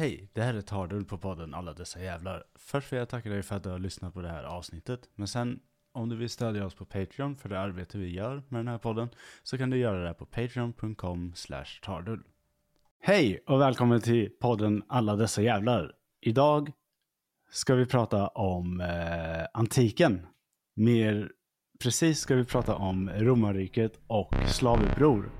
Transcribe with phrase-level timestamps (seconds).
[0.00, 2.44] Hej, det här är Tardul på podden Alla dessa jävlar.
[2.54, 5.08] Först vill jag tacka dig för att du har lyssnat på det här avsnittet.
[5.14, 5.60] Men sen,
[5.92, 8.78] om du vill stödja oss på Patreon för det arbete vi gör med den här
[8.78, 9.08] podden,
[9.42, 12.22] så kan du göra det på patreon.com slash tardul.
[13.00, 15.92] Hej och välkommen till podden Alla dessa jävlar.
[16.20, 16.72] Idag
[17.50, 20.26] ska vi prata om eh, antiken.
[20.74, 21.32] Mer
[21.82, 25.30] precis ska vi prata om romarriket och slavuppror.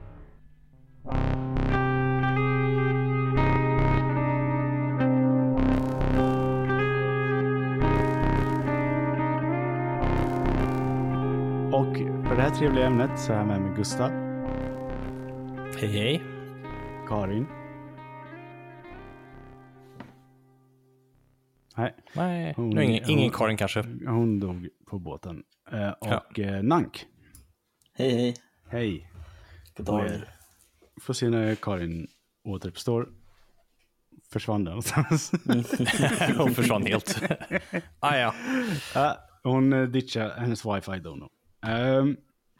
[12.50, 14.10] Här trevliga ämnet så är jag med mig Gustav,
[15.80, 16.22] Hej hej.
[17.08, 17.46] Karin.
[21.76, 23.82] Nej, Nej, Hon- nu ingen, ingen hon- Karin kanske.
[24.06, 25.42] hon dog på båten.
[25.72, 27.06] Eh, och eh, Nank,
[27.94, 28.34] Hej hej.
[28.70, 29.10] hej.
[29.76, 30.00] God dag.
[30.04, 30.24] Oj.
[31.00, 32.06] Får se när Karin
[32.44, 33.08] återuppstår.
[34.32, 35.32] Försvann den någonstans.
[36.38, 37.22] Hon försvann helt.
[38.00, 38.34] ah, ja.
[38.94, 41.14] Ja, hon uh, ditchade hennes wifi då.
[41.14, 41.30] nog.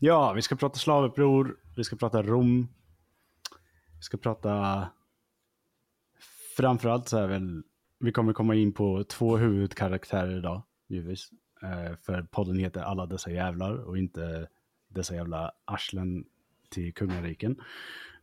[0.02, 2.68] Ja, vi ska prata slavuppror, vi ska prata Rom.
[3.96, 4.88] Vi ska prata...
[6.56, 7.62] Framförallt så är väl...
[7.98, 11.30] Vi kommer komma in på två huvudkaraktärer idag, givetvis.
[11.62, 14.48] Eh, för podden heter Alla dessa jävlar och inte
[14.88, 16.24] dessa jävla arslen
[16.70, 17.60] till kungariken.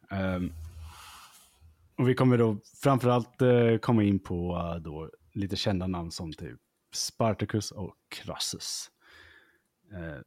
[0.10, 0.54] Ehm,
[1.98, 6.34] och vi kommer då framförallt eh, komma in på eh, då lite kända namn som
[6.34, 6.60] typ
[6.94, 8.92] Spartacus och Crassus.
[9.92, 10.22] Eh,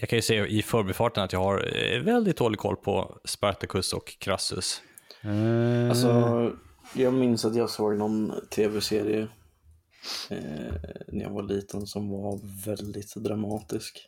[0.00, 3.18] Eh, Jag kan ju säga i förbifarten att jag har eh, väldigt dålig koll på
[3.24, 4.82] Spartacus och Crassus.
[5.22, 6.52] eh, Alltså,
[6.94, 9.28] jag minns att jag såg någon tv-serie
[10.30, 10.74] eh,
[11.08, 14.06] när jag var liten som var väldigt dramatisk.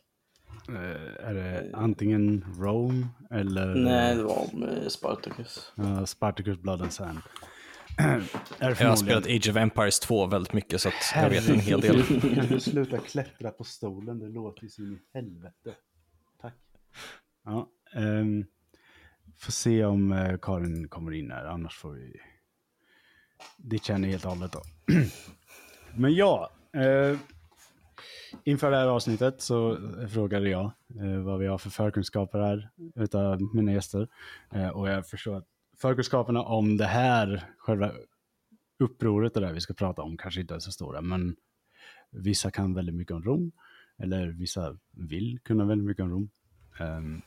[0.69, 5.71] eh, är det antingen Rome eller Nej, det var med Spartacus.
[5.77, 7.17] eh, Spartacus Blood and Sand?
[8.59, 11.49] är det Jag har spelat Age of Empires 2 väldigt mycket så att jag vet
[11.49, 12.03] en hel del.
[12.05, 14.19] Kan du sluta klättra på stolen?
[14.19, 15.73] Det låter ju in i helvete.
[16.41, 16.53] Tack.
[17.45, 18.45] Ja, ehm,
[19.37, 22.13] får se om eh, Karin kommer in här, annars får vi
[23.57, 24.61] ditcha henne helt och hållet då.
[25.95, 27.17] Men ja, eh,
[28.43, 29.77] inför det här avsnittet så
[30.13, 34.07] frågade jag eh, vad vi har för förkunskaper här utav mina gäster.
[34.73, 35.47] Och jag förstår att
[35.83, 37.91] förkunskaperna om det här, själva
[38.79, 41.35] upproret och det där vi ska prata om kanske inte är så stora, men
[42.11, 43.51] vissa kan väldigt mycket om Rom,
[43.97, 46.29] eller vissa vill kunna väldigt mycket om Rom.
[46.79, 47.21] Ehm,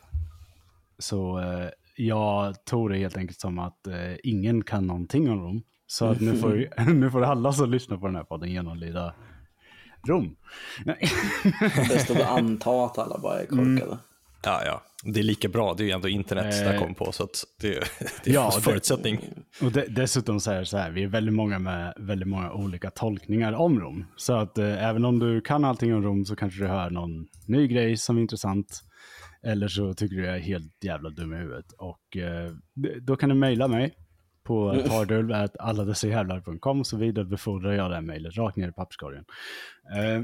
[0.98, 5.62] så eh, jag tog det helt enkelt som att eh, ingen kan någonting om Rom.
[5.86, 9.14] Så att nu får, nu får alla som lyssnar på den här podden genomlida
[10.06, 10.36] Rom.
[11.88, 13.98] Bäst att anta att alla bara är korkade.
[14.42, 14.82] Ja, ja.
[15.12, 17.44] Det är lika bra, det är ju ändå internet Eh, där kom på så att
[17.60, 17.68] det,
[18.24, 19.20] det är ja, det- förutsättning.
[19.62, 22.52] Och de, dessutom så är det så här, vi är väldigt många med väldigt många
[22.52, 24.04] olika tolkningar om Rom.
[24.16, 27.26] Så att eh, även om du kan allting om Rom så kanske du hör någon
[27.46, 28.82] ny grej som är intressant.
[29.42, 31.72] Eller så tycker du jag är helt jävla dum i huvudet.
[31.78, 32.52] Och eh,
[33.02, 33.94] då kan du mejla mig
[34.44, 39.24] på tardul.alladessajävlar.com så vidarebefordrar jag det här mejlet rakt ner i papperskorgen.
[39.96, 40.22] Eh,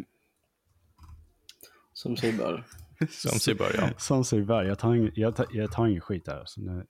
[1.92, 2.64] Som sig bör.
[3.10, 3.88] Som sig bör, ja.
[3.98, 6.38] som sig bör, jag tar, ing, jag, tar, jag tar ingen skit här.
[6.38, 6.60] Alltså.
[6.60, 6.86] Nu-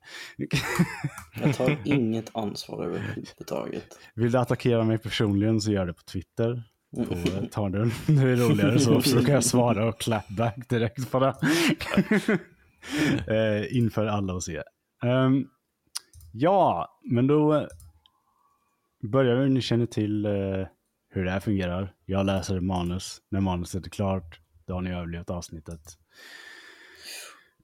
[1.42, 3.98] Jag tar inget ansvar överhuvudtaget.
[4.14, 6.62] Vill du attackera mig personligen så gör det på Twitter.
[6.96, 7.90] På eh, Tardul.
[8.06, 11.34] Det är roligare så, så kan jag svara och clapback direkt på det.
[13.28, 14.62] eh, inför alla att se.
[15.04, 15.44] Ehm,
[16.32, 17.68] ja, men då
[19.12, 19.48] börjar vi.
[19.50, 20.66] Ni känner till eh,
[21.10, 21.94] hur det här fungerar.
[22.06, 23.18] Jag läser manus.
[23.30, 25.80] När manuset är klart, då har ni överlevt avsnittet.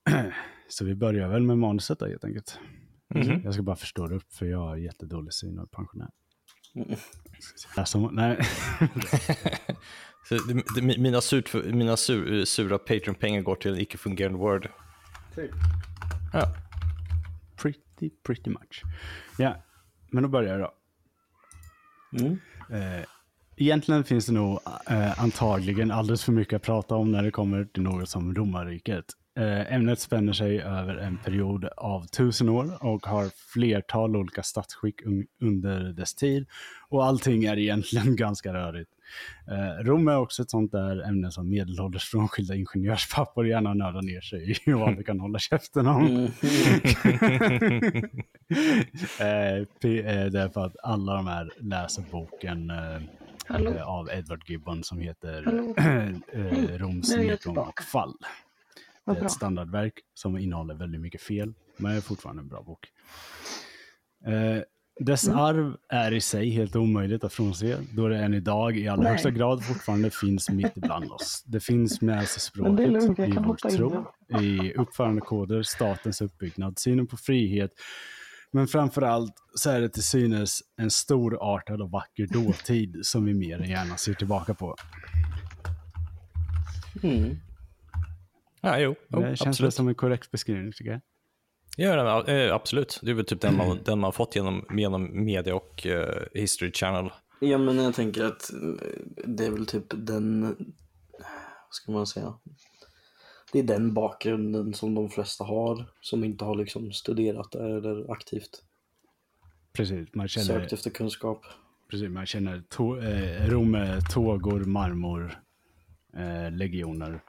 [0.68, 2.58] så vi börjar väl med manuset då helt enkelt.
[3.14, 3.40] Mhm.
[3.44, 6.10] Jag ska bara förstå det upp för jag har jättedålig syn och är pensionär.
[6.74, 6.88] Mm.
[7.76, 8.38] Ma- nej.
[10.98, 14.68] Mina sur, mina sur, sura Patreon-pengar går till en icke-fungerande Word.
[16.32, 16.54] Ja.
[17.56, 18.82] pretty, pretty much.
[19.38, 19.56] Ja,
[20.10, 20.74] men då börjar jag då.
[22.20, 22.38] Mm.
[22.70, 23.04] Eh,
[23.58, 24.60] egentligen finns det nog
[24.90, 29.04] eh, antagligen alldeles för mycket att prata om när det kommer till något som romarriket.
[29.38, 35.02] Eh, ämnet spänner sig över en period av tusen år och har flertal olika statsskick
[35.02, 36.46] un- under dess tid.
[36.88, 38.90] Och allting är egentligen ganska rörigt.
[39.50, 44.20] Eh, Rom är också ett sånt där ämne som medelålders frånskilda ingenjörspappor gärna nördar ner
[44.20, 46.06] sig i och aldrig kan hålla käften om.
[46.06, 46.24] Mm.
[49.20, 49.56] eh,
[49.90, 53.00] eh, därför att alla de här läser boken eh,
[53.48, 53.70] Hallå?
[53.70, 55.42] eh, av Edward Gibbon som heter
[56.78, 58.14] Roms nedgång och fall.
[59.04, 62.88] Det är ett standardverk som innehåller väldigt mycket fel, men är fortfarande en bra bok.
[64.26, 64.62] Eh,
[65.00, 69.02] Dess arv är i sig helt omöjligt att frånse, då det än idag i allra
[69.02, 69.10] Nej.
[69.12, 71.42] högsta grad fortfarande finns mitt ibland oss.
[71.46, 74.04] Det finns med det är språket, i vår tro,
[74.40, 77.70] i uppförandekoder, statens uppbyggnad, synen på frihet.
[78.50, 83.34] Men framför allt så är det till synes en storartad och vacker dåtid som vi
[83.34, 84.76] mer än gärna ser tillbaka på.
[87.02, 87.36] Mm.
[88.60, 89.74] Ja, jo, jo det känns absolut.
[89.74, 91.00] som en korrekt beskrivning tycker jag.
[91.76, 93.00] Ja, eh, absolut.
[93.02, 96.72] Det är väl typ den man, den man fått genom, genom media och eh, History
[96.72, 97.10] Channel.
[97.40, 98.58] Ja, men jag tänker att eh,
[99.26, 102.34] det är väl typ den, vad ska man säga?
[103.52, 108.64] Det är den bakgrunden som de flesta har, som inte har liksom studerat eller aktivt
[109.72, 111.44] Precis, man känner, sökt efter kunskap.
[111.90, 115.38] precis, man känner to, eh, Rom med tågor, marmor,
[116.16, 117.20] eh, legioner.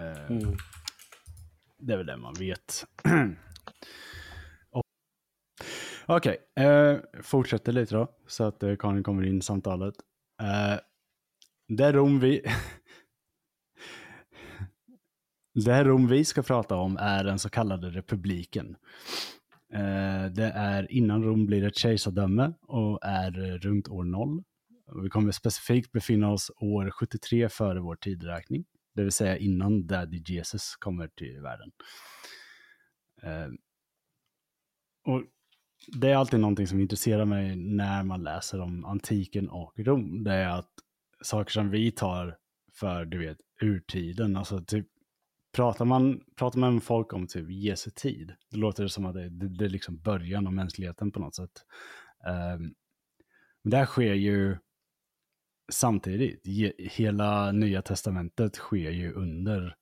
[0.00, 0.56] Eh, Mm.
[1.78, 2.86] Det är väl det man vet.
[6.06, 9.94] Okej, eh, fortsätter lite då, så att eh, Karin kommer in i samtalet.
[10.42, 10.78] Eh,
[11.68, 12.44] det Rom vi...
[15.54, 18.76] det här Rom vi ska prata om är den så kallade republiken.
[19.72, 24.42] Eh, det är innan Rom blir ett kejsardöme och är runt år 0.
[25.02, 28.64] Vi kommer specifikt befinna oss år 73 före vår tidräkning.
[28.94, 31.70] Det vill säga innan Daddy Jesus kommer till världen.
[33.22, 33.48] Eh,
[35.04, 35.22] och
[35.86, 40.24] det är alltid någonting som intresserar mig när man läser om antiken och Rom.
[40.24, 40.72] Det är att
[41.22, 42.38] saker som vi tar
[42.72, 44.86] för, du vet, urtiden, alltså typ
[45.52, 49.14] Pratar man, pratar man med folk om typ Jesu tid, då låter det som att
[49.14, 51.64] det, det, det är liksom början av mänskligheten på något sätt.
[52.26, 52.74] Um,
[53.62, 54.56] men det här sker ju
[55.72, 56.46] samtidigt.
[56.46, 59.76] Je, hela nya testamentet sker ju under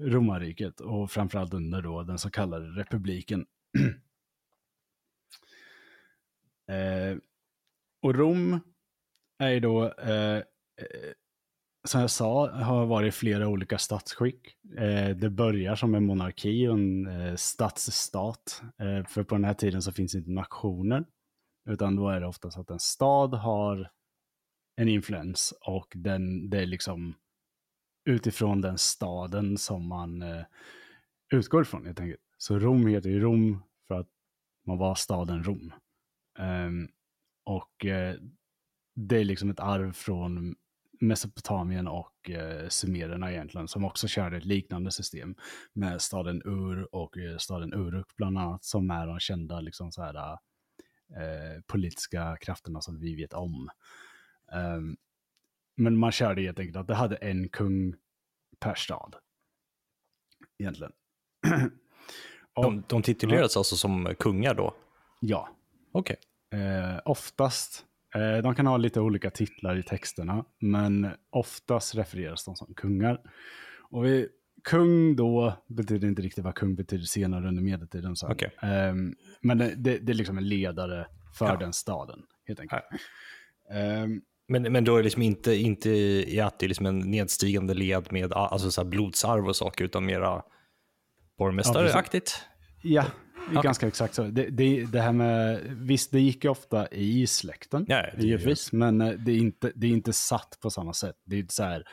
[0.00, 3.46] romarriket och framförallt under då den så kallade republiken.
[6.68, 7.18] eh,
[8.02, 8.60] och Rom
[9.38, 10.42] är ju då, eh, eh
[11.84, 14.56] som jag sa, har varit flera olika statsskick.
[14.78, 18.62] Eh, det börjar som en monarki och en eh, statsstat.
[18.78, 21.04] Eh, för på den här tiden så finns inte nationer.
[21.70, 23.90] Utan då är det oftast att en stad har
[24.76, 27.14] en influens och den, det är liksom
[28.04, 30.44] utifrån den staden som man eh,
[31.34, 32.20] utgår ifrån helt enkelt.
[32.38, 34.08] Så Rom heter ju Rom för att
[34.66, 35.72] man var staden Rom.
[36.38, 36.88] Ehm,
[37.44, 38.16] och eh,
[38.94, 40.54] det är liksom ett arv från
[41.06, 45.34] Mesopotamien och eh, sumererna egentligen, som också körde ett liknande system
[45.72, 50.02] med staden Ur och eh, staden Uruk bland annat, som är de kända liksom så
[50.02, 50.32] här,
[51.16, 53.70] eh, politiska krafterna som vi vet om.
[54.52, 54.96] Um,
[55.76, 57.94] men man körde helt enkelt att det hade en kung
[58.58, 59.16] per stad.
[60.58, 60.92] Egentligen.
[62.54, 64.74] och, De, de tituleras alltså som kungar då?
[65.20, 65.48] ja,
[65.96, 66.16] Okej.
[66.50, 67.84] Eh, oftast,
[68.42, 73.20] de kan ha lite olika titlar i texterna, men oftast refereras de som kungar.
[73.90, 74.28] Och vi,
[74.64, 78.16] kung då betyder inte riktigt vad kung betyder senare under medeltiden.
[78.16, 78.32] Så.
[78.32, 78.50] Okej.
[78.62, 78.94] Eh,
[79.40, 81.06] men det, det, det är liksom en ledare
[81.38, 81.56] för Ja.
[81.56, 82.82] den staden, helt enkelt.
[83.70, 84.06] Eh,
[84.48, 87.74] Men, men då är det liksom inte, inte i att det är liksom en nedstigande
[87.74, 90.42] led med alltså så blodsarv och saker, utan mera
[91.38, 92.42] borgmästareaktigt?
[92.82, 93.04] ja,
[93.48, 93.60] Okej.
[93.62, 94.22] ganska exakt så.
[94.24, 99.00] Det, det, det här med, visst det gick ju ofta i släkten, Ja, givetvis, men
[99.00, 101.16] eh, det är, inte, det är inte satt på samma sätt.
[101.24, 101.84] Det är inte så här,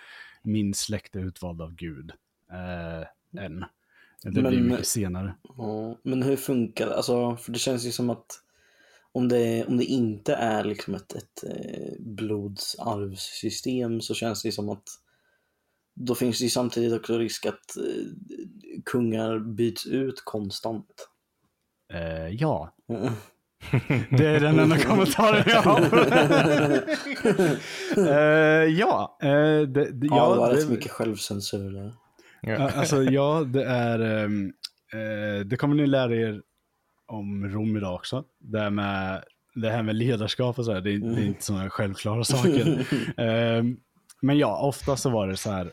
[0.44, 2.12] min släkt är utvald av Gud,
[2.52, 3.02] eh,
[3.44, 3.66] än.
[4.24, 5.36] Det blir Men- mycket senare.
[5.58, 6.96] Ja, men hur funkar det?
[6.96, 8.26] Alltså, för det känns ju som att
[9.12, 14.70] om det, om det inte är liksom ett, ett eh, blodsarvssystem så känns det som
[14.70, 14.84] att
[15.96, 17.84] då finns det ju samtidigt också risk att eh,
[18.86, 21.08] kungar byts ut konstant.
[21.94, 23.14] Eh, ja, Mm.
[24.18, 25.82] det är den enda kommentaren jag har.
[27.98, 31.94] eh, ja, eh, det, det, Ja, det var rätt mycket självcensur där.
[32.42, 34.30] Ja, Alltså ja, det är, eh,
[35.46, 36.42] det kommer ni lära er
[37.08, 38.24] om Rom idag också.
[38.40, 39.24] Det här med,
[39.56, 42.86] det här med ledarskap och så här, det, är- det är inte sådana självklara saker.
[43.18, 43.78] Ehm,
[44.22, 45.72] men ja, ofta så var det så här,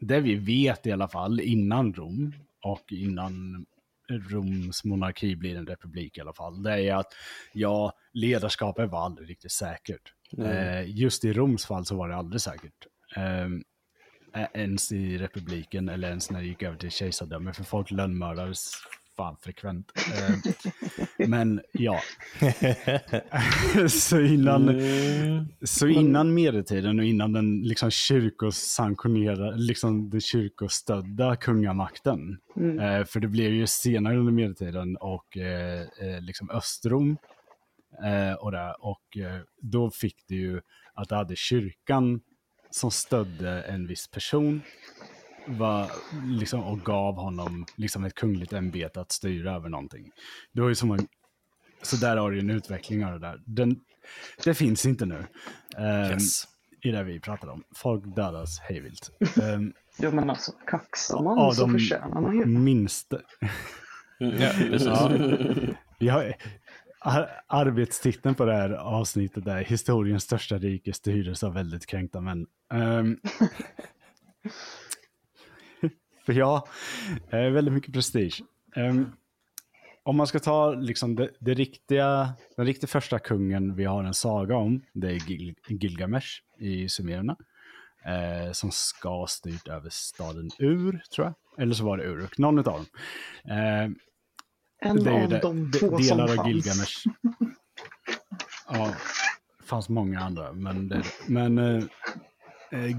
[0.00, 3.66] det vi vet i alla fall innan Rom och innan
[4.10, 7.12] Roms monarki blir en republik i alla fall, det är att
[7.52, 10.12] ja, ledarskapet var aldrig riktigt säkert.
[10.38, 12.86] Eh, just i Roms fall så var det aldrig säkert.
[13.16, 13.62] Ehm,
[14.54, 18.72] ens i republiken eller ens när det gick över till kejsardöme, för folk lönnmördades
[19.20, 19.92] fan frekvent.
[19.96, 20.52] Eh,
[21.28, 22.00] men ja.
[23.88, 25.46] så, innan, Mm.
[25.62, 32.38] så innan medeltiden och innan den liksom kyrkosanktionerade, liksom den kyrkostödda kungamakten.
[32.56, 35.86] Eh, för det blev ju senare under medeltiden och eh,
[36.20, 37.16] liksom Östrom
[38.38, 39.18] och, där, och
[39.60, 40.60] då fick du ju
[40.94, 42.20] att du hade kyrkan
[42.70, 44.60] som stödde en viss person
[45.46, 45.90] var,
[46.24, 50.10] liksom, och gav honom liksom, ett kungligt ämbete att styra över någonting.
[50.52, 51.06] Det var ju som en,
[51.82, 53.42] så där har du ju en utveckling av det där.
[53.46, 53.80] Den,
[54.44, 55.24] det finns inte nu.
[55.76, 56.44] eh, Yes.
[56.82, 57.62] I det vi pratar om.
[57.76, 59.10] Folk dödas hejvilt.
[59.42, 62.44] Um, Jo men alltså, kaxar man Ja, så de- förtjänar man ju.
[62.46, 63.12] minst...
[64.18, 64.86] Ja, precis.
[64.86, 65.10] Ja.
[65.98, 66.34] Vi har,
[67.00, 72.46] ar, arbetstiteln på det här avsnittet är historiens största rike styrdes av väldigt kränkta män.
[72.72, 73.16] Ehm,
[76.32, 76.66] för ja,
[77.30, 78.42] eh, väldigt mycket prestige.
[78.76, 79.12] Ehm,
[80.02, 84.14] om man ska ta liksom det, det riktiga, den riktigt första kungen vi har en
[84.14, 87.36] saga om, det är Gil, Gilgamesh i Sumererna.
[88.04, 91.62] Eh, som ska ha styrt över staden Ur, tror jag.
[91.62, 92.86] Eller så var det Uruk, någon av dem.
[93.44, 93.90] Eh,
[94.82, 96.48] En det är av det, de två som delar av fanns.
[96.48, 97.06] Gilgamesh.
[98.72, 98.94] Ja,
[99.58, 101.84] det fanns många andra, men, det, men eh,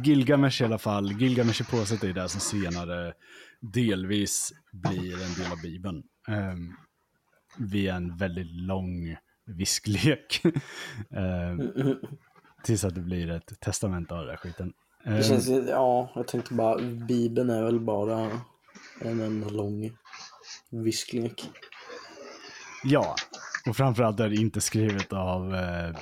[0.04, 3.14] Gilgamesh i alla fall, Gilgamesh i påset är det som senare
[3.60, 6.04] delvis blir en del av Bibeln.
[6.28, 6.56] Eh,
[7.58, 10.42] via en väldigt lång visklek.
[11.12, 11.86] eh,
[12.64, 14.74] tills att det blir ett testament av den där skiten.
[15.06, 18.32] Eh, Det känns, ja, jag tänkte bara, Bibeln är väl bara
[19.02, 19.92] en enda lång
[20.72, 21.50] visklek.
[22.84, 23.16] Ja,
[23.66, 25.96] och framförallt är det inte skrivet av eh,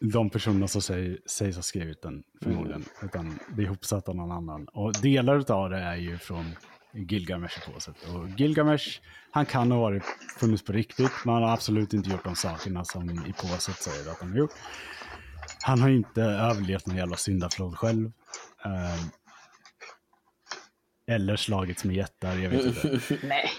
[0.00, 2.84] de personerna som säg, sägs ha skrivit den förmodligen.
[3.02, 4.68] Utan det är ihopsatt av någon annan.
[4.68, 6.44] Och delar av det är ju från
[6.92, 7.96] Gilgamesh på sätt.
[8.14, 9.00] Och Gilgamesh,
[9.30, 10.02] han kan ha varit
[10.38, 14.10] funnits på riktigt, men han har absolut inte gjort de sakerna som i påset säger
[14.10, 14.54] att han har gjort.
[15.62, 18.12] Han har inte överlevt någon jävla syndaflod själv.
[18.64, 19.00] Eh,
[21.14, 23.00] eller slagits med jättar, jag vet inte.
[23.26, 23.50] Nej.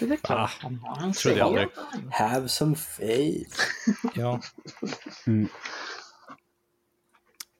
[0.00, 0.96] Det är väl klart Ah, han har.
[0.96, 1.68] Han jag aldrig.
[2.10, 3.60] Have some faith.
[4.14, 4.40] Ja.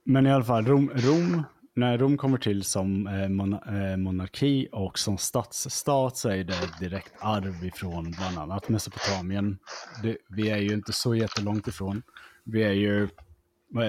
[0.04, 1.42] Men i alla fall, Rom, Rom
[1.75, 6.70] när Rom kommer till som eh, mona, eh, monarki och som statsstat så är det
[6.80, 9.59] direkt arv ifrån bland annat Mesopotamien.
[10.02, 12.02] Det, vi är ju inte så jättelångt ifrån.
[12.44, 13.09] Vi är ju,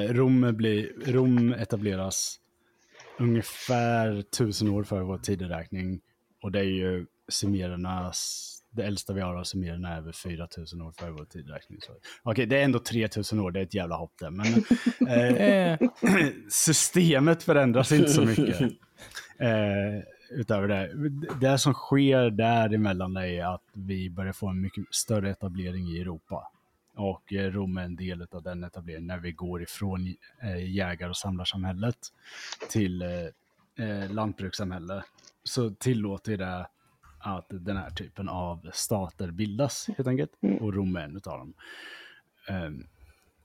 [0.09, 2.39] Rom, blir, Rom etableras
[3.19, 6.01] ungefär tusen år före vår tideräkning.
[6.41, 10.91] Och det är ju sumerernas, det äldsta vi har av sumererna är över 4000 år
[10.91, 11.79] före vår tideräkning.
[11.81, 11.91] Så.
[12.23, 14.29] Okej, det är ändå 3000 år, det är ett jävla hopp där.
[14.29, 14.47] Men
[15.07, 15.79] eh,
[16.49, 18.71] systemet förändras inte så mycket.
[19.39, 20.91] Eh, utöver det.
[21.41, 26.51] Det som sker däremellan är att vi börjar få en mycket större etablering i Europa.
[26.95, 31.09] Och eh, Rom är en del av den etableringen när vi går ifrån eh, jägar
[31.09, 31.97] och samlarsamhället
[32.69, 35.03] till eh, eh, lantbrukssamhälle.
[35.43, 36.67] Så tillåter det
[37.23, 40.31] att den här typen av stater bildas helt enkelt.
[40.59, 41.53] Och Rom är en av dem.
[42.49, 42.87] Um,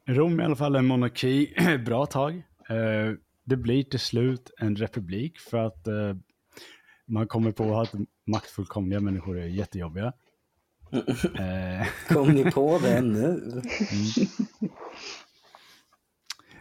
[0.09, 2.43] Rom i alla fall en monarki ett bra tag.
[2.69, 3.13] Eh,
[3.45, 6.17] det blir till slut en republik för att eh,
[7.07, 7.95] man kommer på att
[8.27, 10.13] maktfullkomliga människor är jättejobbiga.
[11.39, 13.63] Eh, Kom ni på det nu?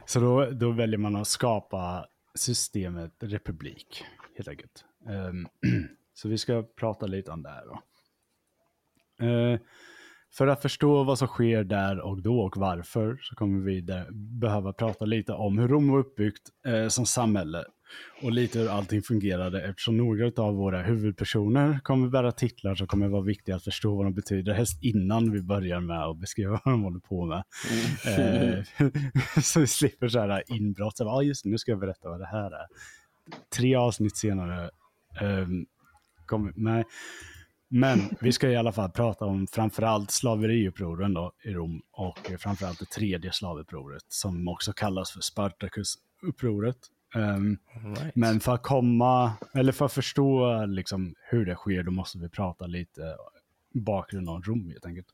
[0.06, 2.06] så då, då väljer man att skapa
[2.36, 4.04] systemet republik,
[4.36, 4.86] helt enkelt.
[5.10, 5.48] Ehm,
[6.16, 7.80] så vi ska prata lite om det här då.
[9.26, 9.60] Eh,
[10.38, 14.08] för att förstå vad som sker där och då och varför så kommer vi där
[14.12, 17.66] behöva prata lite om hur Rom var uppbyggt eh, som samhälle
[18.22, 23.08] och lite hur allting fungerade eftersom några av våra huvudpersoner kommer bära titlar som kommer
[23.08, 26.74] vara viktiga att förstå vad de betyder, helst innan vi börjar med att beskriva vad
[26.74, 27.44] de håller på med.
[28.06, 28.92] Eh,
[29.42, 32.28] så vi slipper så här inbrott, ja ah, just nu ska jag berätta vad det
[32.28, 32.66] här är.
[33.58, 34.70] Tre avsnitt senare
[35.22, 35.66] um,
[36.26, 36.84] kommer, nej.
[37.68, 42.80] Men vi ska i alla fall prata om framförallt slaveriupproren då i Rom och framförallt
[42.80, 46.78] det tredje slavupproret som också kallas för Spartacusupproret.
[47.16, 47.58] Um,
[48.02, 48.16] Right.
[48.16, 52.30] men för att komma, eller för att förstå liksom hur det sker, då måste vi
[52.30, 53.16] prata lite
[53.74, 55.08] bakgrund om Rom helt enkelt.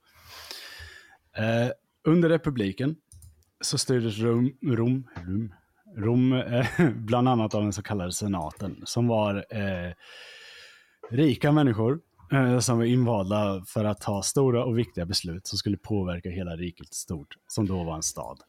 [1.38, 1.72] Eh,
[2.04, 2.96] under republiken
[3.62, 5.54] så styrdes Rom, Rom, Rom,
[5.98, 6.66] Rom eh,
[6.96, 9.94] bland annat av den så kallade senaten som var eh,
[11.12, 12.00] rika människor
[12.32, 16.56] eh, som var invalda för att ta stora och viktiga beslut som skulle påverka hela
[16.56, 18.40] riket stort, som då var en stad.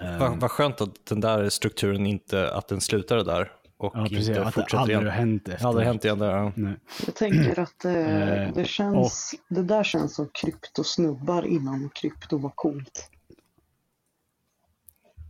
[0.00, 4.06] Eh, Vad vad skönt att den där strukturen inte, att den slutade där och ja,
[4.08, 5.66] precis, inte att det aldrig har hänt efter.
[5.66, 6.30] hade hänt igen där.
[6.36, 6.52] Ja.
[6.54, 6.74] Nej.
[7.06, 7.92] Jag tänker att eh,
[8.44, 13.10] Eh, det, känns, det där känns som kryptosnubbar innan krypto var coolt.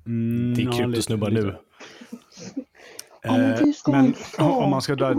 [0.07, 1.57] Mm, Det är kryptosnubbar nu.
[3.23, 5.15] Ja, men Eh, men om man ska dra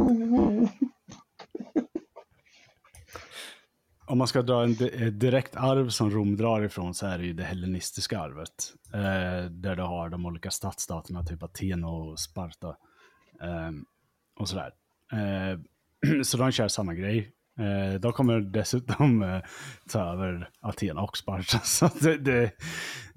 [4.05, 7.25] om man ska dra en eh, direkt arv som Rom drar ifrån så är det
[7.25, 8.73] ju det hellenistiska arvet.
[8.93, 12.77] Eh, där du har de olika stadsstaterna, typ Aten och Sparta.
[13.41, 13.71] Eh,
[14.39, 14.71] och sådär.
[15.11, 15.59] Eh,
[16.23, 17.31] så de kör samma grej.
[17.59, 19.41] Eh, de kommer dessutom eh,
[19.89, 21.59] ta över Aten och Sparta.
[21.63, 22.51] Så det, det,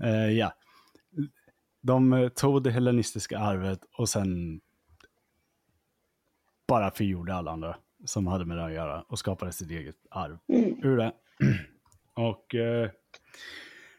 [0.03, 0.53] eh, ja.
[1.83, 4.61] De eh, tog det hellenistiska arvet och sen
[6.69, 10.39] bara förgjorde alla andra som hade med det att göra och skapade sitt eget arv
[10.83, 11.13] ur det.
[12.15, 12.91] Och eh,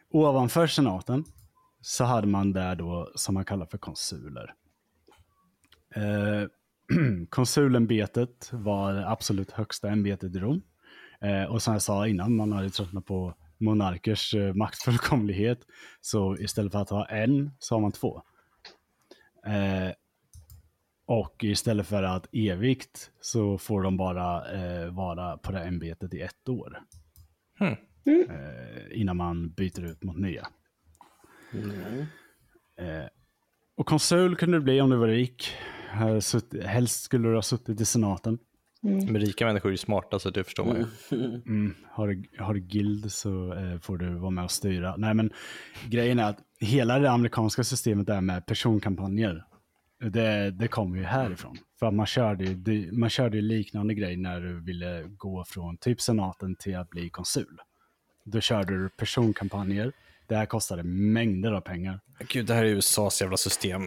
[0.09, 1.23] ovanför senaten
[1.81, 4.53] så hade man där då som man kallar för konsuler.
[5.95, 6.47] Eh,
[7.29, 10.61] konsulämbetet var det absolut högsta ämbetet i Rom.
[11.21, 15.59] Eh, och som jag sa innan, man hade tröttnat på monarkers eh, maktfullkomlighet.
[16.01, 18.21] Så istället för att ha en så har man två.
[19.45, 19.93] Eh,
[21.09, 26.21] och istället för att evigt så får de bara eh, vara på det ämbetet i
[26.21, 26.79] ett år.
[27.59, 27.75] Hmm.
[28.05, 30.47] Eh, innan man byter ut mot nya.
[31.53, 31.99] Mm.
[32.77, 33.07] Eh,
[33.75, 35.51] och konsul kunde du bli om du var rik.
[36.65, 38.39] Helst skulle du ha suttit i senaten.
[38.81, 40.85] Men rika människor är ju smarta så det förstår man ju.
[41.45, 44.95] Mm, har, du, har du guild så eh, får du vara med och styra.
[44.97, 45.33] Nej men
[45.87, 49.45] grejen är att hela det amerikanska systemet där med personkampanjer.
[49.99, 51.57] Det, det kommer ju härifrån.
[51.79, 55.77] För att man körde ju man körde ju liknande grej när du ville gå från
[55.77, 57.57] typ senaten till att bli konsul.
[58.25, 59.91] Då körde du personkampanjer.
[60.27, 61.99] Det här kostade mängder av pengar.
[62.19, 63.81] Gud, det här är USAs jävla system.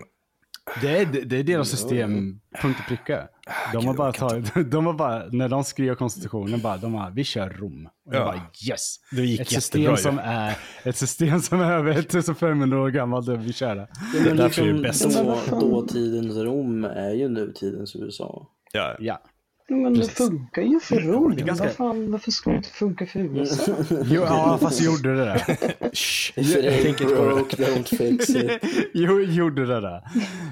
[0.80, 3.28] Det är, det är deras system, punkt och pricka.
[3.72, 7.24] De har bara tagit, de har bara, när de skrev konstitutionen, bara, de har, vi
[7.24, 7.88] kör Rom.
[8.06, 8.24] Och jag Ja.
[8.24, 8.96] bara yes!
[9.12, 13.28] Det gick ett jättebra system, som är, ett system som är över 1500 år gammalt,
[13.28, 13.88] vi kör det.
[14.14, 15.50] Ja, men därför är det liksom, bäst.
[15.50, 18.46] Då, dåtidens Rom är ju nutidens USA.
[18.72, 18.96] Ja.
[18.98, 19.22] Ja.
[19.68, 21.30] Men det funkar ju för.
[21.36, 23.72] Det är ganska- Vad fan, varför skulle det inte funka för USA?
[24.04, 25.38] Jo, ja, fast gjorde det där.
[25.94, 27.14] Shh, jag tänker inte det.
[27.34, 28.50] broke, don't fix it.
[28.94, 30.02] jo, gjorde det där.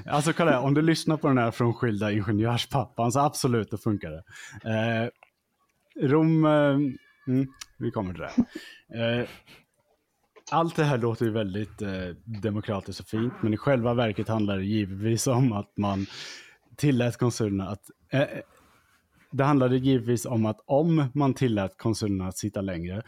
[0.07, 4.23] Alltså kolla, om du lyssnar på den här frånskilda ingenjörspappan så absolut, då funkar det.
[4.71, 5.09] Eh,
[6.09, 6.51] Rom, eh,
[7.29, 7.47] mm,
[7.79, 9.19] vi kommer till det.
[9.21, 9.29] Eh,
[10.51, 11.89] allt det här låter ju väldigt eh,
[12.43, 16.07] demokratiskt och fint, men i själva verket handlar det givetvis om att man
[16.77, 17.83] tillät konsulerna att...
[19.33, 23.03] Det handlade givetvis om att om man tillät konsulerna att sitta längre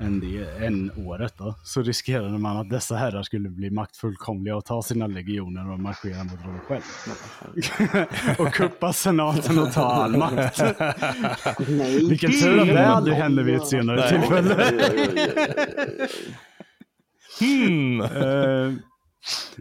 [0.00, 4.64] än, det, än året då, så riskerade man att dessa herrar skulle bli maktfullkomliga och
[4.64, 6.82] ta sina legioner och marschera mot Rom själv.
[8.46, 10.62] och kuppa senaten och ta all makt.
[11.68, 14.54] Nej, Vilken tur att det aldrig hände vid ett senare tillfälle.
[17.40, 18.00] Hmm.
[18.00, 18.72] Eh,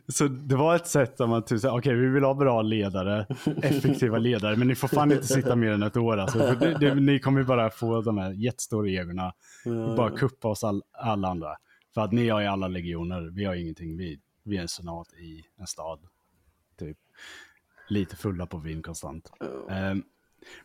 [0.08, 3.28] Så det var ett sätt där man typ okej vi vill ha bra ledare,
[3.64, 6.38] effektiva ledare, men ni får fan inte sitta mer än ett år alltså.
[6.40, 9.34] Det, det, ni kommer bara få de här jättestora egorna
[9.66, 11.56] och bara kuppa oss all, alla andra.
[11.94, 15.14] För att ni har ju alla legioner, vi har ingenting, vi, vi är en senat
[15.14, 16.00] i en stad.
[16.80, 16.98] Typ.
[17.90, 19.32] Lite fulla på vin konstant.
[19.70, 19.96] Eh,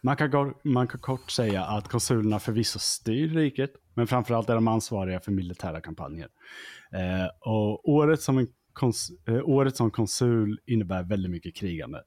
[0.01, 4.69] man, kan, man kan kort säga att konsulerna förvisso styr riket, men framförallt är de
[4.69, 6.29] ansvariga för militära kampanjer.
[6.93, 8.49] Eh, och året som, en
[9.45, 11.99] året som konsul innebär väldigt mycket krigande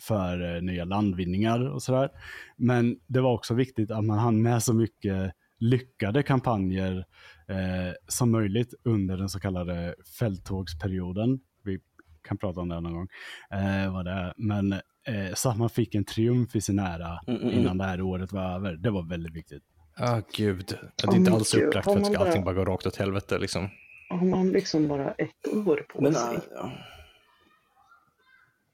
[0.00, 2.10] för eh, nya landvinningar och sådär.
[2.56, 6.96] Men det var också viktigt att man hann med så mycket lyckade kampanjer
[7.48, 11.40] eh, som möjligt under den så kallade fälttågsperioden.
[11.64, 11.78] Vi
[12.28, 13.08] kan prata om det någon gång.
[13.50, 14.34] Eh, vad det är.
[14.36, 17.60] Men eh, så att man fick en triumf i sin ära Mm, mm, mm.
[17.60, 18.76] innan det här året var över.
[18.76, 19.62] Det var väldigt viktigt.
[19.98, 20.78] Ah, gud.
[20.96, 23.68] Det är inte alls upplagt för att allting bara- bara gå rakt åt helvete liksom.
[24.08, 26.38] Har man liksom bara ett år på Men sig?
[26.54, 26.70] ja.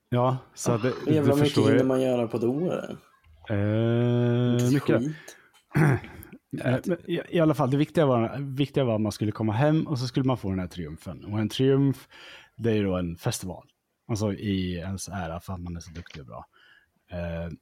[0.09, 2.97] Ja, så att det, Hur jävla du mycket förstår hinner man göra på ett år?
[3.49, 5.03] Eh, mycket.
[6.65, 9.87] Eh, i, I alla fall, det viktiga var, viktiga var att man skulle komma hem
[9.87, 11.25] och så skulle man få den här triumfen.
[11.25, 12.09] Och en triumf,
[12.57, 13.69] det är ju då en festival.
[14.09, 16.47] Alltså i ens ära för att man är så duktig och bra.
[17.13, 17.53] Eh,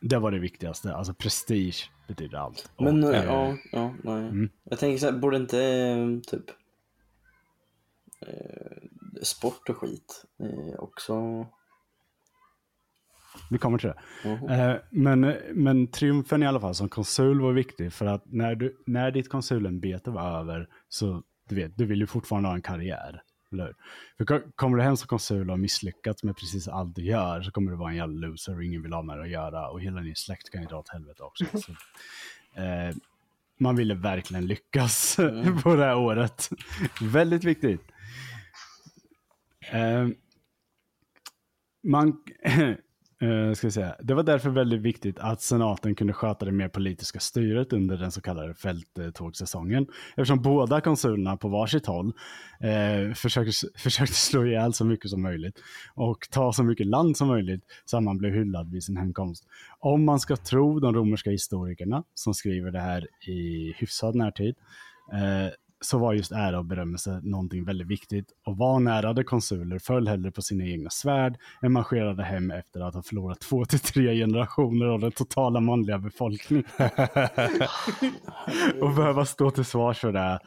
[0.00, 2.70] det var det viktigaste, alltså prestige betyder allt.
[2.78, 4.28] Men Och, äh, eh, ja, ja, nej.
[4.28, 4.50] mm.
[4.64, 6.44] Jag tänker så här, borde inte eh, typ
[9.22, 11.46] sport och skit eh, också...
[13.50, 14.28] Vi kommer till det.
[14.28, 14.48] Mhm.
[14.48, 18.76] Eh, men, men triumfen i alla fall som konsul var viktig för att när, du,
[18.86, 23.22] när ditt konsulämbete var över så du vet, du vill ju fortfarande ha en karriär.
[23.52, 23.74] Eller?
[24.16, 27.42] För ko- kommer du hem som konsul och har misslyckats med precis allt du gör
[27.42, 29.68] så kommer du vara en jävla loser och ingen vill ha med dig att göra
[29.68, 31.44] och hela din släkt kan ju dra åt helvete också.
[31.58, 31.72] Så,
[32.60, 32.94] eh,
[33.58, 35.16] man ville verkligen lyckas
[35.62, 36.48] på det här året.
[37.02, 37.80] Väldigt viktigt.
[39.72, 40.08] Eh,
[41.84, 42.16] man,
[43.20, 43.96] eh, ska säga.
[44.02, 48.12] Det var därför väldigt viktigt att senaten kunde sköta det mer politiska styret under den
[48.12, 49.86] så kallade fälttågssäsongen.
[50.10, 52.12] Eftersom båda konsulerna på varsitt håll
[52.60, 55.60] eh, försökte, försökte slå ihjäl så mycket som möjligt
[55.94, 59.44] och ta så mycket land som möjligt så att man blev hyllad vid sin hemkomst.
[59.78, 64.54] Om man ska tro de romerska historikerna som skriver det här i hyfsad närtid
[65.12, 70.30] eh, så var just ära och berömmelse någonting väldigt viktigt och vanärade konsuler föll hellre
[70.30, 74.86] på sina egna svärd än marscherade hem efter att ha förlorat två till tre generationer
[74.86, 76.64] av den totala manliga befolkningen.
[78.80, 80.38] och behöva stå till svars för det.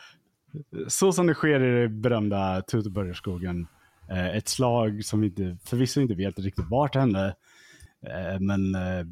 [0.88, 3.68] Så som det sker i det berömda Tuteborgerskogen.
[4.12, 7.36] Eh, ett slag som inte, förvisso inte vet riktigt vart det hände,
[8.08, 9.06] eh, men eh,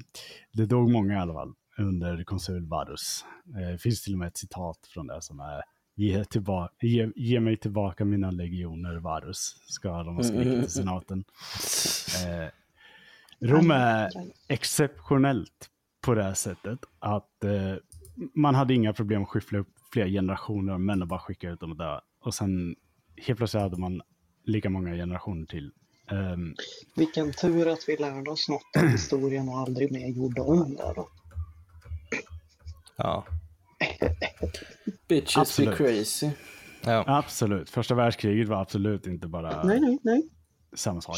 [0.53, 3.25] det dog många i alla fall under konsul Varus.
[3.45, 5.61] Det finns till och med ett citat från det som är
[5.99, 11.23] Ge, tillbaka, ge, ge, mig tillbaka mina legioner, Varus, ska de ha skrikit till senaten.
[12.27, 12.49] Eh,
[13.39, 14.09] Rom är
[14.47, 15.69] exceptionellt
[16.01, 17.75] på det här sättet att eh,
[18.33, 21.59] man hade inga problem att skyffla upp flera generationer av män och bara skicka ut
[21.59, 21.99] dem och dö.
[22.21, 22.75] Och sen
[23.15, 24.01] helt plötsligt hade man
[24.43, 25.71] lika många generationer till.
[26.11, 26.55] Um,
[26.95, 30.93] Vilken tur att vi lärde oss något av historien och aldrig mer gjorde om det
[30.95, 31.09] då.
[32.95, 33.25] Ja.
[35.07, 35.77] Bitches Absolut.
[35.77, 36.29] be crazy.
[36.85, 37.03] ja.
[37.07, 40.29] absolut, första världskriget var absolut inte bara Nej, nej, nej.
[40.73, 41.17] samma sak.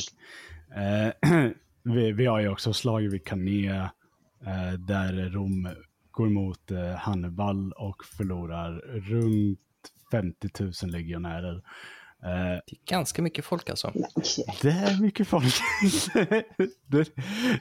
[0.75, 1.29] Eh,
[1.83, 3.91] vi, vi har ju också slaget vid Canea
[4.45, 5.69] eh, där Rom
[6.11, 9.59] går emot eh, Hannibal och förlorar runt
[10.11, 11.55] 50 000 legionärer.
[12.23, 13.91] Eh, Det är ganska mycket folk alltså.
[13.95, 14.57] nej.
[14.61, 15.53] det är mycket folk.
[16.87, 17.09] det,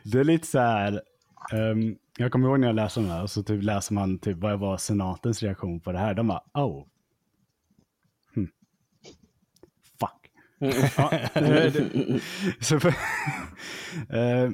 [0.05, 1.03] det är lite så här.
[1.53, 4.37] Ehm, jag kommer ihåg när jag läste den här och så typ läser man typ
[4.39, 6.15] vad var senatens reaktion på det här.
[6.15, 6.85] De bara, oh.
[8.35, 8.49] Hmm.
[10.01, 10.31] Fuck.
[10.97, 12.21] Ja, det-
[12.65, 12.89] så, för,
[14.09, 14.51] eh,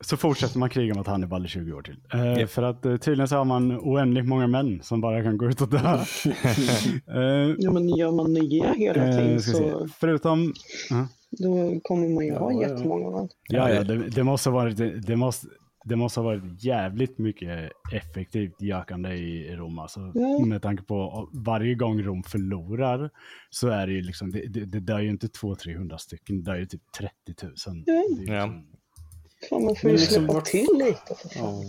[0.00, 1.96] så fortsätter man kriga mot Hannibal i 20 år till.
[2.12, 2.50] Eh, Japp.
[2.50, 5.60] För att eh, tydligen så har man oändligt många män som bara kan gå ut
[5.60, 5.78] och dö.
[7.06, 9.88] Eh, Ja, men gör man nya hela tiden så.
[10.00, 10.52] Förutom,
[11.30, 12.68] då kommer man ju ha Ja, ja.
[12.68, 13.28] jättemånga män.
[13.48, 15.46] Ja, ja det, det, måste ha varit, det, det måste,
[15.88, 19.78] det måste ha varit jävligt mycket effektivt gökande i Rom.
[19.78, 20.44] Alltså, Ja.
[20.46, 23.10] Med tanke på varje gång Rom förlorar
[23.50, 26.58] så är det ju liksom, det, det, det dör ju inte 200-300 stycken, det dör
[26.58, 27.84] ju typ 30 000.
[27.86, 28.46] Det är ju Ja.
[28.46, 28.66] liksom,
[29.50, 31.14] Fan, man får ju liksom släppa till lite.
[31.38, 31.62] Ja.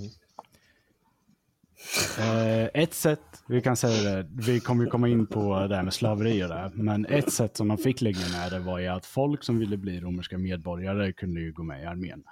[2.19, 5.83] Eh, ett sätt, vi kan säga det, vi kommer ju komma in på det här
[5.83, 9.43] med slaveri och det, men ett sätt som de fick legionärer var ju att folk
[9.43, 12.23] som ville bli romerska medborgare kunde ju gå med i armén.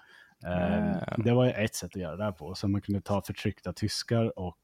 [0.44, 0.90] Mm.
[0.90, 3.22] Eh, det var ju ett sätt att göra det här på, så man kunde ta
[3.22, 4.58] förtryckta tyskar och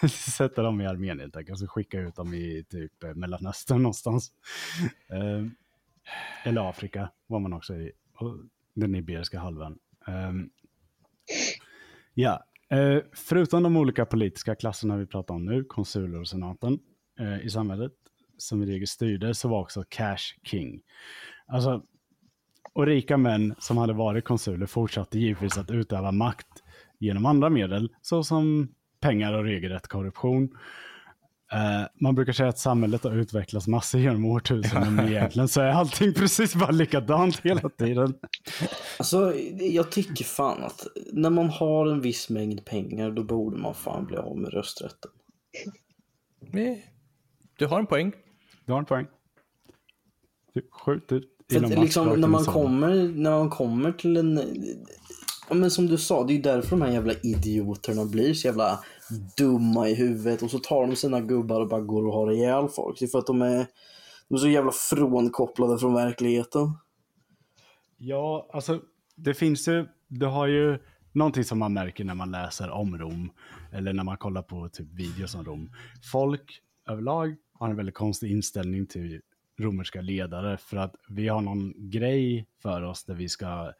[0.10, 4.32] sätta dem i armén helt enkelt, och så skicka ut dem i typ Mellanöstern någonstans.
[5.08, 5.46] Eh,
[6.44, 7.92] eller Afrika var man också i,
[8.74, 9.78] den Iberiska halvön.
[10.08, 10.32] Eh,
[12.14, 12.44] ja,
[13.12, 16.78] förutom de olika politiska klasserna vi pratar om nu, konsuler och senaten
[17.42, 17.92] i samhället,
[18.38, 20.82] som i regel styrde, så var också cash king.
[21.46, 21.82] Alltså,
[22.72, 26.62] och rika män som hade varit konsuler fortsatte givetvis att utöva makt
[26.98, 28.68] genom andra medel, såsom
[29.00, 30.48] pengar och regelrätt korruption.
[31.52, 35.68] Eh, man brukar säga att samhället har utvecklats massor genom årtusenden, men egentligen så är
[35.68, 38.14] allting precis bara likadant hela tiden.
[38.98, 43.74] Alltså, jag tycker fan att när man har en viss mängd pengar då borde man
[43.74, 45.10] fan bli av med rösträtten.
[47.58, 48.12] Du har en poäng.
[48.64, 49.06] Du har en poäng.
[50.54, 54.40] Typ Skjut ut För att, liksom, när, man kommer, när man kommer till en...
[55.48, 58.46] Ja, men som du sa, det är ju därför de här jävla idioterna blir så
[58.46, 58.80] jävla
[59.36, 62.68] dumma i huvudet och så tar de sina gubbar och bara går och har ihjäl
[62.68, 62.98] folk.
[62.98, 63.66] Det är för att de är,
[64.28, 66.72] de är så jävla frånkopplade från verkligheten.
[67.96, 68.80] Ja, alltså
[69.16, 70.78] det finns ju, du har ju
[71.12, 73.30] någonting som man märker när man läser om Rom
[73.72, 75.72] eller när man kollar på typ videos om Rom.
[76.12, 79.20] Folk överlag har en väldigt konstig inställning till
[79.58, 83.72] romerska ledare för att vi har någon grej för oss där vi ska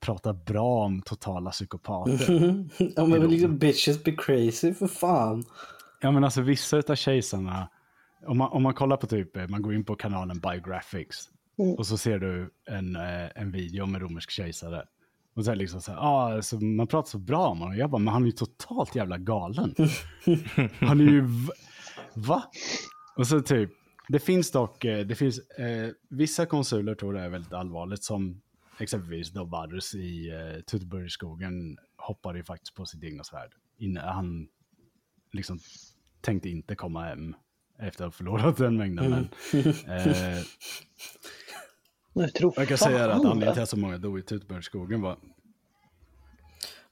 [0.00, 2.64] prata bra om totala psykopater.
[2.96, 5.44] ja men liksom bitches be crazy för fan.
[6.00, 7.68] Ja men alltså vissa av kejsarna,
[8.26, 11.74] om man, om man kollar på typ, eh, man går in på kanalen Biographics Mm.
[11.74, 14.84] och så ser du en, eh, en video med romersk kejsare.
[15.34, 17.76] Och så liksom så här, ah, alltså, man pratar så bra om honom.
[17.76, 19.74] Jag bara, men han är ju totalt jävla galen.
[20.80, 21.24] han är ju,
[22.14, 22.42] va?
[23.16, 23.70] Och så typ,
[24.08, 28.40] det finns dock, eh, det finns, eh, vissa konsuler tror det är väldigt allvarligt som
[28.78, 33.52] exempelvis då Varus i eh, Tutburgskogen hoppade ju faktiskt på sitt egna svärd.
[33.78, 34.48] Inne, han
[35.32, 35.58] liksom
[36.20, 37.34] tänkte inte komma hem
[37.78, 39.10] efter att ha förlorat den mängden.
[39.10, 40.38] Men, eh,
[42.12, 45.18] Jag tror Jag kan säga att anledningen till att så många dog i Tutbergsskogen var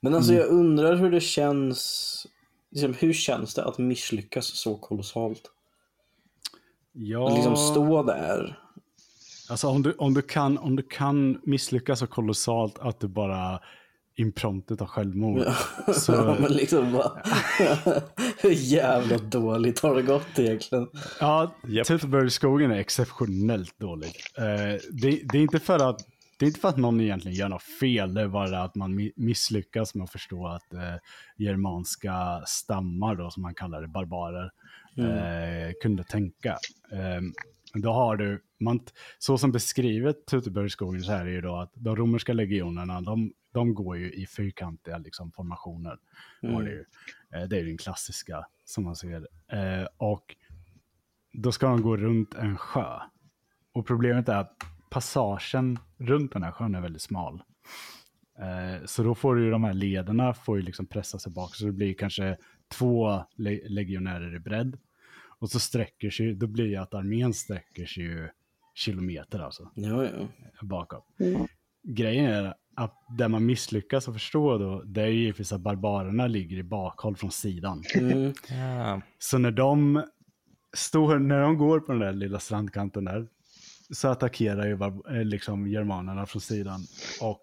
[0.01, 2.27] Men alltså jag undrar hur det känns.
[2.71, 5.43] Liksom, hur känns det att misslyckas så kolossalt?
[7.01, 8.59] Ja, liksom stå där.
[9.51, 13.61] alltså om du, om, du kan, om du kan misslyckas så kolossalt att du bara
[14.17, 15.43] impromptet har självmord.
[15.95, 17.13] Så, Ja, men liksom bara,
[18.41, 20.89] hur jävla dåligt har det gått egentligen?
[21.21, 21.87] ja, Japp.
[21.87, 24.13] Tutbergsskogen är exceptionellt dålig.
[24.39, 25.99] Eh, det, det, är inte för att,
[26.39, 28.99] det är inte för att någon egentligen gör något fel, det är bara att man
[29.01, 30.81] mi- misslyckas med att förstå att eh,
[31.37, 34.51] germanska stammar, då, som man kallar det, barbarer,
[35.07, 36.59] eh, kunde tänka.
[36.93, 37.21] Eh,
[37.75, 38.81] då har du, man,
[39.19, 43.75] så som beskrivet Tutebergsskogen så här är ju då att de romerska legionerna, de, de
[43.75, 45.99] går ju i fyrkantiga liksom, formationer.
[46.43, 46.85] Var det, ju.
[47.35, 49.29] Eh, det är ju den klassiska som man ser.
[49.53, 50.37] Eh, och
[51.33, 52.99] då ska de gå runt en sjö.
[53.73, 54.53] Och problemet är att
[54.91, 57.43] passagen runt den här sjön är väldigt smal.
[58.39, 61.55] Eh, så då får du ju de här lederna får ju liksom pressa sig bak.
[61.55, 62.37] Så det blir kanske
[62.69, 64.79] två le- legionärer i bredd.
[65.41, 68.29] Och så sträcker sig, då blir det att armén sträcker sig ju
[68.75, 70.29] kilometer alltså Ja, ja.
[70.63, 71.05] bakåt.
[71.21, 71.47] Mm.
[71.83, 76.27] Grejen är att där man misslyckas att förstå då, det är ju givetvis att barbarerna
[76.27, 77.83] ligger i bakhåll från sidan.
[77.95, 78.33] Mm.
[78.51, 79.01] Ja.
[79.19, 80.05] Så när de
[80.77, 83.29] står, när de går på den där lilla strandkanten där,
[83.91, 84.73] så attackerar ju
[85.17, 86.81] eh, liksom germanerna från sidan.
[87.21, 87.43] Och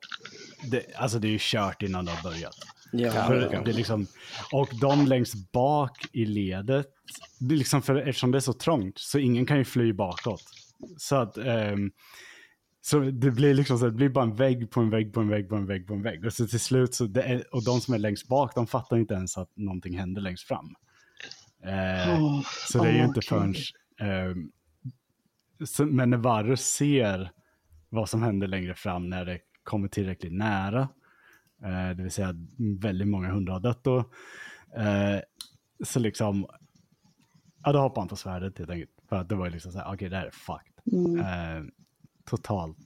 [0.71, 2.55] det, alltså det är ju kört innan det har börjat.
[2.91, 3.61] Ja, För ja.
[3.61, 4.07] det är liksom,
[4.53, 6.87] och de längst bak i ledet,
[7.39, 10.43] det liksom för, eftersom det är så trångt, så ingen kan ju fly bakåt.
[10.97, 11.91] Så att, ehm,
[12.81, 15.27] så det blir liksom så, det blir bara en vägg på en vägg på en
[15.29, 16.25] vägg på en vägg på en vägg.
[16.25, 19.13] Och så till slut, så är, och de som är längst bak, de fattar inte
[19.13, 20.75] ens att någonting händer längst fram.
[21.63, 22.41] Eh, Åh,
[22.71, 23.55] så det är ju åh, inte förrän...
[23.99, 24.51] ehm,
[25.65, 27.31] så, men när Varus ser
[27.89, 30.89] vad som händer längre fram när det kommer tillräckligt nära,
[31.63, 32.35] eh, det vill säga
[32.81, 33.97] väldigt många hundra har dött då,
[34.77, 35.19] eh,
[35.83, 36.47] så liksom,
[37.65, 38.91] ja då hoppar han på svärdet helt enkelt.
[39.09, 40.93] För att det var liksom så här, okej det här är fucked.
[40.93, 41.19] Mm.
[41.19, 41.63] Eh,
[42.25, 42.77] totalt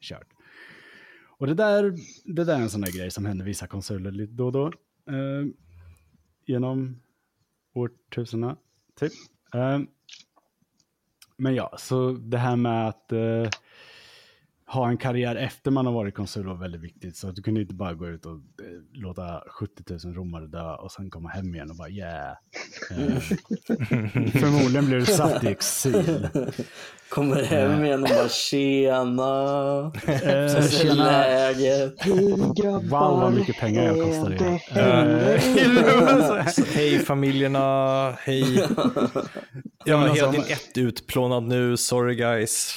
[0.00, 0.28] kört.
[1.38, 1.94] Och det där,
[2.24, 4.66] det där är en sån där grej som händer vissa konsuler lite då och då.
[5.12, 5.46] Eh,
[6.46, 7.02] genom
[7.72, 8.56] årtusendena,
[8.94, 9.12] typ.
[9.54, 9.80] Eh,
[11.36, 13.48] men ja, så det här med att eh,
[14.68, 17.16] ha en karriär efter man har varit konsul var väldigt viktigt.
[17.16, 18.38] Så att du kunde inte bara gå ut och eh,
[18.92, 22.30] låta 70 000 romare dö och sen komma hem igen och bara yeah.
[22.90, 23.18] Eh,
[24.40, 26.28] förmodligen blir du satt i exil.
[27.08, 29.92] Kommer hem igen och bara tjena.
[30.06, 31.04] Eh, tjena.
[31.04, 31.94] läget.
[31.98, 33.10] Hej grabbar.
[33.10, 34.62] Wow, vad mycket pengar jag kostar er.
[34.74, 34.80] det
[36.56, 38.66] Eh, Hej familjerna, hej.
[39.84, 42.74] Jag alltså, hela om- din ett utplånad nu, sorry guys.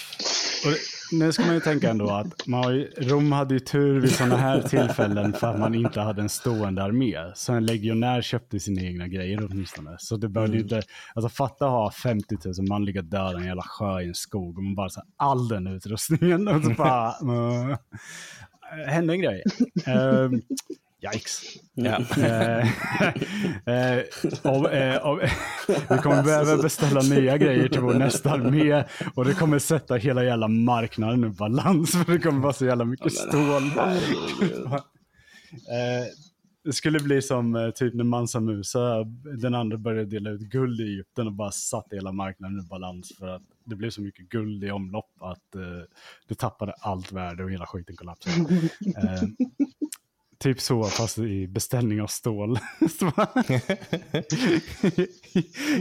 [1.12, 4.62] Nu ska man ju tänka ändå att man Rom hade ju tur vid sådana här
[4.62, 7.16] tillfällen för att man inte hade en stående armé.
[7.36, 9.96] Så en legionär köpte sina egna grejer åtminstone.
[10.00, 10.82] Så det behövde ju inte,
[11.16, 14.58] alltså fatta ha 50 000 man ligga döda i en jävla sjö i en skog
[14.58, 17.76] och man bara så här, all den utrustningen och så bara, uh,
[18.88, 19.44] hände en grej.
[19.88, 20.40] Uh,
[21.02, 21.42] yikes.
[21.74, 22.00] Ja.
[22.18, 24.04] Eh, eh, eh,
[25.90, 28.84] vi kommer behöva beställa nya grejer till vår nästa armé
[29.16, 32.86] och det kommer sätta hela jävla marknaden ur balans för det kommer vara så jävla
[32.86, 33.64] mycket stål.
[36.64, 39.04] Det skulle bli som typ när Mansa Musa,
[39.42, 43.12] den andra började dela ut guld i Egypten och bara satte hela marknaden ur balans
[43.20, 45.56] för att det blev så mycket guld i omlopp att
[46.28, 48.36] det tappade allt värde och hela skiten kollapsade.
[50.40, 52.60] Eh, typ så fast i beställning av stål.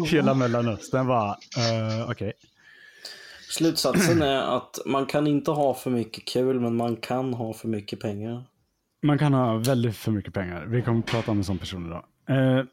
[0.11, 2.33] Hela Mellanöstern var uh, okej.
[3.49, 7.69] Slutsatsen är att man kan inte ha för mycket kul, men man kan ha för
[7.69, 8.45] mycket pengar.
[9.03, 10.67] Man kan ha väldigt för mycket pengar.
[10.67, 12.05] Vi kommer att prata om en sån person idag.
[12.29, 12.65] Eh,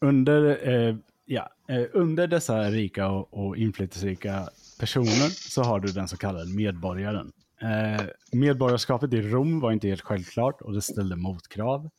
[0.00, 4.48] under, eh, ja, eh, under dessa rika och, och inflytelserika
[4.80, 7.32] personer så har du den så kallade medborgaren.
[7.64, 11.90] Eh, medborgarskapet i Rom var inte helt självklart och det ställde motkrav.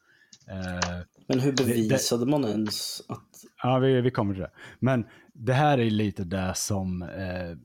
[0.47, 3.29] Eh, Men hur bevisade man ens att...
[3.63, 4.51] Ja, vi, vi kommer till det.
[4.79, 7.57] Men det här är lite det som, eh,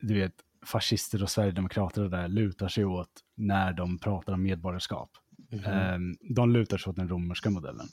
[0.00, 0.34] du vet,
[0.66, 5.10] fascister och sverigedemokrater och där lutar sig åt när de pratar om medborgarskap.
[5.52, 5.98] Eh,
[6.34, 7.86] de lutar sig åt den romerska modellen.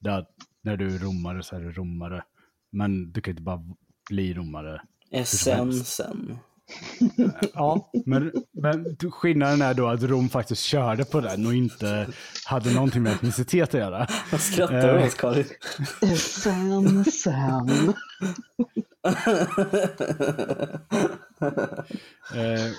[0.00, 0.26] Där,
[0.62, 2.24] när du är romare så är du romare.
[2.70, 3.64] Men du kan inte bara
[4.10, 4.82] bli romare.
[5.10, 6.38] Essensen.
[7.54, 12.06] Ja, men, men skillnaden är då att Rom faktiskt körde på den och inte
[12.46, 14.06] hade någonting med etnicitet att göra.
[14.32, 15.06] Vad skrattar du Eh.
[15.06, 15.44] åt Karin?
[17.12, 17.94] Sen.
[22.34, 22.72] Eh,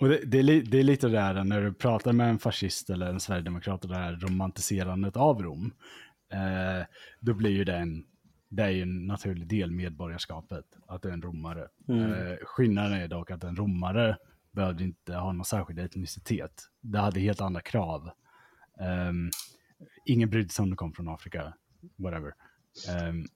[0.00, 2.38] Och det, det, är li, det är lite det där när du pratar med en
[2.38, 5.72] fascist eller en sverigedemokrat och det här romantiserandet av Rom.
[6.32, 6.86] Eh,
[7.20, 8.04] då blir ju det en,
[8.48, 11.68] det är ju en naturlig del medborgarskapet, att det är en romare.
[11.88, 12.12] Mm.
[12.12, 14.16] Eh, skillnaden är dock att en romare
[14.50, 16.62] behövde inte ha någon särskild etnicitet.
[16.80, 18.10] Det hade helt andra krav.
[19.08, 19.30] Um,
[20.04, 21.54] ingen brydde sig om du kom från Afrika,
[21.96, 22.34] whatever.
[23.08, 23.26] Um,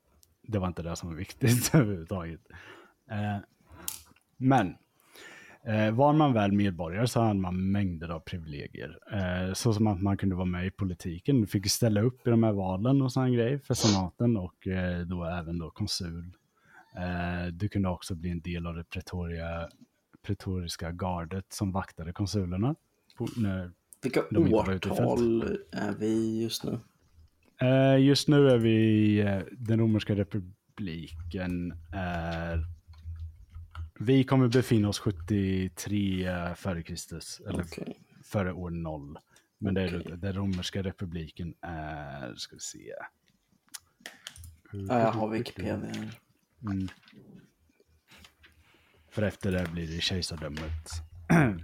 [0.43, 2.41] det var inte det som var viktigt överhuvudtaget.
[3.11, 3.39] Uh,
[4.37, 4.77] men
[5.69, 8.99] uh, var man väl medborgare så hade man mängder av privilegier.
[9.13, 12.43] Uh, så som att man kunde vara med i politiken, fick ställa upp i de
[12.43, 16.33] här valen och sådana grejer för senaten och uh, då även då konsul.
[17.53, 19.69] du kunde också bli en del av det pretoria,
[20.23, 22.75] pretoriska gardet som vaktade konsulerna.
[23.19, 23.71] På, när,
[24.03, 25.43] Vilka De årtal
[25.73, 26.79] är vi just nu?
[27.61, 31.73] Eh, just nu är vi eh, den romerska republiken.
[31.93, 32.65] Är,
[34.01, 38.01] vi kommer befinna oss 73 före Kristus, eller Okej.
[38.25, 39.19] före år 0.
[39.59, 40.17] Men det är, Okej.
[40.17, 42.95] den romerska republiken är, ska vi se.
[44.73, 45.75] Ja, jag har Wikipedia.
[45.75, 46.89] Mm.
[49.11, 50.89] För efter det blir det kejsardömet.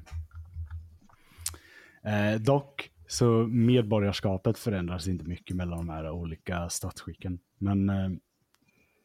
[2.05, 7.39] eh, dock så medborgarskapet förändras inte mycket mellan de här olika statsskicken.
[7.59, 8.11] Men, eh,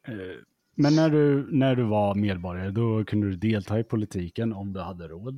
[0.08, 0.36] eh,
[0.76, 4.80] men när, du, när du var medborgare då kunde du delta i politiken om du
[4.80, 5.38] hade råd.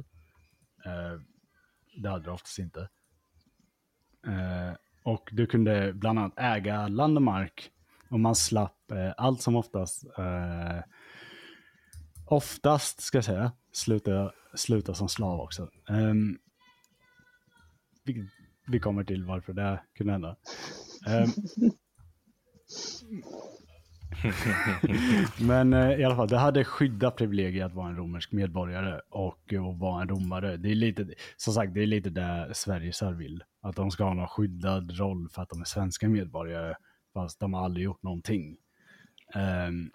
[0.85, 1.21] Eh,
[1.97, 2.89] det hade du oftast inte.
[4.27, 7.71] Eh, och du kunde bland annat äga land och mark
[8.09, 10.79] och man slapp eh, allt som oftast eh,
[12.25, 15.69] oftast ska jag säga sluta, sluta som slav också.
[15.89, 16.37] Ehm,
[18.03, 18.29] vi,
[18.67, 20.35] vi kommer till varför det kunde hända.
[21.07, 21.29] Ehm,
[25.39, 29.53] Men eh, i alla fall, det hade skyddat privilegiet att vara en romersk medborgare och
[29.53, 30.57] eh, att vara en romare.
[30.57, 31.07] Det är lite,
[31.37, 33.43] som sagt, det är lite det Sverigesar vill.
[33.61, 36.75] Att de ska ha någon skyddad roll för att de är svenska medborgare,
[37.13, 38.57] fast de har aldrig gjort någonting.
[39.35, 39.91] Um,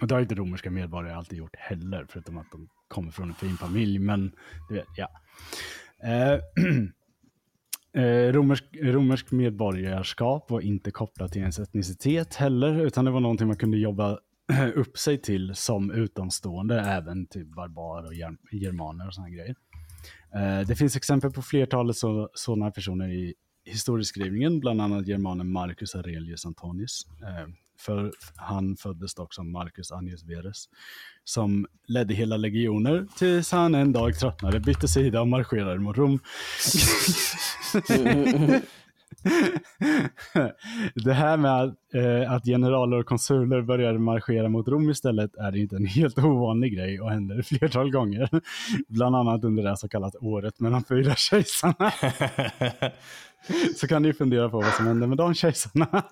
[0.00, 3.34] och det har inte romerska medborgare alltid gjort heller, förutom att de kommer från en
[3.34, 3.98] fin familj.
[3.98, 4.32] Men
[4.68, 5.08] du vet, ja.
[6.04, 6.40] Uh,
[7.94, 13.46] eh, romersk, romersk medborgarskap var inte kopplat till ens etnicitet heller, utan det var någonting
[13.46, 14.18] man kunde jobba
[14.74, 19.56] upp sig till som utomstående, även till barbarer och germaner och sådana grejer.
[20.34, 25.94] Eh, det finns exempel på flertalet så, sådana personer i historieskrivningen, bland annat germanen Marcus
[25.94, 27.06] Aurelius Antonius.
[27.22, 27.48] Eh,
[27.84, 30.68] för han föddes dock som Marcus Anius Verus,
[31.24, 36.20] som ledde hela legioner tills han en dag tröttnade, bytte sida och marscherade mot Rom.
[40.94, 45.56] Det här med att, eh, att generaler och konsuler började marschera mot Rom istället är
[45.56, 48.28] inte en helt ovanlig grej och händer flertal gånger.
[48.88, 51.74] Bland annat under det så kallat året med de fyra kejsarna.
[53.76, 56.02] Så kan ni fundera på vad som hände med de kejsarna.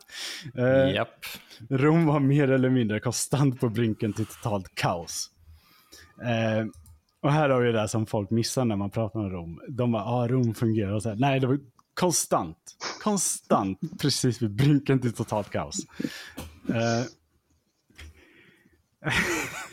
[0.54, 1.26] Eh, Japp.
[1.70, 5.30] Rom var mer eller mindre konstant på brinken till totalt kaos.
[6.22, 6.66] Eh,
[7.22, 9.60] och här har vi det där som folk missar när man pratar om Rom.
[9.68, 11.16] De bara, ah, Rom fungerar och så här.
[11.16, 11.58] Nej, det var
[11.94, 12.58] konstant.
[13.02, 15.76] Konstant precis vid brinken till totalt kaos.
[16.68, 17.04] Eh,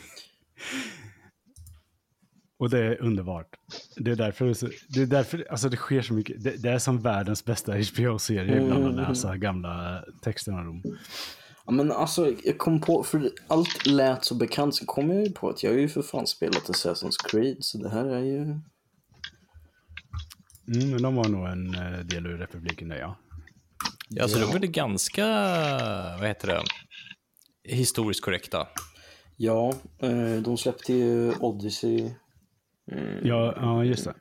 [2.60, 3.46] och det är underbart.
[3.96, 6.44] Det är därför det, är så, det, är därför, alltså det sker så mycket.
[6.44, 10.82] Det, det är som världens bästa HBO-serie ibland att läsa gamla texter om Rom.
[11.66, 15.32] Ja, men alltså, jag kom på, för allt lät så bekant, så kom jag ju
[15.32, 18.40] på att jag har ju för fan spelat Assassin's Creed, så det här är ju...
[20.74, 23.16] Mm, men de var nog en eh, del ur republiken där ja.
[24.08, 25.26] Ja, alltså de är det ganska,
[26.18, 26.62] vad heter det,
[27.64, 28.68] historiskt korrekta.
[29.36, 32.10] Ja, eh, de släppte ju Odyssey.
[32.92, 34.14] Mm, Ja, ja just det.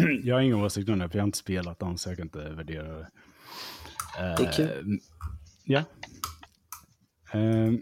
[0.22, 2.26] Jag har ingen åsikt om det, för jag har inte spelat dem, så jag kan
[2.26, 3.08] inte värdera det.
[4.18, 5.00] Eh, Det är kul.
[5.64, 5.82] Ja.
[7.32, 7.72] Eh,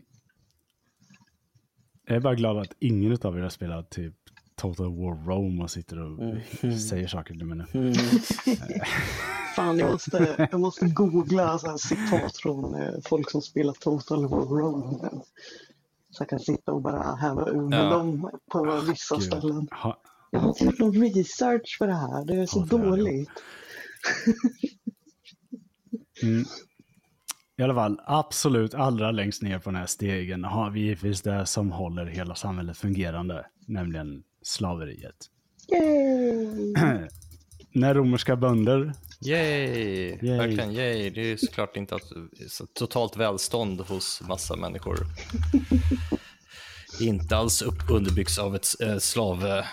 [2.07, 4.15] jag är bara glad att ingen av er har spelat typ
[4.57, 6.19] Total War Rome och sitter och
[6.89, 7.81] säger saker till mig nu.
[7.81, 7.95] Mm.
[9.57, 14.29] Fan, jag måste, jag måste googla så här citat från eh, folk som spelar Total
[14.29, 15.11] War Rome.
[16.11, 17.91] Så jag kan sitta och bara häva ur med Ja.
[17.91, 19.25] dem på vissa Gud.
[19.25, 19.69] ställen.
[19.83, 20.01] Ha,
[20.31, 22.25] Jag har inte gjort någon research för det här.
[22.25, 22.77] Det är så det.
[22.79, 23.29] dåligt.
[26.23, 26.45] Mm.
[27.59, 31.47] I alla fall, absolut allra längst ner på den här stegen har vi givetvis det
[31.47, 35.17] som håller hela samhället fungerande, nämligen slaveriet.
[37.73, 40.18] När romerska bönder Yay!
[40.23, 40.37] Yay.
[40.39, 41.11] Verkligen yay.
[41.11, 42.12] Det är ju såklart inte att,
[42.49, 44.99] så totalt välstånd hos massa människor.
[47.01, 49.64] inte alls upp, underbyggs av ett eh, slav, eh,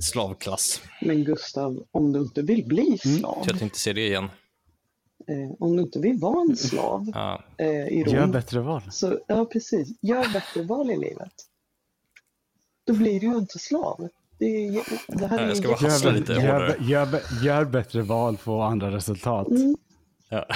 [0.00, 0.80] slavklass.
[1.00, 4.24] Men Gustav, om du inte vill bli slav, Så jag tänkte se det igen.
[5.28, 7.44] eh, om du inte vill vara en slav Ja.
[7.58, 8.82] eh, i Gör Rom, bättre val.
[8.90, 11.32] så ja precis, gör bättre val i livet.
[12.86, 14.08] Då blir du ju inte slav.
[14.42, 14.82] Det, är,
[15.18, 16.76] det här är jag ska bara hassla Gör, lite gör, hårdare.
[16.80, 19.48] gör, gör bättre val, få andra resultat.
[19.48, 19.76] Mm.
[20.28, 20.46] Ja.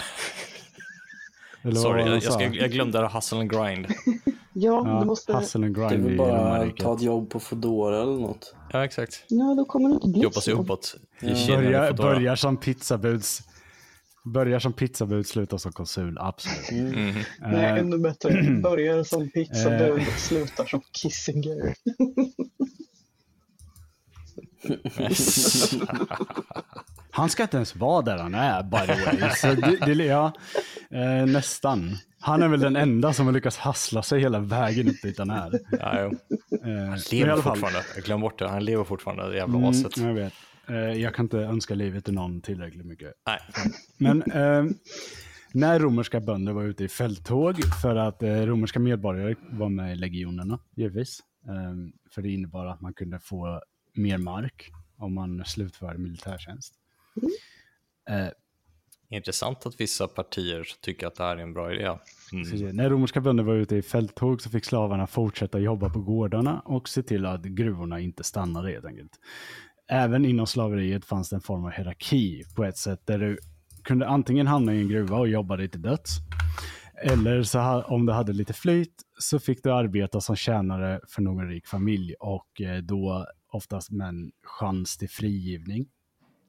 [1.75, 3.87] Sorry, det jag, jag, ska, jag glömde det hustle and grind.
[4.07, 4.13] Ja,
[4.53, 5.33] Ja, du måste...
[5.33, 8.55] hustle and Det är grind väl i bara ta ett jobb på Foodora eller något.
[8.73, 9.25] Ja, exakt.
[9.29, 11.57] Ja, då kommer du inte bli Jobba sig uppåt Ja.
[11.57, 13.43] Börjar, börjar som pizzabuds.
[14.25, 16.71] Börjar som pizzabud, slutar som konsul, absolut.
[16.87, 17.15] Mhm.
[17.41, 18.43] Nej, Eh, ännu bättre.
[18.63, 21.75] Börjar som pizzabud och slutar som Kissinger.
[27.11, 29.31] Han ska inte ens vara där han är, by the way.
[29.37, 30.33] Så det, det, ja,
[30.91, 31.97] eh, nästan.
[32.21, 35.31] Han är väl den enda som har lyckats hassla sig hela vägen upp dit han
[35.31, 35.51] är.
[35.71, 36.11] Ja, jo.
[36.65, 37.83] Eh, i Lever fall- fortfarande.
[37.95, 38.49] Jag glömde bort det.
[38.49, 39.97] Han lever fortfarande, det jävla Mm, aset.
[39.97, 40.33] jag vet.
[40.69, 43.13] Eh, jag kan inte önska livet till någon tillräckligt mycket.
[43.27, 43.39] Nej.
[43.99, 44.65] Men eh,
[45.53, 49.95] när romerska bönder var ute i fälttåg för att eh, romerska medborgare var med i
[49.95, 51.21] legionerna, givetvis.
[51.49, 51.75] Eh,
[52.15, 53.61] för det innebar att man kunde få
[53.97, 56.75] mer mark om man slutförde militärtjänst.
[58.11, 58.29] Eh,
[59.09, 61.99] Intressant att vissa partier tycker att det här är en bra idé.
[62.33, 62.45] Mm.
[62.45, 66.61] Så, när romerska bönder var ute i fälttåg så fick slavarna fortsätta jobba på gårdarna
[66.61, 69.13] och se till att gruvorna inte stannade helt enkelt.
[69.89, 73.39] Även inom slaveriet fanns det en form av hierarki på ett sätt där du
[73.85, 76.11] kunde antingen hamna i en gruva och jobba dig till döds.
[77.03, 81.23] Eller så ha, om du hade lite flyt så fick du arbeta som tjänare för
[81.23, 83.27] någon rik familj och eh, då
[83.57, 85.89] oftast med en chans till frigivning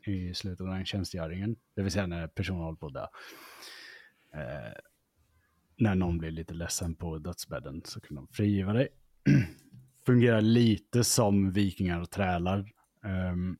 [0.05, 1.55] i slutet av den tjänstgöringen.
[1.75, 3.07] Det vill säga när personen håller på att dö.
[4.33, 4.73] Eh,
[5.77, 8.87] när någon blir lite ledsen på dödsbädden så kan de frigiva dig.
[10.05, 12.71] Fungerar lite som vikingar och trälar.
[13.03, 13.57] Ehm,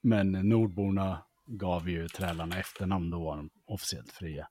[0.00, 4.48] men nordborna gav ju trälarna efternamn, då var de officiellt fria.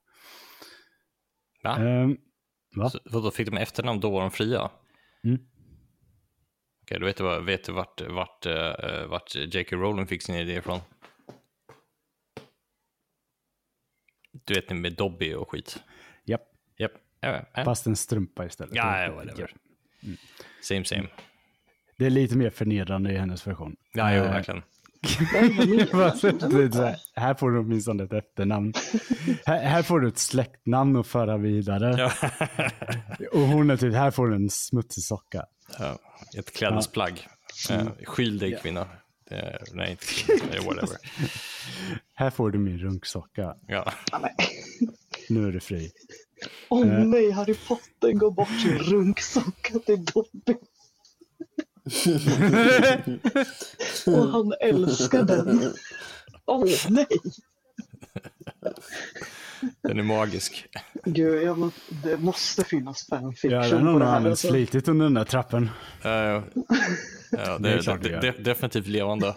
[1.62, 1.76] Va?
[1.76, 2.16] Ehm,
[2.76, 2.90] va?
[2.90, 4.70] Så, vadå, fick de efternamn då var de fria?
[5.24, 5.38] Mm.
[7.00, 9.76] Vet du, vad, vet du vart, vart, uh, vart J.K.
[9.76, 10.80] Rowling fick sin idé ifrån.
[14.44, 15.82] Du vet med Dobby och skit.
[16.24, 16.42] Japp,
[16.78, 16.92] Japp.
[17.20, 17.64] Ja, ja.
[17.64, 18.74] fast en strumpa istället.
[18.74, 19.50] Ja, ja, whatever.
[20.62, 21.08] Same same.
[21.98, 23.76] Det är lite mer förnedrande i hennes version.
[23.92, 24.62] Ja, jo, Eh, verkligen.
[25.02, 28.72] här, här får du åtminstone ett efternamn.
[29.46, 32.10] här, här får du ett släktnamn att föra vidare.
[33.32, 35.46] Och hon är typ, här får du en smutsig socka.
[35.78, 35.98] Ja,
[36.38, 37.28] ett klädesplagg.
[37.70, 38.88] Uh, skyl dig kvinna.
[39.28, 40.04] Det, nej, inte
[40.50, 40.96] nej, whatever.
[42.14, 43.56] Här får du min runksocka.
[43.66, 43.92] Ja.
[45.28, 45.90] Nu är du fri.
[46.68, 47.04] Åh Eh.
[47.04, 50.56] nej, Harry Potter går bort sin runksocka till Dobby.
[54.06, 55.74] Och han älskar den.
[56.46, 57.06] Åh nej!
[59.82, 60.66] Den är magisk.
[61.04, 61.70] Gud, jag må,
[62.02, 64.16] det måste finnas fanfiction Ja, den på det här.
[64.16, 64.48] använts Alltså.
[64.56, 65.62] flitigt under den där trappen.
[66.04, 66.42] Uh, ja,
[67.30, 68.32] det, Det är klart det de, gör.
[68.36, 69.34] de, definitivt levande.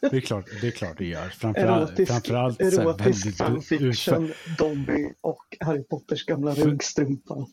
[0.00, 1.28] Det är klart det, är klart det gör.
[1.28, 7.34] Framförallt, Erotisk, framförallt erotisk väldigt fanfiction, Dobby och Harry Potters gamla runkstrumpa.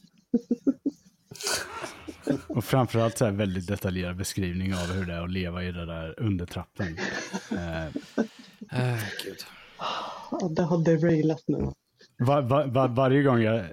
[2.47, 5.85] Och framförallt så här väldigt detaljerad beskrivning av hur det är att leva i det
[5.85, 6.97] där under trappen.
[7.51, 8.01] Eh,
[8.73, 9.37] Uh, Gud.
[10.31, 11.71] Ja, det har derailat nu.
[12.19, 13.65] Var, var, var, varje gång jag...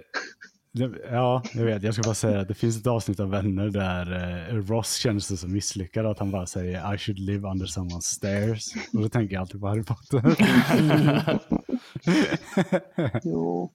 [1.10, 1.82] Ja, jag vet.
[1.82, 4.12] Jag ska bara säga att det finns ett avsnitt av Vänner där
[4.48, 8.00] eh, Ross känner sig så misslyckad att han bara säger I should live under someone's
[8.00, 8.64] stairs.
[8.92, 10.22] Och då tänker jag alltid på Harry Potter.
[13.24, 13.72] Jo.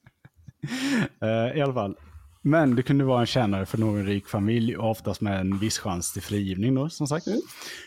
[1.22, 1.96] Eh, I alla fall.
[2.42, 5.78] Men det kunde vara en tjänare för någon rik familj och oftast med en viss
[5.78, 7.26] chans till frigivning då, som sagt.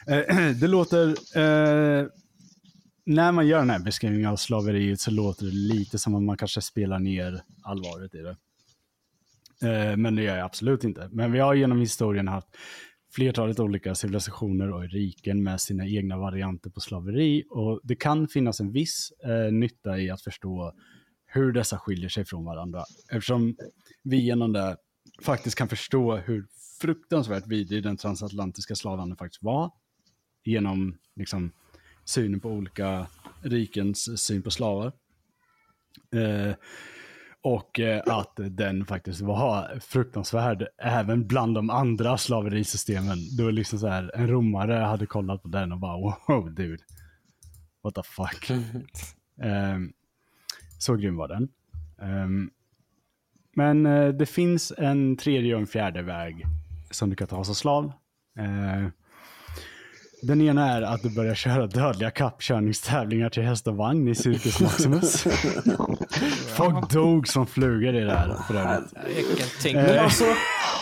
[0.08, 1.16] Eh, det låter...
[3.06, 6.38] När man gör den här beskrivningen av slaveriet så låter det lite som om man
[6.38, 8.38] kanske spelar ner allvaret i det.
[9.62, 11.10] Eh, men det gör jag absolut inte.
[11.12, 12.48] Men vi har genom historien haft
[13.16, 17.44] flertalet olika civilisationer och riken med sina egna varianter på slaveri.
[17.50, 20.74] Och det kan finnas en viss eh, nytta i att förstå
[21.26, 22.84] hur dessa skiljer sig från varandra.
[23.12, 23.56] Eftersom
[24.04, 24.78] vi genom det
[25.22, 26.48] faktiskt kan förstå hur
[26.82, 29.72] fruktansvärt vidrig den transatlantiska slavhandeln faktiskt var.
[30.44, 31.52] Genom liksom,
[32.06, 33.08] synen på olika
[33.42, 34.92] rikens syn på slavar.
[36.16, 36.56] Eh,
[37.42, 43.18] och eh, att den faktiskt var fruktansvärd även bland de andra slaverisystemen.
[43.38, 45.98] Då liksom så här, en romare hade kollat på den och bara
[46.28, 46.84] wow dude.
[47.84, 48.52] What the fuck.
[49.42, 49.94] Ehm,
[50.80, 51.50] så grym var den.
[52.02, 52.50] Ehm,
[53.56, 56.46] men eh, det finns en tredje och en fjärde väg
[56.92, 57.92] som du kan ta som slav.
[60.26, 64.16] Eh, den ena är att du börjar köra dödliga kappkörningstävlingar till häst och vagn i
[64.16, 65.24] Circus Maximus.
[66.58, 68.94] Folk dog som flugor i det här för övrigt.
[68.94, 69.98] Jag kan tänka mig.
[69.98, 70.26] alltså,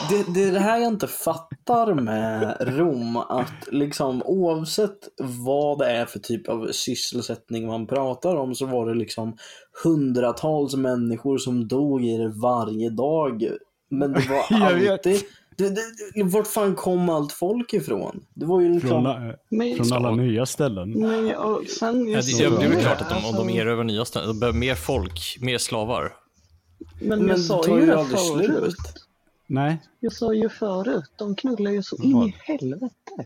[0.10, 3.18] det, det är det här jag inte fattar med Rom.
[3.18, 8.90] Att liksom oavsett vad det är för typ av sysselsättning man pratar om så var
[8.90, 9.38] det liksom
[9.84, 13.48] hundratals människor som dog i det varje dag.
[13.90, 15.24] Men det var alltid...
[15.58, 15.82] Det, det,
[16.16, 18.26] det, vart fan kom allt folk ifrån?
[18.34, 18.90] Det var ju liksom...
[18.90, 20.90] Från, Men, från alla nya ställen.
[21.00, 24.06] men och sen Ja, det, det är väl klart att de, om de erövrar nya
[24.06, 26.14] ställen, de behöver mer folk, mer slavar.
[27.02, 28.46] Men Men jag sa ju det aldrig förut.
[28.46, 28.76] slut.
[29.48, 33.26] Nej, Jag sa ju förut, de knullar ju så in i helvete.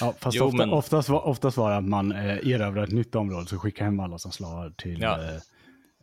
[0.00, 2.92] ja, fast Jo, ofta, men- oftast, var, oftast var det att man eh, erövrar ett
[2.92, 5.12] nytt område så skickade hem alla som slavar till Ja.
[5.22, 5.40] eh,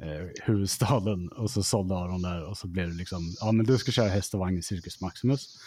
[0.02, 3.78] eh, huvudstaden och så sålde Aron där och så blev det liksom, ja men du
[3.78, 5.58] ska köra häst och vagn i Circus Maximus.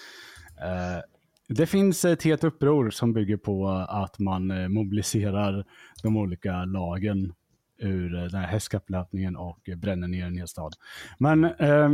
[0.60, 1.00] Eh,
[1.48, 5.64] det finns ett helt uppror som bygger på att man eh, mobiliserar
[6.02, 7.32] de olika lagen
[7.78, 10.74] ur eh, den här hästkapplöpningen och bränner ner en hel stad.
[11.18, 11.90] Men eh,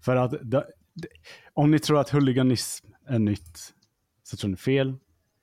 [0.00, 0.64] för att da,
[1.52, 3.74] om ni tror att huliganism är nytt
[4.22, 4.94] så tror ni fel.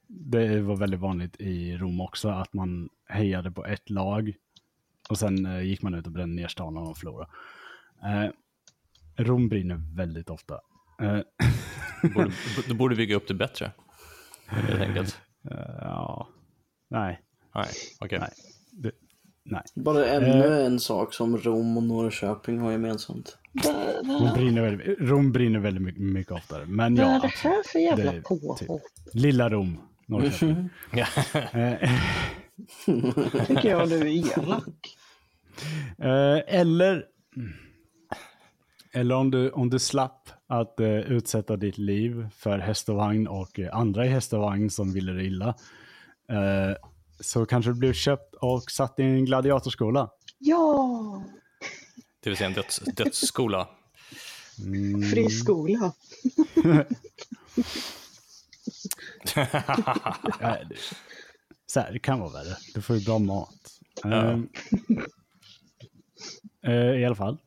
[0.07, 4.33] Det var väldigt vanligt i Rom också att man hejade på ett lag
[5.11, 7.29] och sen eh, gick man ut och brände ner stan och de förlorade.
[8.03, 8.29] Eh,
[9.23, 10.53] Rom brinner väldigt ofta.
[11.01, 11.19] Eh,
[12.15, 12.31] Borde,
[12.67, 13.71] du borde bygga upp det bättre.
[14.47, 15.17] Helt enkelt.
[15.81, 16.27] ja,
[16.89, 17.21] nej,
[17.55, 17.65] Nej,
[17.99, 18.19] okej.
[18.19, 18.29] nej.
[18.71, 18.91] Det,
[19.43, 19.61] nej.
[19.75, 23.37] Bara ännu en sak som Rom och Norrköping har gemensamt.
[24.03, 26.65] Rom brinner väldigt, Rom brinner väldigt mycket, mycket oftare.
[26.65, 28.59] Men Vad ja, är det här för jävla Det påhopp?
[28.59, 28.69] typ.
[29.13, 30.69] Lilla Rom, Norrköping.
[30.91, 31.05] Ja.
[31.59, 31.89] Eh,
[33.47, 34.97] Tycker jag du är elak.
[35.97, 37.05] Eh, eller
[38.93, 43.27] eller om du, om du slapp att eh, utsätta ditt liv för häst och vagn
[43.27, 45.47] och eh, andra i häst och vagn som ville dig illa.
[46.29, 46.75] Eh,
[47.19, 50.09] så kanske du blev köpt och satt i en gladiatorskola.
[50.37, 51.23] Ja,
[52.23, 53.67] Det vill säga en döds, dödsskola.
[55.11, 55.91] fri skola.
[60.41, 60.75] Eh, det-
[61.65, 62.57] så här, det kan vara värre.
[62.73, 63.79] Du får ju bra mat.
[64.05, 64.39] Eh, eh,
[66.63, 67.37] Eh, I alla fall.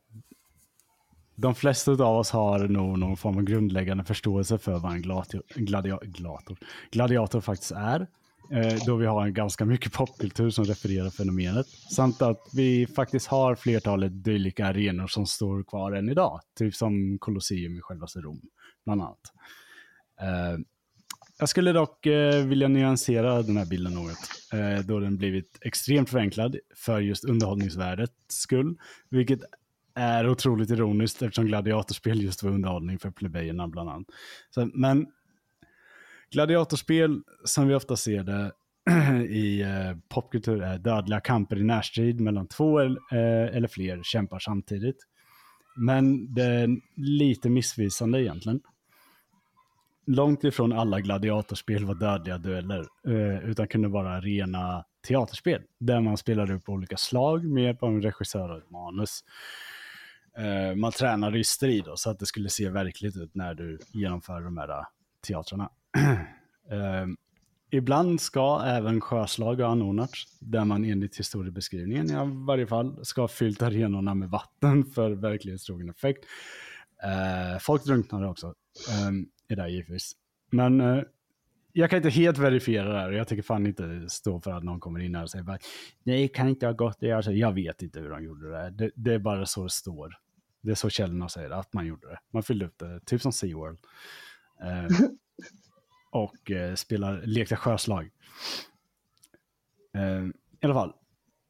[1.37, 5.43] De flesta av oss har nog någon form av grundläggande förståelse för vad en gladiator,
[5.55, 6.59] gladia, gladiator,
[6.91, 8.07] gladiator faktiskt är.
[8.53, 11.67] Eh, då vi har en ganska mycket popkultur som refererar fenomenet.
[11.67, 16.41] Samt att vi faktiskt har flertalet dylika arenor som står kvar än idag.
[16.59, 18.41] Typ som Colosseum i självaste Rom,
[18.85, 19.21] bland annat.
[20.21, 20.59] Eh,
[21.39, 24.18] jag skulle dock eh, vilja nyansera den här bilden något,
[24.53, 28.76] eh, då den blivit extremt förenklad för just underhållningsvärdets skull,
[29.11, 29.41] vilket
[29.95, 34.07] är otroligt ironiskt eftersom gladiatorspel just var underhållning för plebejerna bland annat.
[34.51, 35.07] Så, men
[36.30, 38.53] gladiatorspel som vi ofta ser det
[39.28, 44.39] i eh, popkultur är dödliga kamper i närstrid mellan två el- eh, eller fler kämpar
[44.39, 44.97] samtidigt.
[45.76, 48.61] Men det är lite missvisande egentligen
[50.07, 56.17] långt ifrån alla gladiatorspel var dödliga dueller, eh, utan kunde vara rena teaterspel, där man
[56.17, 59.25] spelade upp olika slag med hjälp av en regissör och ett manus.
[60.39, 63.79] Eh, man tränade i strid då, så att det skulle se verkligt ut när du
[63.93, 64.85] genomför de här eh,
[65.27, 65.71] teatrarna.
[67.71, 73.29] ibland ska även sjöslag ha anordnats, där man enligt historiebeskrivningen i varje fall ska ha
[73.29, 76.25] fyllt arenorna med vatten för verklighetstrogen effekt.
[77.61, 78.55] Folk drunknade också
[79.49, 80.12] i det här givetvis.
[80.51, 81.03] Men eh,
[81.72, 84.64] jag kan inte helt verifiera det här och jag tycker fan inte stå för att
[84.64, 85.59] någon kommer in här och säger bara
[86.03, 87.12] nej, kan inte ha gått det.
[87.12, 88.70] Alltså, jag vet inte hur de gjorde det.
[88.70, 88.90] det.
[88.95, 90.16] Det är bara så det står.
[90.61, 92.18] Det är så källorna säger att man gjorde det.
[92.30, 93.78] Man fyllde upp det, typ som SeaWorld.
[94.62, 94.86] Eh,
[96.11, 98.11] och eh, spelar, lekte sjöslag.
[99.95, 100.24] Eh,
[100.61, 100.92] I alla fall,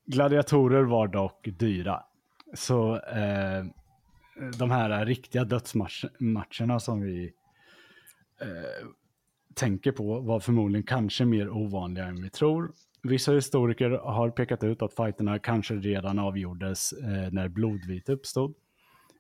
[0.07, 2.03] gladiatorer var dock dyra.
[2.55, 3.65] Så eh,
[4.59, 7.33] de här riktiga dödsmatcherna som vi
[8.45, 8.87] eh,
[9.55, 12.73] tänker på var förmodligen kanske mer ovanliga än vi tror.
[13.03, 18.55] Vissa historiker har pekat ut att fighterna kanske redan avgjordes eh, när blodvite uppstod.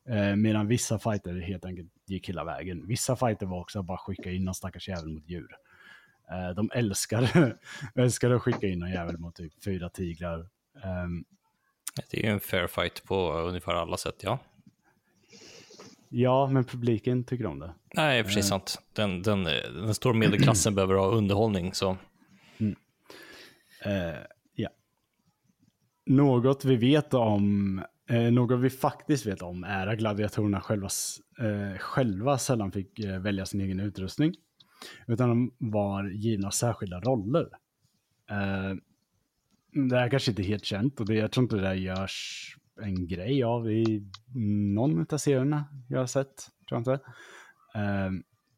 [0.08, 2.86] Eh, medan vissa fighter helt enkelt gick hela vägen.
[2.86, 5.56] Vissa fighter var också att bara skicka in någon stackars jävel mot djur.
[6.30, 7.56] Eh, de älskade,
[7.94, 10.48] älskade att skicka in någon jävel mot typ fyra tigrar.
[10.84, 11.24] Ehm,
[12.10, 14.38] Det är ju en fair fight på ungefär alla sätt, ja
[16.14, 17.74] ja, men publiken tycker om det.
[17.94, 18.82] Nej, precis sant.
[18.92, 21.96] Den, den, den stora medelklassen behöver ha underhållning, så
[23.84, 24.20] Eh,
[24.54, 24.68] ja.
[26.06, 30.88] Något vi vet om Eh, något vi faktiskt vet om är att gladiatorerna själva,
[31.38, 34.34] eh, själva sällan fick eh, välja sin egen utrustning.
[35.06, 37.48] Utan de var givna särskilda roller.
[38.30, 38.74] Eh,
[39.88, 42.56] det här kanske inte är helt känt och det, jag tror inte det där görs
[42.82, 44.10] en grej av i
[44.74, 46.36] någon av serierna jag har sett.
[46.68, 47.04] Tror jag inte.
[47.74, 48.10] Eh,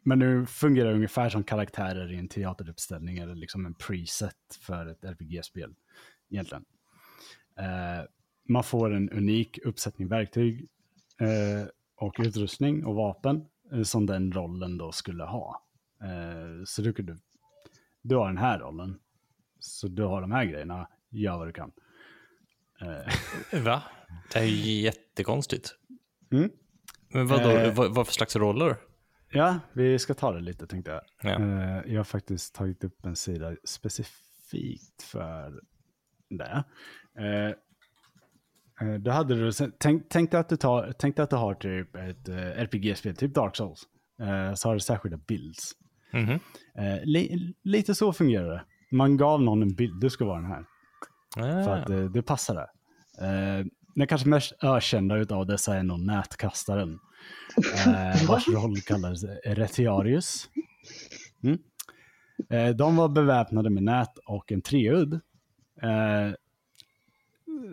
[0.02, 4.86] men nu fungerar det ungefär som karaktärer i en teateruppställning eller liksom en preset för
[4.86, 5.74] ett RPG-spel.
[6.30, 6.64] Egentligen.
[7.58, 8.04] Eh,
[8.48, 10.68] man får en unik uppsättning verktyg
[11.20, 15.62] eh, och utrustning och vapen eh, som den rollen då skulle ha.
[16.02, 17.18] Eh, så du, kunde,
[18.02, 18.98] du har den här rollen,
[19.58, 21.72] så du har de här grejerna, gör vad du kan.
[22.80, 23.82] Eh, Va?
[24.32, 25.74] Det är ju jättekonstigt.
[26.32, 26.50] mm.
[27.08, 27.74] Men vadå, Eh.
[27.74, 28.76] vad, vad för slags roller?
[29.30, 31.00] Ja, vi ska ta det lite tänkte jag.
[31.32, 31.40] Ja.
[31.40, 35.60] Eh, jag har faktiskt tagit upp en sida specifikt för
[36.30, 36.64] det.
[37.18, 41.54] Eh, eh, då hade du, tänk, tänk, dig att du tar, tänk att du har
[41.54, 43.82] typ ett RPG-spel, typ Dark Souls.
[44.56, 45.72] Så har du särskilda builds.
[46.74, 48.64] Eh, li, lite så fungerar det.
[48.96, 50.64] Man gav någon en bild, du ska vara den här.
[51.34, 51.74] För Ah.
[51.76, 52.22] att eh, det
[52.54, 52.68] där.
[53.60, 53.66] Eh,
[53.96, 56.98] den kanske mest ökända utav dessa är nog nätkastaren.
[57.86, 60.48] Eh, vars roll kallades Retiarius.
[61.42, 61.58] Mm.
[62.50, 65.12] Eh, de var beväpnade med nät och en treudd.
[65.82, 66.34] Eh,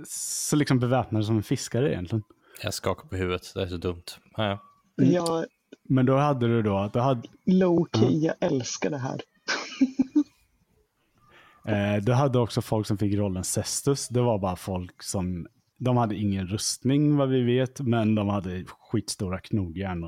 [0.07, 2.23] så liksom beväpnade som en fiskare egentligen.
[2.63, 4.03] Jag skakar på huvudet, det är så dumt.
[4.33, 4.59] Ah, ja.
[4.95, 5.45] Jag
[5.89, 9.21] Men då hade du då att du hade, low key, jag älskar det här.
[11.67, 14.07] Eh, du hade också folk som fick rollen Cestus.
[14.07, 15.47] Det var bara folk som,
[15.83, 20.03] de hade ingen rustning vad vi vet, men de hade skitstora knogjärn.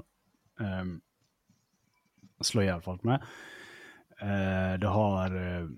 [0.59, 1.01] Um,
[2.41, 3.23] slå ihjäl folk med.
[4.21, 5.69] Eh, uh, du har uh,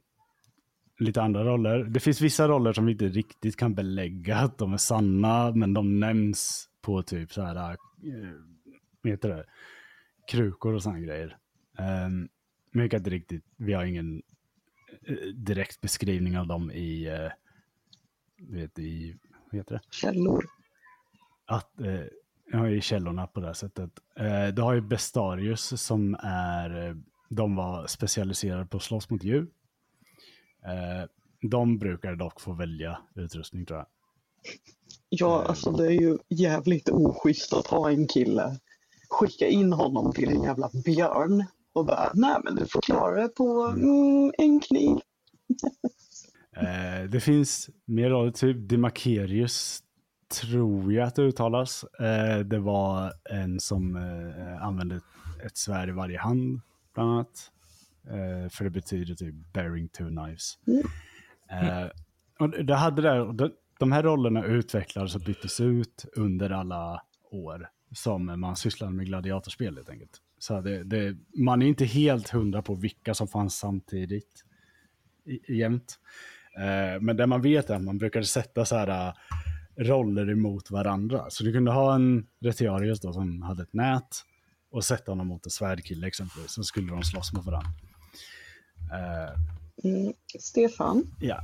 [0.99, 1.83] lite andra roller.
[1.83, 5.73] Det finns vissa roller som vi inte riktigt kan belägga att de är sanna, men
[5.73, 7.77] de nämns på typ så här, uh,
[9.01, 9.45] vad heter det,
[10.31, 11.37] krukor och sådana grejer.
[11.79, 12.29] Um,
[12.71, 14.21] men vi kan inte riktigt, vi har ingen
[15.33, 17.07] direkt beskrivning av dem i,
[18.37, 19.15] vet, i,
[19.51, 19.81] heter det?
[19.91, 20.45] Källor.
[21.45, 22.05] Att, eh,
[22.51, 23.89] ja, i källorna på det här sättet.
[24.15, 26.95] Eh, du har ju Bestarius som är, eh,
[27.29, 29.47] de var specialiserade på att slåss mot djur.
[30.65, 31.09] Eh,
[31.41, 33.87] de brukar dock få välja utrustning tror jag.
[35.09, 38.59] Ja, alltså det är ju jävligt oschysst att ha en kille,
[39.09, 43.27] skicka in honom till en jävla björn och bara, nej men du får klara det
[43.27, 44.97] på mm, en kniv.
[46.61, 49.83] Eh, det finns mer roller, typ Demakerius
[50.41, 51.83] tror jag att det uttalas.
[51.83, 55.01] Eh, det var en som eh, använde
[55.45, 56.61] ett, svärd i varje hand,
[56.93, 57.51] bland annat.
[58.07, 60.57] Eh, för det betyder typ bearing two knives.
[61.49, 61.87] Eh,
[62.39, 67.01] och det hade där, de, de här rollerna utvecklades och byttes ut under alla
[67.31, 70.21] år som man sysslade med gladiatorspel helt enkelt.
[70.39, 74.43] Så det, det, man är inte helt hundra på vilka som fanns samtidigt
[75.47, 75.99] jämt.
[76.57, 79.13] Eh, men det man vet är att man brukade sätta så här eh,
[79.83, 81.25] roller emot varandra.
[81.29, 84.23] Så du kunde ha en Retiarius då som hade ett nät
[84.71, 86.51] och sätta honom mot en svärdkille exempelvis.
[86.51, 87.69] Så skulle de slåss mot varandra.
[88.93, 89.39] Eh,
[89.83, 91.43] Mm, Stefan, ja.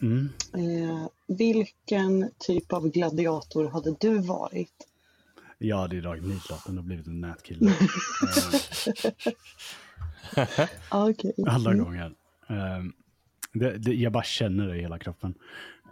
[0.00, 0.28] Mm.
[0.54, 1.06] eh,
[1.38, 4.88] vilken typ av gladiator hade du varit?
[5.58, 7.72] Jag hade dragit nitlotten och blivit en nätkille.
[10.36, 10.68] Eh,
[11.46, 11.84] alla Mm.
[11.84, 12.14] gånger.
[12.48, 12.82] Eh,
[13.52, 15.34] det, det, jag bara känner det i hela kroppen.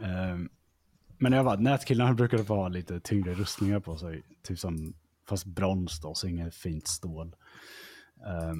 [0.02, 0.38] Eh,
[1.18, 4.22] men jag bara, nätkillarna brukade få ha lite tyngre rustningar på sig.
[4.42, 4.94] Typ som,
[5.28, 7.36] fast brons då, så inget fint stål.
[8.26, 8.54] Eh,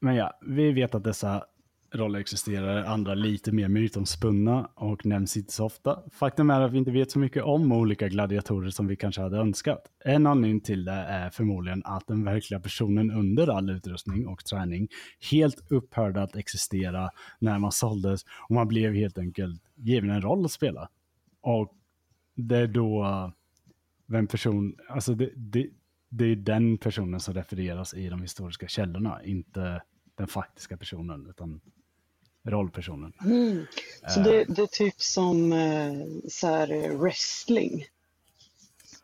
[0.00, 1.44] men ja, vi vet att dessa
[1.92, 6.02] roller existerar, andra lite mer mytomspunna och nämns inte så ofta.
[6.10, 9.36] Faktum är att vi inte vet så mycket om olika gladiatorer som vi kanske hade
[9.36, 9.86] önskat.
[10.04, 14.88] En anledning till det är förmodligen att den verkliga personen under all utrustning och träning
[15.30, 20.44] helt upphörde att existera när man såldes och man blev helt enkelt given en roll
[20.44, 20.88] att spela.
[21.40, 21.74] Och
[22.36, 23.32] det är då
[24.06, 25.66] vem person, alltså det, det,
[26.08, 29.82] det är den personen som refereras i de historiska källorna, inte
[30.14, 31.60] den faktiska personen, utan
[32.44, 33.12] rollpersonen.
[33.24, 33.66] Mm.
[34.08, 35.94] Så det, det är typ som eh,
[36.28, 37.84] så här, eh, wrestling.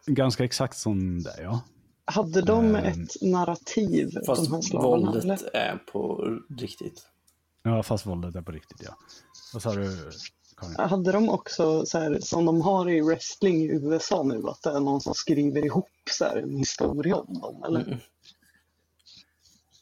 [0.07, 1.61] Ganska exakt som det, ja.
[2.05, 5.07] Hade de ett narrativ, Fast de här slavarna?
[5.07, 5.57] våldet Eller?
[5.57, 7.07] är på riktigt.
[7.62, 8.97] Ja, fast våldet är på riktigt, ja.
[9.53, 10.11] Vad sa du,
[10.57, 10.91] Karin?
[10.91, 14.70] Hade de också, så här, som de har i wrestling i USA nu, att det
[14.70, 17.64] är någon som skriver ihop så här, en historia om dem?
[17.64, 17.80] Eller?
[17.80, 17.99] Mm.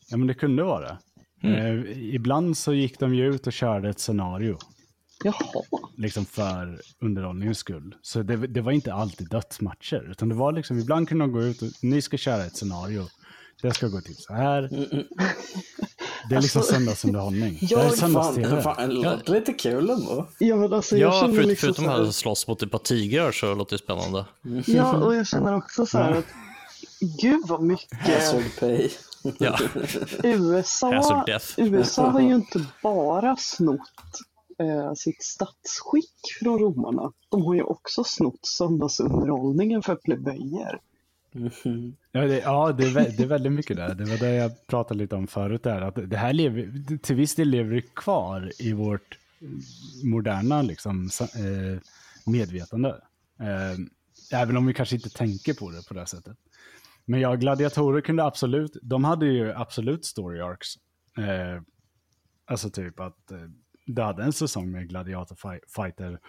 [0.08, 0.98] Ja, men det kunde vara det.
[1.44, 4.58] Eh, ibland så gick de ju ut och körde ett scenario.
[5.24, 5.64] Jaha.
[5.96, 7.94] liksom för underhållningens skull.
[8.02, 11.42] Så det, det var inte alltid dödsmatcher, utan det var liksom, ibland kunde de gå
[11.42, 13.06] ut och ni ska köra ett scenario.
[13.62, 14.68] Det ska gå till så här.
[16.28, 17.58] Det är liksom söndagsunderhållning.
[17.60, 18.62] Ja, det är söndags-tv.
[18.76, 20.28] det låter lite kul ändå.
[20.38, 23.32] Ja, men alltså, jag Ja, känner förut, liksom förutom att slåss mot ett par tigrar
[23.32, 24.24] så låter det spännande.
[24.66, 26.26] Ja, och jag känner också så här att
[27.20, 28.90] gud vad mycket Hazard pay.
[29.38, 29.58] Ja,
[30.22, 31.24] USA.
[31.56, 34.20] USA har ju inte bara snott
[34.58, 37.12] eh, sitt statsskick från romarna.
[37.28, 40.80] De har ju också snott söndagsunderhållningen för plebejer.
[41.32, 41.96] Mhm.
[42.12, 43.94] Ja, det, ja det, är, det är väldigt mycket där.
[43.94, 45.62] Det var det jag pratade lite om förut.
[45.62, 49.18] Där, att det här lever, till viss del lever kvar i vårt
[50.02, 51.80] moderna liksom, eh,
[52.24, 52.88] medvetande.
[53.40, 53.78] Eh,
[54.40, 56.36] även om vi kanske inte tänker på det på det sättet.
[57.04, 60.74] Men ja, gladiatorer kunde absolut, de hade ju absolut story arcs.
[61.18, 61.62] Eh,
[62.44, 63.48] alltså typ att eh,
[63.86, 66.20] du hade en säsong med gladiatorfighter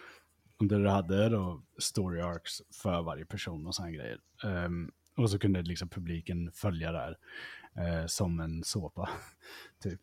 [0.60, 4.20] där du hade då story arcs för varje person och sådana grejer.
[4.44, 7.18] Ehm, och så kunde liksom publiken följa där
[7.78, 9.10] eh, som en såpa.
[9.84, 10.02] typ.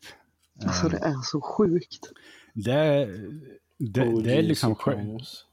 [0.65, 2.11] Alltså det är så sjukt.
[2.53, 3.05] Det,
[3.77, 5.47] det, det är liksom Sopranos.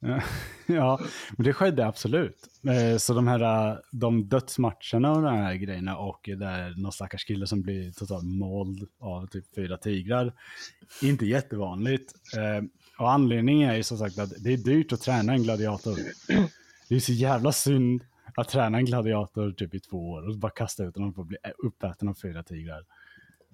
[0.66, 1.00] Ja,
[1.36, 2.48] men det skedde absolut.
[2.68, 7.24] Eh, så de här eh, de dödsmatcherna och de här grejerna och där någon stackars
[7.24, 10.32] kille som blir totalt måld av typ fyra tigrar.
[11.02, 12.12] Inte jättevanligt.
[12.36, 12.64] Eh,
[12.98, 15.98] och anledningen är ju som sagt att det är dyrt att träna en gladiator.
[16.88, 18.04] Det är så jävla synd
[18.36, 21.28] att träna en gladiator typ i två år och bara kasta ut honom för att
[21.28, 22.80] bli uppäten av fyra tigrar.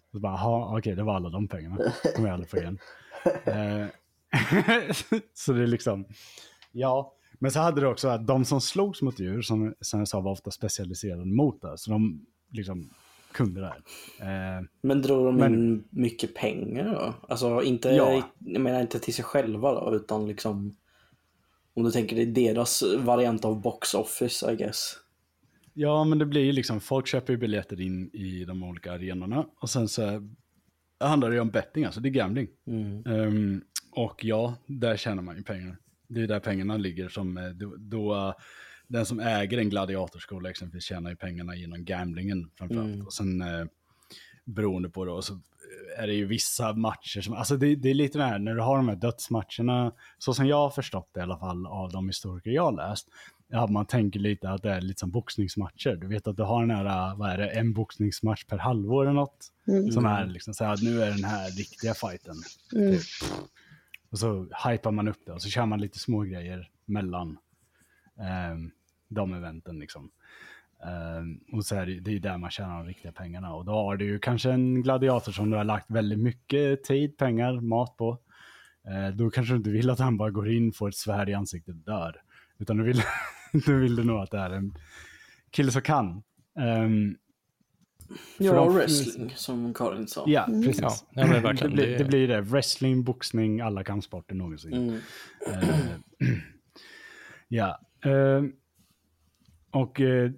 [0.07, 1.77] Och så bara, jaha, okej, det var alla de pengarna.
[2.17, 2.79] kommer jag aldrig få igen.
[5.35, 6.05] Så det är liksom,
[6.73, 7.15] ja.
[7.39, 10.21] Men så hade det också att de som slogs mot djur, som, som jag sa,
[10.21, 11.79] var ofta specialiserade mot det.
[11.79, 12.91] Så de liksom
[13.33, 13.67] kunde det
[14.19, 14.57] här.
[14.59, 17.15] Eh, Men drog de Men- in mycket pengar då?
[17.29, 18.31] Alltså inte, Ja.
[18.39, 20.77] jag menar inte till sig själva då, utan liksom
[21.75, 24.97] om du tänker är deras variant av box office I guess.
[25.73, 29.47] ja, men det blir ju liksom, folk köper ju biljetter in i de olika arenorna.
[29.61, 30.29] Och sen så
[31.01, 32.49] handlar det ju om betting, alltså det är gambling.
[32.67, 33.07] Mm.
[33.07, 33.63] Ehm,
[33.95, 35.77] och ja, där tjänar man ju pengar.
[36.09, 38.33] Det är där pengarna ligger som eh, då, då eh,
[38.89, 42.95] den som äger en gladiatorskola exempelvis tjänar ju pengarna genom gamblingen framförallt.
[42.95, 43.07] Mm.
[43.07, 43.67] Och sen eh,
[44.45, 47.95] beroende på då så eh, är det ju vissa matcher som, alltså det, det är
[47.95, 51.21] lite det här när du har de här dödsmatcherna, så som jag har förstått det
[51.21, 53.09] i alla fall av de historiker jag har läst,
[53.49, 55.97] ja, man tänker lite att det är lite som boxningsmatcher.
[55.97, 59.13] Du vet att du har den här, vad är det, en boxningsmatch per halvår eller
[59.13, 59.53] något.
[59.69, 59.91] Mm.
[59.91, 62.37] Som är liksom så här, nu är den här riktiga fighten.
[62.75, 62.93] Mm.
[62.93, 63.03] Typ.
[64.15, 67.39] Och så hypar man upp det och så kör man lite små grejer mellan
[68.21, 68.57] eh,
[69.09, 70.11] de eventen liksom.
[70.85, 73.55] Eh, och så är det, det är ju där man tjänar de riktiga pengarna.
[73.55, 77.19] Och då har du ju kanske en gladiator som du har lagt väldigt mycket tid,
[77.19, 78.19] pengar, mat på.
[78.89, 81.35] Eh, då kanske du inte vill att han bara går in, får ett svärd i
[81.35, 82.23] ansiktet och dör.
[82.59, 83.03] Utan du vill,
[83.53, 84.75] du vill nog att det är en
[85.51, 86.23] kille som kan.
[86.59, 87.17] Ehm,
[88.39, 90.25] Ja, För de- wrestling som Karin sa.
[90.27, 90.81] ja, precis.
[90.81, 91.71] Ja, nej, men verkligen.
[91.71, 92.41] det, blir, Det- det blir det.
[92.41, 94.73] Wrestling, boxning, alla kampsporter någonsin.
[94.73, 95.01] Mm.
[95.47, 96.29] Eh,
[97.49, 97.81] ja.
[98.05, 98.43] eh,
[99.71, 100.31] och eh,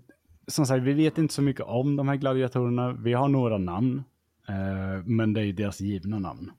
[0.47, 2.93] som sagt, vi vet inte så mycket om de här gladiatorerna.
[2.93, 4.03] Vi har några namn,
[5.05, 6.51] men det är ju deras givna namn.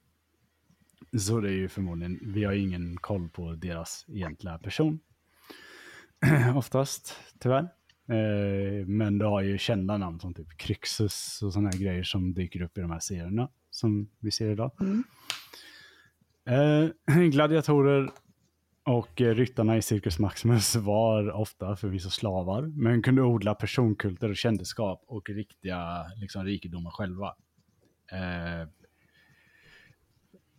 [1.17, 4.99] Så det är ju förmodligen, vi har ingen koll på deras egentliga person.
[6.55, 7.67] Oftast, tyvärr.
[8.09, 12.33] Eh, men du har ju kända namn som typ Kryxus och sådana här grejer som
[12.33, 14.71] dyker upp i de här serierna som vi ser idag.
[16.45, 18.11] Eh, gladiatorer
[18.83, 24.37] och eh, ryttarna i Circus Maximus var ofta förvisso slavar, men kunde odla personkulter och
[24.37, 27.35] kändisskap och riktiga liksom, rikedomar själva.
[28.11, 28.69] Eh,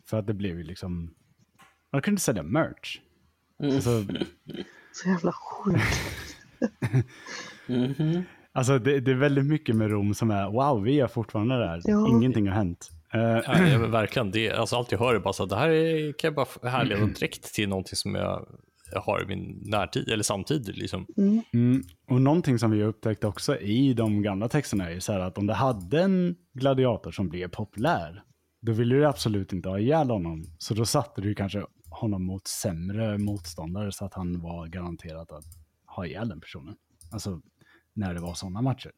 [0.07, 1.15] för att det blev ju liksom,
[1.93, 3.01] man kunde sälja merch.
[3.63, 3.91] Alltså,
[4.93, 6.28] Så jävla sjukt.
[7.67, 8.23] Mhm.
[8.53, 11.81] alltså det, det är väldigt mycket med Rom som är, wow, vi är fortfarande där,
[11.85, 12.09] Ja.
[12.09, 12.91] ingenting har hänt.
[13.15, 14.31] Eh, Ja, verkligen.
[14.31, 16.71] Det, alltså, allt jag hör är bara så att det här är, kan jag bara
[16.71, 18.47] härleda direkt till någonting som jag,
[18.97, 20.77] har i min närtid eller samtid.
[20.77, 21.07] Liksom.
[21.53, 25.13] Mm, och någonting som vi har upptäckt också i de gamla texterna är ju så
[25.13, 28.23] här att om du hade en gladiator som blev populär,
[28.63, 30.45] då ville du absolut inte ha ihjäl honom.
[30.59, 35.45] Så då satte du kanske honom mot sämre motståndare så att han var garanterat att
[35.99, 36.77] ha ihjäl den personen.
[37.11, 37.43] Alltså
[37.93, 38.93] när det var sådana matcher.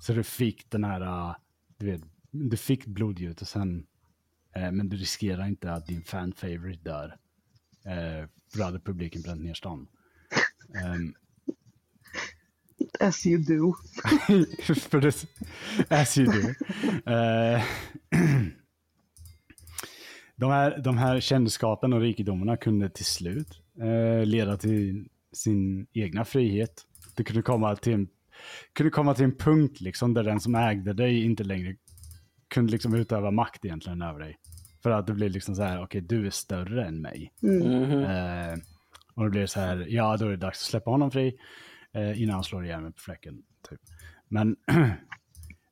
[0.00, 1.34] Så du fick den här, äh,
[1.76, 3.86] du vet, du fick blodgjutelsen,
[4.54, 7.16] eh, men du riskerar inte att din fan favorite dör.
[7.84, 9.88] Eh, för då hade publiken bränt ner stan.
[10.74, 11.14] Ehm,
[13.00, 13.74] As you do.
[15.88, 16.48] as you do.
[17.12, 17.62] Eh,
[20.36, 26.24] de, här, de här kändskapen och rikedomarna kunde till slut eh, leda till sin egna
[26.24, 26.86] frihet.
[27.16, 28.08] Det kunde komma till en,
[28.72, 31.76] kunde komma till en punkt liksom där den som ägde dig inte längre
[32.48, 34.38] kunde liksom utöva makt egentligen över dig.
[34.82, 37.32] För att det blir liksom så här, okej okay, du är större än mig.
[37.40, 38.02] Mhm.
[38.02, 38.54] Eh,
[39.14, 41.38] och det blir så här, ja då är det dags att släppa honom fri
[41.92, 43.42] eh, innan han slår ihjäl mig på fläcken.
[43.70, 43.80] Typ.
[44.28, 44.56] Men,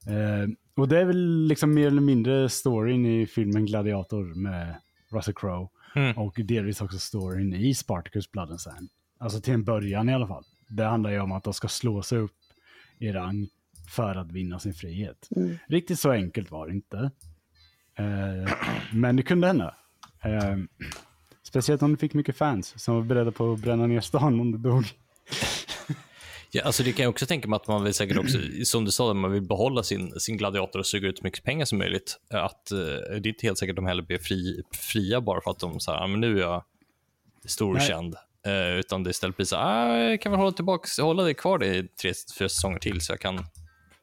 [0.06, 4.80] eh, och det är väl liksom mer eller mindre storyn i filmen Gladiator med
[5.10, 5.68] Russell Crowe.
[5.94, 6.18] Mm.
[6.18, 8.90] Och delvis också storyn i Spartacus Blood and Sand.
[9.20, 10.44] Alltså till en början i alla fall.
[10.68, 12.36] Det handlar ju om att de ska slå sig upp
[12.98, 13.48] i rang
[13.88, 15.28] för att vinna sin frihet.
[15.36, 15.58] Mm.
[15.68, 17.10] Riktigt så enkelt var det inte.
[17.98, 18.52] Eh,
[18.92, 19.74] men det kunde hända.
[20.24, 20.56] Eh,
[21.42, 24.52] speciellt om du fick mycket fans som var beredda på att bränna ner stan om
[24.52, 24.84] du dog.
[26.52, 28.90] Ja, alltså det kan jag också tänka mig att man vill säkert också, som du
[28.90, 32.20] sa, man vill behålla sin, sin gladiator och suga ut så mycket pengar som möjligt.
[32.30, 35.50] Att, eh, det är inte helt säkert att de heller blir fri, fria bara för
[35.50, 36.64] att de säger, ah, men nu är jag
[37.44, 38.16] stor och känd.
[38.46, 41.58] Eh, utan det istället blir så ah, jag kan väl hålla, tillbaks, hålla det kvar
[41.58, 43.44] det i tre, fyra säsonger till så jag kan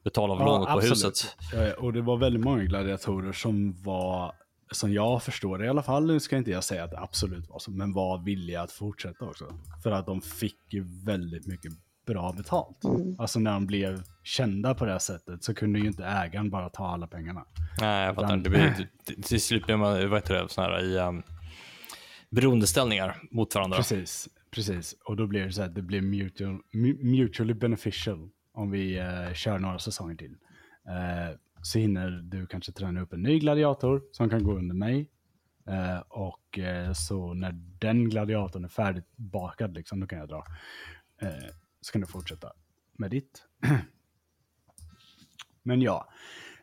[0.04, 1.36] betala av lånet på huset.
[1.54, 4.32] Eh, och det var väldigt många gladiatorer som var,
[4.72, 7.50] som jag förstår det i alla fall, nu ska inte jag säga att det absolut
[7.50, 9.46] var så, men var villiga att fortsätta också.
[9.84, 11.72] För att de fick ju väldigt mycket
[12.08, 12.78] bra betalt.
[13.20, 16.70] Alltså när de blev kända på det här sättet så kunde ju inte ägaren bara
[16.70, 17.46] ta alla pengarna.
[17.82, 18.28] Nej, jag fattar.
[18.28, 21.24] Utan- Det blir, till- till slut blir man, vad heter det, sån här i um,
[22.30, 23.78] beroendeställningar mot varandra.
[23.78, 24.96] Precis, precis.
[25.06, 26.62] Och då blir det så att det blir mutual,
[27.04, 30.36] mutually beneficial om vi eh, kör några säsonger till.
[30.88, 35.10] Eh, så hinner du kanske träna upp en ny gladiator som kan gå under mig.
[35.68, 40.44] Eh, och eh, så när den gladiatorn är färdigt bakad, liksom, då kan jag dra.
[41.22, 41.50] Eh,
[41.82, 42.54] så kan du fortsätta
[42.98, 43.44] med ditt.
[45.64, 46.10] Men ja,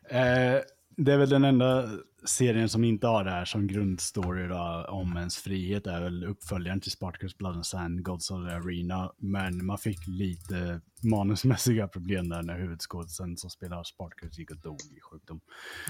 [0.09, 0.61] eh,
[0.97, 1.89] det är väl den enda
[2.25, 6.81] serien som inte har det här som grundstory då, om ens frihet är väl uppföljaren
[6.81, 9.11] till Spartacus Blood and Sand, Gods of the Arena.
[9.17, 14.79] Men man fick lite manusmässiga problem där när huvudskådisen som spelar Spartacus gick och dog
[14.97, 15.39] i sjukdom.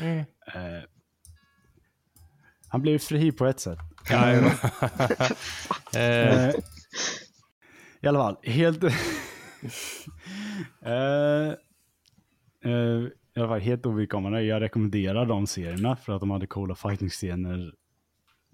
[0.02, 0.20] Mm.
[0.20, 0.84] Eh,
[2.68, 3.80] han blev fri på ett sätt.
[4.12, 4.54] Eh,
[5.96, 6.50] Eh,
[8.02, 8.84] I alla fall, helt...
[10.86, 11.50] eh,
[12.72, 13.04] eh,
[13.36, 14.42] I alla fall, helt ovidkommande.
[14.44, 17.74] Jag rekommenderar de serierna för att de hade coola fighting-scener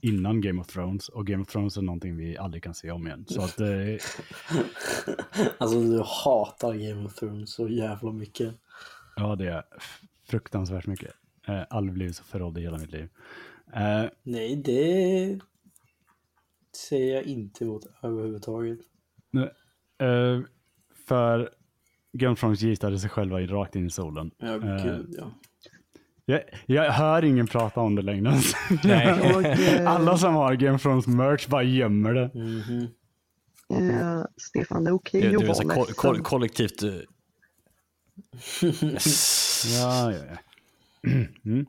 [0.01, 1.09] innan Game of Thrones.
[1.09, 3.25] Och Game of Thrones är någonting vi aldrig kan se om igen.
[3.27, 3.67] Så att, eh,
[5.57, 8.55] Alltså du hatar Game of Thrones så jävla mycket.
[9.15, 9.63] ja, det är
[10.27, 11.11] fruktansvärt mycket.
[11.47, 13.09] Eh, aldrig blivit så förrådd i hela mitt liv.
[13.73, 15.39] Eh, Nej, det
[16.89, 18.79] säger jag inte emot överhuvudtaget.
[19.99, 20.39] eh,
[21.07, 21.49] för
[22.13, 24.31] Game of Thrones giftade sig själva i- rakt in i solen.
[24.37, 25.31] Ja, Eh, gud ja.
[26.25, 28.33] Jag, jag hör ingen prata om det längre.
[28.85, 32.31] Eh, Alla som har Game of Thrones merch bara gömmer det.
[32.35, 32.87] Mhm.
[33.89, 36.83] eh, Stefan, det är okej det, det att är vara så ko- ko- kollektivt...
[36.83, 36.89] eh,
[39.79, 40.37] Ja, ja, ja.
[41.45, 41.65] Mm.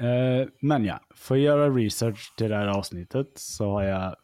[0.00, 4.16] Eh, men ja, för att göra research till det här avsnittet så har jag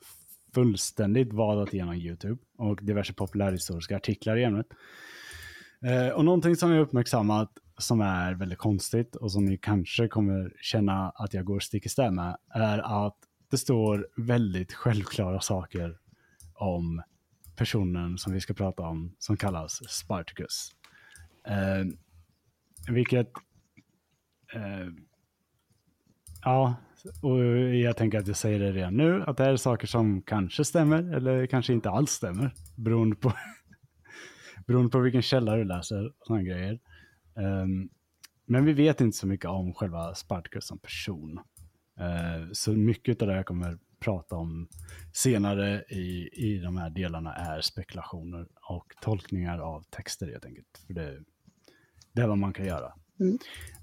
[0.54, 4.66] fullständigt vadat igenom YouTube och diverse populärhistoriska artiklar i ämnet.
[5.84, 10.52] Eh, och någonting som jag uppmärksammat som är väldigt konstigt och som ni kanske kommer
[10.60, 13.16] känna att jag går stick i stäv med är att
[13.50, 15.98] det står väldigt självklara saker
[16.54, 17.02] om
[17.56, 20.70] personen som vi ska prata om som kallas Spartacus.
[21.46, 21.84] Eh,
[22.94, 23.30] vilket...
[24.54, 24.88] Eh,
[26.42, 26.74] ja,
[27.22, 27.44] och
[27.74, 30.64] jag tänker att jag säger det redan nu, att det här är saker som kanske
[30.64, 32.54] stämmer eller kanske inte alls stämmer.
[32.76, 33.32] Beroende på,
[34.66, 36.80] beroende på vilken källa du läser och sådana grejer.
[37.36, 37.88] Ehm,
[38.46, 41.40] men vi vet inte så mycket om själva Spartacus som person.
[42.00, 44.68] Eh, så mycket av det jag kommer prata om
[45.12, 50.84] senare i, i de här delarna är spekulationer och tolkningar av texter helt enkelt.
[50.86, 51.18] För det,
[52.12, 52.92] det är vad man kan göra.
[53.20, 53.38] Mm.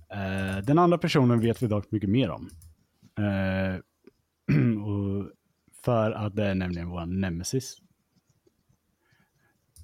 [0.10, 2.50] Eh, den andra personen vet vi dock mycket mer om.
[3.18, 3.80] Eh,
[4.86, 5.32] och
[5.84, 7.82] för att det är nämligen vår nemesis.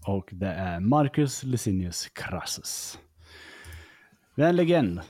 [0.05, 2.99] Och det är Marcus Licinius Crassus.
[4.35, 5.01] Det är en legend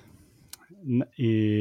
[1.15, 1.59] i,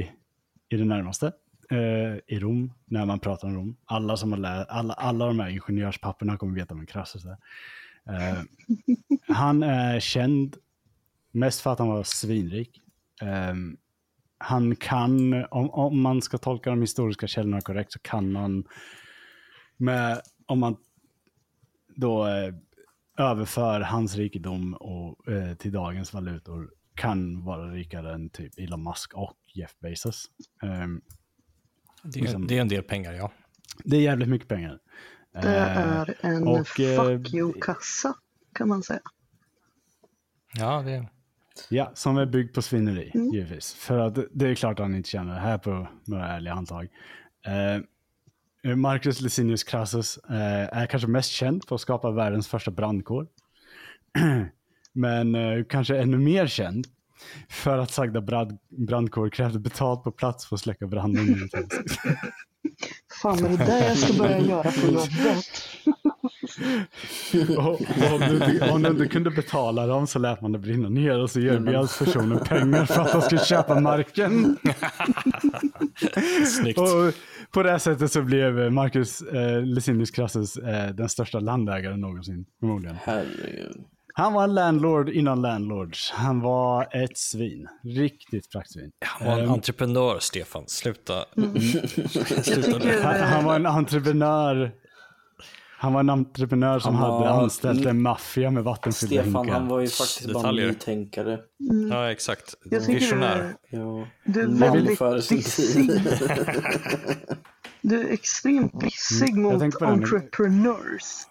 [0.68, 1.32] i det närmaste.
[1.70, 3.76] Eh, I Rom, när man pratar om Rom.
[3.84, 7.36] Alla som har läst, alla, alla de här ingenjörspapperna kommer veta vem Crassus är.
[8.08, 8.42] Eh,
[9.36, 10.56] han är känd
[11.30, 12.80] mest för att han var svinrik.
[13.22, 13.54] Eh,
[14.42, 18.64] han kan, om, om man ska tolka de historiska källorna korrekt, så kan han
[19.76, 20.76] med, om man
[21.96, 22.54] då eh,
[23.18, 29.14] överför hans rikedom och, eh, till dagens valutor, kan vara rikare än typ Elon Musk
[29.14, 30.24] och Jeff Bezos.
[30.62, 31.00] Ehm,
[32.02, 32.46] Det är, Liksom.
[32.46, 33.32] det är en del pengar, ja.
[33.84, 34.78] Det är jävligt mycket pengar.
[35.32, 38.14] Det Eh, är en och, eh, fuck you-kassa
[38.54, 39.00] kan man säga.
[40.54, 41.08] Ja, det,
[41.68, 43.74] Ja, som är byggd på svineri, givetvis.
[43.74, 46.88] För att det är klart att han inte tjänar det här på några ärliga handtag.
[47.46, 53.26] Eh, Marcus Licinius Crassus eh, är kanske mest känd för att skapa världens första brandkår.
[54.92, 56.86] Men eh, kanske ännu mer känd
[57.48, 61.24] för att sagda brand, brandkår krävde betalt på plats för att släcka branden.
[63.22, 65.46] Fan, är det där jag ska börja göra på jobbet?
[67.58, 70.58] och, och om, du inte, om du inte kunde betala dem så lät man det
[70.58, 74.56] brinna ner och så erbjöds personen pengar för att de skulle köpa marken.
[76.60, 76.78] snyggt.
[76.78, 77.12] Och
[77.50, 82.46] på det här sättet så blev Marcus eh, Licinius Crassus eh, den största landägaren någonsin,
[82.60, 82.96] förmodligen.
[83.02, 83.84] Herregud.
[84.14, 86.10] Han var en landlord innan landlords.
[86.10, 87.68] Han var ett svin.
[87.82, 88.92] Riktigt praktsvin.
[89.00, 90.64] Han var en entreprenör, Stefan.
[90.66, 91.24] Sluta.
[91.34, 91.62] Jag
[92.44, 94.72] Sluta Han, han var en entreprenör.
[95.82, 99.58] Han var en entreprenör som Han hade var- anställt en maffia med vattenfyllda Stefan, hinkar.
[99.58, 100.64] han var ju faktiskt bara Detaljer.
[100.66, 101.38] en nytänkare.
[101.90, 102.54] Ja, exakt.
[102.64, 103.54] Visionär.
[103.70, 104.06] du, Ja.
[104.24, 105.90] du är väldigt dissig.
[107.80, 109.86] Du är extremt dissig Mm, mot det nu.
[109.86, 111.26] entrepreneurs.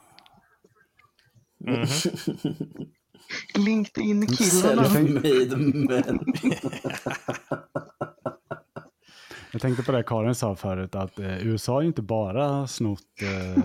[3.57, 4.83] LinkedIn-killarna.
[4.83, 5.55] Self-made
[5.87, 6.19] men.
[9.51, 12.99] Jag tänkte på det Karin sa förut, att eh, USA har ju inte bara snott
[13.21, 13.57] eh, eh,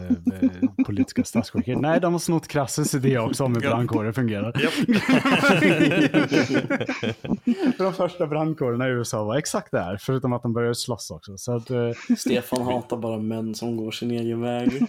[0.87, 1.81] politiska statsskicket.
[1.81, 4.53] Nej, de har snott Crassus idé också om hur brandkårer fungerar.
[7.79, 11.39] De första brandkårerna i USA var exakt det här, förutom att de började slåss också.
[11.39, 14.83] Så att, eh, Stefan hatar bara män som går sin egen väg.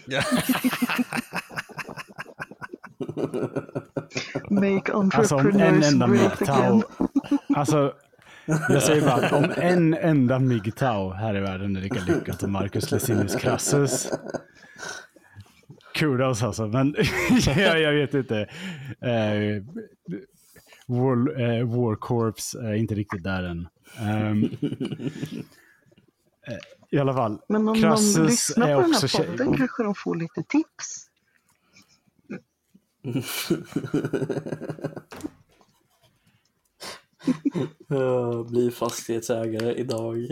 [4.49, 6.83] Make alltså om en entrepreneurs enda great again.
[7.55, 7.93] alltså
[8.47, 12.51] jag säger bara att om en enda MGTOW här i världen är lika lyckat som
[12.51, 14.11] Marcus Licinius Crassus.
[15.93, 16.95] Kudos alltså, men
[17.45, 18.37] jag, jag vet inte.
[19.01, 19.63] Eh,
[20.87, 23.67] War, eh, War Corps är inte riktigt där än.
[26.47, 26.57] Eh,
[26.91, 29.57] I alla fall, Men om de Crassus lyssnar är på den också här tjej- podden
[29.57, 31.07] kanske de får lite tips.
[37.91, 40.27] Uh, bli fastighetsägare idag.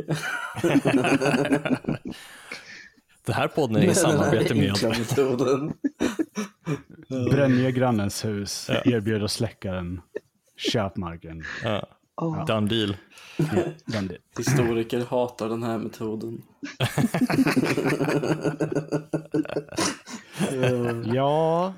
[3.26, 4.84] Den här podden är i samarbete med...
[4.84, 5.74] metoden.
[7.32, 10.02] bränn ner grannens hus, erbjöd att släcka den,
[10.58, 11.44] köp marken.
[11.64, 11.88] Ja,
[12.18, 12.46] Ja.
[12.48, 12.98] done deal.
[13.38, 13.46] Ja,
[13.86, 14.18] den del.
[14.38, 16.42] Historiker hatar den här metoden.
[21.14, 21.74] Ja,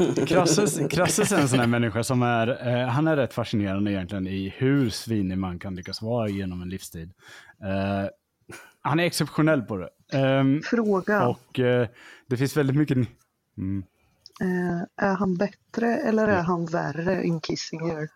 [0.00, 4.26] eh, Crassus är en sån här människa som är, eh, han är rätt fascinerande egentligen
[4.26, 7.12] i hur svinig man kan lyckas vara genom en livstid.
[7.62, 8.10] Eh,
[8.80, 10.18] han är exceptionell på det.
[10.18, 11.88] Ehm, Fråga, och eh,
[12.26, 12.98] det finns väldigt mycket...
[13.58, 13.84] Mm.
[14.40, 18.08] eh, är han bättre eller är han värre än Kissinger?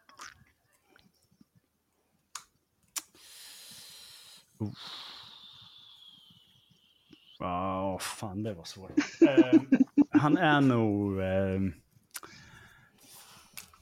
[7.39, 8.91] Ja, fan det var svårt.
[10.19, 11.21] Han är nog...
[11.21, 11.61] Eh,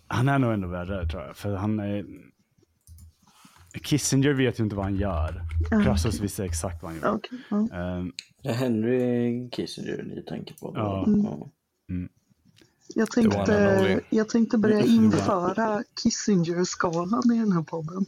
[0.08, 1.36] han är nog ändå värre tror jag.
[1.36, 2.04] För han är...
[3.82, 5.42] Kissinger vet ju inte vad han gör.
[5.84, 7.14] Crassus visste exakt vad han gör.
[7.14, 7.56] Okej, ja.
[7.58, 8.04] Eh,
[8.42, 10.72] Det är Henry Kissinger ni tänker på.
[10.72, 10.80] då.
[10.80, 11.04] Ja.
[11.06, 11.50] Ja.
[12.94, 18.06] Jag one and tänkte, jag tänkte börja införa Kissinger-skalan i den här podden.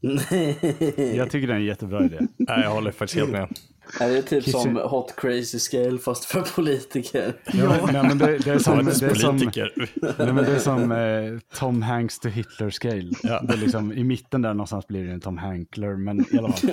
[1.16, 2.18] jag tycker det är en jättebra idé.
[2.36, 3.58] Nej, jag håller faktiskt helt med.
[4.00, 7.34] Är det typ som Hot Crazy Scale fast för politiker?
[7.44, 9.72] Ja, men, nej, men det, det är som, det är som, Politiker.
[10.18, 13.10] nej, men det är som eh, Tom Hanks to Hitler scale.
[13.22, 16.52] Det är liksom, I mitten där någonstans blir det en Tom Hankler, men i alla
[16.52, 16.70] fall.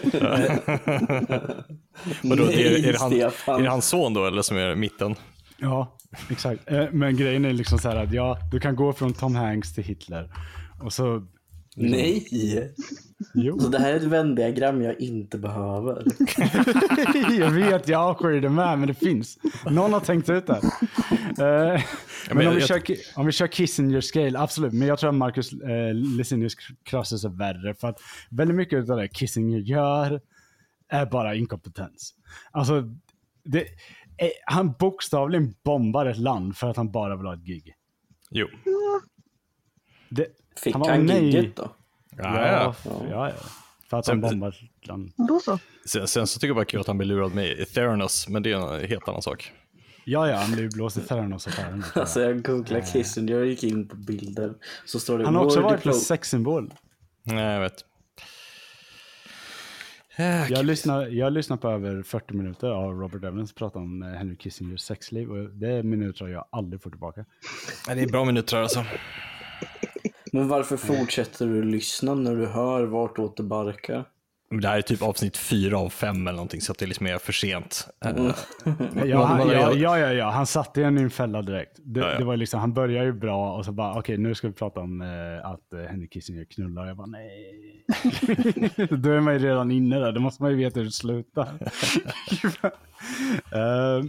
[2.24, 5.16] Vadå, är, är, det han, är det hans son då, eller som är i mitten?
[5.57, 5.97] Ja,
[6.30, 6.72] exakt.
[6.72, 9.74] Eh, Men grejen är liksom så här att ja, du kan gå från Tom Hanks
[9.74, 10.32] till Hitler.
[10.84, 11.28] Och så,
[11.76, 12.28] Nej!
[13.34, 16.03] jo, Så det här är ett vändiagram jag inte behöver.
[17.39, 19.38] jag vet, jag avskyr det med, men det finns.
[19.69, 20.61] Någon har tänkt ut det.
[21.43, 21.82] Eh,
[22.34, 22.82] men om vi, jag- kör,
[23.15, 24.73] om vi kör Kissinger scale, absolut.
[24.73, 27.76] Men jag tror att Marcus eh, Licinius Crassus är värre.
[27.76, 27.99] För att
[28.30, 30.21] väldigt mycket av det Kissinger gör
[30.89, 32.13] är bara inkompetens.
[32.51, 32.84] Alltså,
[33.43, 37.73] det, eh, han bokstavligen bombar ett land för att han bara vill ha ett gig.
[38.32, 38.47] Jo.
[40.09, 40.28] Det,
[40.60, 41.72] Fick Han han, gigget då?
[42.18, 43.01] Ja, ja, ja.
[43.10, 43.36] ja, ja.
[43.89, 45.12] För att han ett land.
[45.16, 45.60] Då så.
[45.86, 48.51] Sen, sen så tycker jag bara kul att han blir lurad med Theranos, men det
[48.51, 49.51] är en helt annan sak.
[50.03, 51.84] Ja, ja, han blev blåst i Theranos-affären.
[51.95, 54.53] Alltså jag googlade Kissinger och gick in på bilder.
[54.86, 56.74] Så står det Han har också varit plus sexsymbol.
[57.24, 57.86] Nej, jag vet.
[60.49, 64.36] Jag lyssnar, jag lyssnar på över 40 minuter av Robert Evans prata om eh, Henry
[64.36, 67.26] Kissingers sexliv och det är minuter jag aldrig får tillbaka.
[67.88, 68.86] Det är bra minuter alltså.
[70.36, 74.06] Men varför fortsätter du lyssna när du hör vartåt det barkar?
[74.62, 77.18] Det här är typ avsnitt fyra av fem eller någonting så att det liksom är
[77.18, 77.88] för sent.
[78.06, 78.12] Eh,
[79.06, 81.80] Ja, han, ja, ja, ja, ja, han satte en i en fälla direkt.
[81.84, 82.18] Det, Ja, ja.
[82.18, 84.80] det var liksom, han började ju bra och så bara, okej nu ska vi prata
[84.80, 86.88] om eh, att eh, Henry Kissinger knullar.
[86.88, 87.86] Jag bara, nej.
[88.90, 91.48] Då är man ju redan inne där, då måste man ju veta hur det slutar.
[93.54, 94.04] Eh,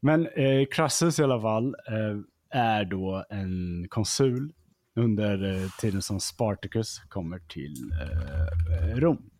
[0.00, 4.52] men eh, Crassus i alla fall eh, är då en konsul
[4.94, 9.30] under eh, tiden som Spartacus kommer till eh, Rom.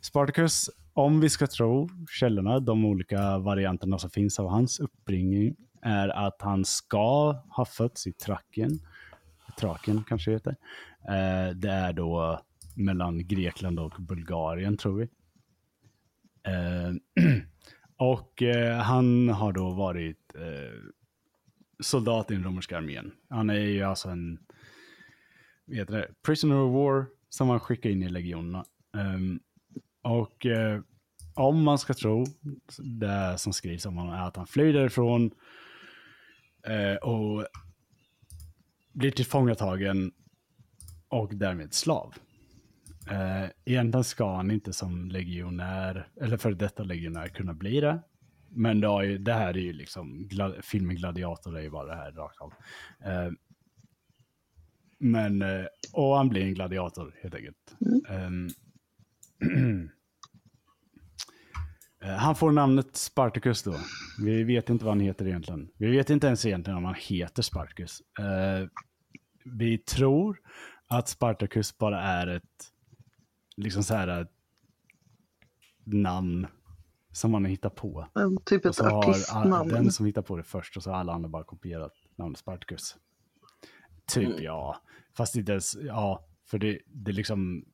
[0.00, 6.08] Spartacus, om vi ska tro källorna, de olika varianterna som finns av hans uppbringning, är
[6.08, 8.70] att han ska ha fötts i Trakien.
[9.58, 10.56] Traken kanske det heter.
[11.08, 12.40] Eh, det är då
[12.76, 15.08] mellan Grekland och Bulgarien tror vi.
[16.46, 17.24] Eh,
[17.96, 20.90] och eh, han har då varit eh,
[21.80, 23.12] soldat i den romerska armén.
[23.28, 24.38] Han är ju alltså en
[25.72, 28.64] heter det, prisoner of war som man skickar in i legionerna.
[28.92, 29.40] Um,
[30.02, 30.80] och uh,
[31.34, 32.24] om man ska tro
[32.78, 35.30] det som skrivs om honom är att han flyr därifrån
[36.68, 37.46] uh, och
[38.92, 40.12] blir tillfångatagen
[41.08, 42.14] och därmed slav.
[43.10, 48.02] Uh, egentligen ska han inte som legionär, eller för detta legionär, kunna bli det.
[48.48, 51.86] Men det, har ju, det här är ju liksom, gla, filmen Gladiator är ju bara
[51.86, 52.52] det här rakt av.
[53.06, 53.32] Uh,
[54.98, 57.76] men, eh, och han blir en gladiator helt enkelt.
[58.08, 58.48] Ehm,
[62.02, 63.74] eh, han får namnet Spartacus då.
[64.24, 65.68] Vi vet inte vad han heter egentligen.
[65.78, 68.00] Vi vet inte ens egentligen om han heter Spartacus.
[68.18, 68.68] Eh,
[69.44, 70.40] vi tror
[70.86, 72.72] att Spartacus bara är ett,
[73.56, 74.32] liksom så här, ett
[75.84, 76.46] namn
[77.12, 78.08] som man har hittat på.
[78.14, 79.68] En, typ ett artistnamn.
[79.68, 82.96] den som hittar på det först och så har alla andra bara kopierat namnet Spartacus.
[84.12, 84.80] Typ ja.
[85.16, 87.64] Fast inte ens, ja, för det, det är liksom,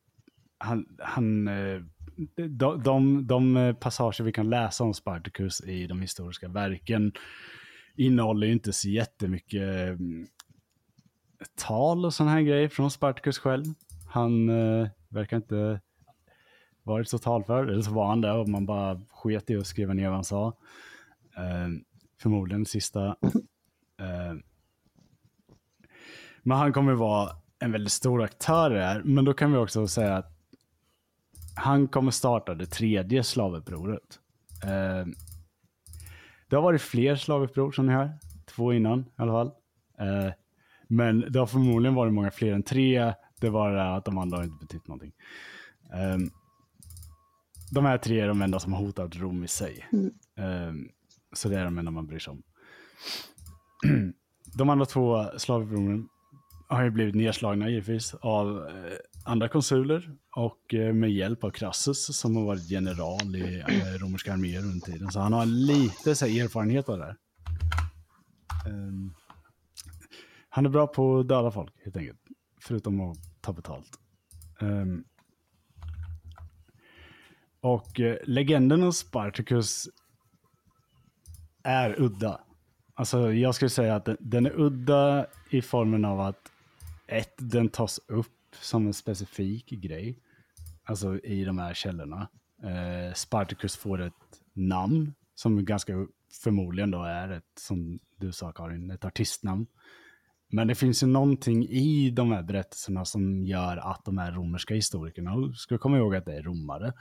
[0.57, 1.81] han, han eh,
[2.49, 7.11] de, de, de passager vi kan läsa om Spartacus i de historiska verken
[7.95, 10.27] innehåller ju inte så jättemycket mm,
[11.55, 13.65] tal och sådana här grejer från Spartacus själv.
[14.09, 15.81] Han eh, verkar inte
[16.83, 19.93] varit så talför, eller så var han där och man bara sket i att skriva
[19.93, 20.47] ner vad han sa.
[21.37, 21.69] Eh,
[22.21, 23.15] förmodligen sista.
[23.99, 24.33] Eh,
[26.43, 27.29] men han kommer vara
[27.59, 29.01] en väldigt stor aktör här.
[29.05, 30.33] Men då kan vi också säga att
[31.55, 34.19] han kommer starta det tredje slavupproret.
[34.63, 35.07] Eh,
[36.49, 38.11] det har varit fler slavuppror som ni hör.
[38.45, 39.51] Två innan i alla fall.
[39.99, 40.33] Eh,
[40.87, 43.13] men det har förmodligen varit många fler än tre.
[43.39, 45.13] Det var det att de andra har inte betytt någonting.
[45.93, 46.17] Eh,
[47.71, 49.87] de här tre är de enda som har hotat Rom i sig.
[50.37, 50.73] Eh,
[51.33, 52.43] så det är de enda man bryr sig om.
[54.57, 56.09] de andra två slavupproren
[56.73, 62.17] har ju blivit nedslagna givetvis av eh, andra konsuler och eh, med hjälp av Crassus
[62.17, 65.11] som har varit general i eh, romerska arméer under tiden.
[65.11, 67.17] Så han har lite så här, erfarenhet av det här.
[68.67, 69.13] Um,
[70.49, 72.19] han är bra på att döda folk helt enkelt.
[72.61, 73.99] Förutom att ta betalt.
[74.59, 75.03] Um,
[77.61, 79.89] och eh, legenden om Spartacus
[81.63, 82.41] är udda.
[82.93, 86.52] Alltså jag skulle säga att den, den är udda i formen av att
[87.13, 90.19] ett, den tas upp som en specifik grej.
[90.83, 92.29] Alltså i de här källorna.
[92.63, 94.13] Eh, Spartacus får ett
[94.53, 96.07] namn som ganska
[96.43, 99.67] förmodligen då är ett, som du sa Karin, ett artistnamn.
[100.49, 104.73] Men det finns ju någonting i de här berättelserna som gör att de här romerska
[104.73, 106.93] historikerna, och ska komma ihåg att det är romare,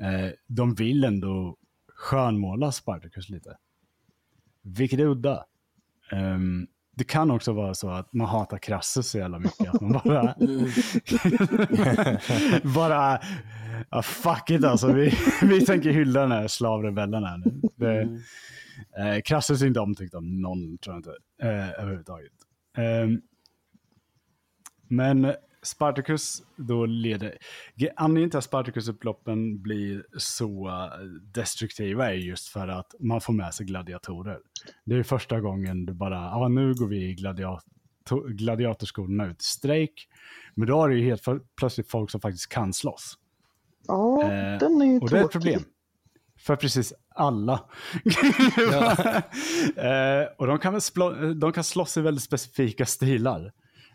[0.00, 1.56] eh, de vill ändå
[1.88, 3.56] skönmåla Spartacus lite.
[4.62, 5.44] Vilket är udda.
[6.12, 6.66] Um,
[7.00, 9.74] det kan också vara så att man hatar Crassus så jävla mycket.
[9.74, 10.34] Att man bara...
[12.74, 13.20] bara...
[13.90, 14.92] Ja, fuck it alltså.
[14.92, 15.12] Vi,
[15.42, 17.60] vi tänker hylla den här slavrebellen här nu.
[17.76, 18.00] Det,
[19.02, 21.10] eh, Crassus är inte omtyckt av någon, tror jag inte.
[21.42, 22.32] Eh, överhuvudtaget.
[22.76, 23.20] Ehm,
[24.88, 27.38] men Spartacus då leder...
[27.74, 31.04] Ge- Anledningen till att Spartacus-upploppen blir så eh,
[31.34, 34.38] destruktiva är just för att man får med sig gladiatorer.
[34.84, 39.44] Det är första gången du bara, ja nu går vi i gladiator, gladiatorskolorna ut i
[39.44, 40.08] strejk.
[40.54, 41.22] Men då har du ju helt
[41.56, 43.14] plötsligt folk som faktiskt kan slåss.
[43.86, 45.32] Ja, Eh, den är ju Och det är ett tråkig.
[45.32, 45.62] problem.
[46.38, 47.52] För precis alla.
[49.76, 53.52] eh, och de kan, väl de kan slåss i väldigt specifika stilar.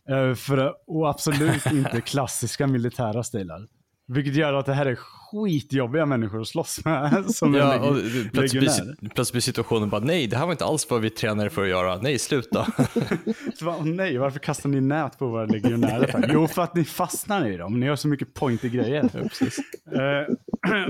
[0.10, 3.68] Eh, för, och absolut inte klassiska militära stilar.
[4.07, 7.26] Vilket gör att det här är skitjobbiga människor att slåss med.
[7.30, 7.98] Som Ja, och
[8.34, 11.49] plötsligt blir, plötsligt blir situationen bara nej, det här var inte alls vad vi tränade
[11.49, 11.98] för att göra.
[11.98, 12.68] Nej, sluta.
[13.53, 16.07] Så bara, nej, varför kastar ni nät på våra legionärer?
[16.07, 16.30] för?
[16.34, 17.80] Jo, för att ni fastnar i dem.
[17.80, 19.03] Ni har så mycket pointy grejer.
[19.03, 20.34] Eh,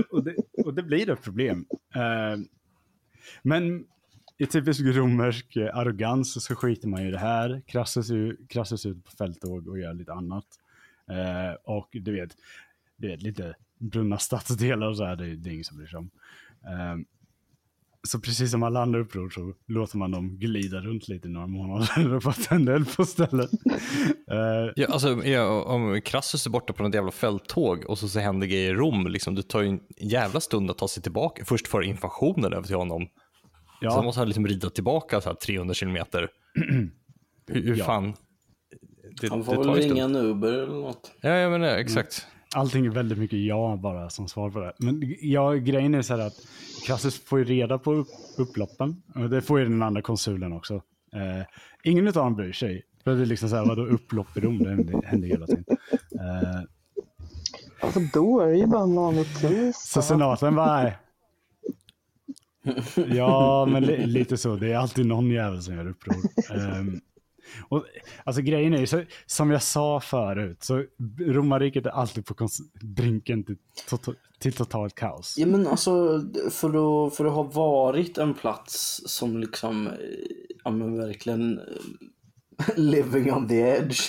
[0.10, 0.34] och, det,
[0.64, 1.66] och det blir ett problem.
[1.94, 2.40] Eh,
[3.42, 3.84] men
[4.38, 7.62] i typisk romersk eh, arrogans så skiter man ju i det här.
[7.66, 10.46] Krassus, u- krassus ut på fälttåg och gör lite annat.
[11.10, 12.30] Eh, och du vet,
[12.96, 15.98] du vet, lite brunna stadsdelar och så här, det, det är ingen som bryr sig
[15.98, 16.10] om.
[16.64, 16.96] Eh,
[18.08, 21.46] så precis som alla andra uppror så låter man dem glida runt lite i några
[21.46, 23.50] månader och bara tända eld på stället.
[24.30, 28.18] Eh, Ja, alltså, ja, om Crassus är borta på något jävla fälttåg och så, så
[28.20, 31.44] händer grejer i Rom, liksom, det tar ju en jävla stund att ta sig tillbaka.
[31.44, 33.08] Först för invasionen över till honom.
[33.80, 33.90] Ja.
[33.90, 36.28] Sen måste han liksom rida tillbaka så här 300 kilometer.
[37.46, 37.84] hur hur Ja.
[37.84, 38.14] fan?
[39.20, 41.12] Det, Han får väl ringa en Uber eller något.
[41.20, 42.26] Ja, jag menar exakt.
[42.54, 44.72] Allting är väldigt mycket ja bara som svar på det.
[44.78, 46.34] Men ja, grejen är så här att
[46.86, 48.08] Crassus får ju reda på upp,
[48.38, 49.02] upploppen.
[49.14, 50.74] Och det får ju den andra konsulen också.
[51.14, 51.44] Eh,
[51.84, 52.82] ingen av dem bryr sig.
[53.04, 54.58] För det är liksom så här, vadå upplopp i Rom?
[54.58, 55.64] Det händer, händer hela tiden.
[56.20, 56.60] Eh,
[57.80, 59.76] Alltså då är det ju bara en vanlig kris.
[59.92, 60.96] så senaten bara, nej.
[63.08, 64.56] Ja, men li, lite så.
[64.56, 66.16] Det är alltid någon jävel som gör uppror.
[66.54, 67.00] Ehm,
[67.68, 67.84] och,
[68.24, 70.84] alltså grejen är ju, så, som jag sa förut, så
[71.20, 72.48] romarriket är alltid på
[72.82, 73.56] brinken till,
[73.88, 73.98] to,
[74.38, 75.34] till totalt kaos.
[75.38, 76.68] Ja men alltså för
[77.06, 79.90] att, för att ha varit en plats som liksom,
[80.64, 81.64] ja men verkligen eh,
[82.76, 84.00] living on the edge.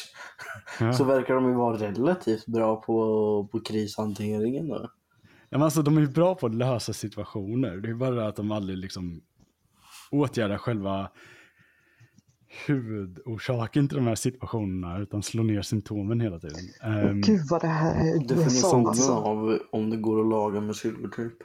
[0.79, 0.93] Ja.
[0.93, 4.89] Så verkar de ju vara relativt bra på, på krishanteringen då.
[5.49, 7.77] Ja, men alltså, de är ju bra på att lösa situationer.
[7.77, 9.21] Det är bara det att de aldrig liksom
[10.11, 11.09] åtgärdar själva
[12.67, 16.57] huvudorsaken till de här situationerna, utan slår ner symptomen hela tiden.
[16.83, 19.11] Ehm, Gud vad det här är Definitionen alltså.
[19.13, 21.35] av om det går att laga med silvertejp.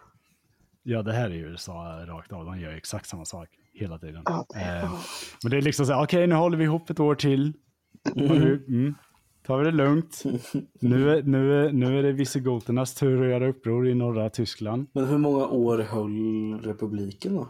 [0.82, 2.44] ja, det här är ju USA rakt av.
[2.44, 4.22] De gör ju exakt samma sak hela tiden.
[4.24, 4.98] Ja, det- ja.
[5.42, 7.52] men det är liksom så här, okej, nu håller vi ihop ett år till.
[8.14, 8.94] Nu mm,
[9.42, 10.22] tar vi det lugnt.
[10.80, 14.86] Nu är, nu är, nu är det visigoternas tur att göra uppror i norra Tyskland.
[14.92, 17.48] Men hur många år höll republiken då?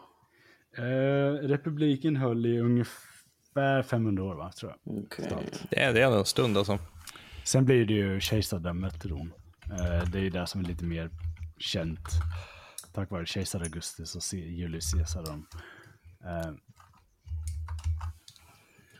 [0.78, 5.27] Eh, republiken höll i ungefär 500 år, va, tror jag.
[5.27, 5.64] Stalt.
[5.70, 6.78] Det är, det är en stund alltså.
[7.44, 9.32] Sen blir det ju kejsardömet Rom.
[9.70, 11.10] Eh, det är ju det som är lite mer
[11.59, 12.09] känt.
[12.93, 15.23] Tack vare kejsar Augustus och Julius Caesar.
[15.23, 16.52] Eh,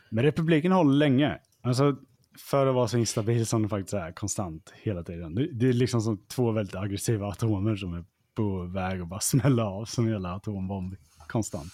[0.09, 1.39] men republiken håller länge.
[1.61, 1.97] Alltså,
[2.37, 5.35] för att vara så instabil som den faktiskt är konstant hela tiden.
[5.35, 8.03] Det, det är liksom som två väldigt aggressiva atomer som är
[8.35, 10.95] på väg att bara smälla av som en jävla atombomb
[11.27, 11.73] konstant.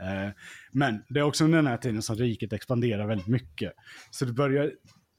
[0.00, 0.32] Eh,
[0.72, 3.72] men det är också under den här tiden som riket expanderar väldigt mycket.
[4.10, 4.72] Så det börjar,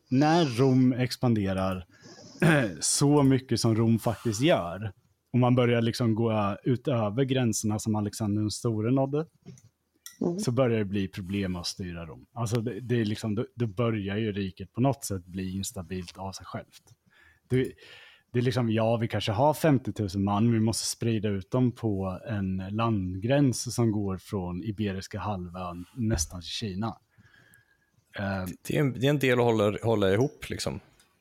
[0.09, 1.85] när Rom expanderar
[2.79, 4.91] så mycket som Rom faktiskt gör,
[5.33, 9.25] och man börjar liksom gå utöver gränserna som Alexander den store nådde,
[10.21, 10.39] Mm.
[10.39, 12.25] så börjar det bli problem att styra Rom.
[12.33, 16.17] Alltså det, det är liksom, då, då börjar ju riket på något sätt bli instabilt
[16.17, 16.83] av sig självt.
[17.49, 17.71] Det,
[18.31, 21.71] det är liksom, ja, vi kanske har 50 000 man, vi måste sprida ut dem
[21.71, 26.97] på en landgräns som går från Iberiska halvön nästan till Kina.
[28.19, 30.79] Eh, Det är en, det är en del att hålla, hålla ihop liksom.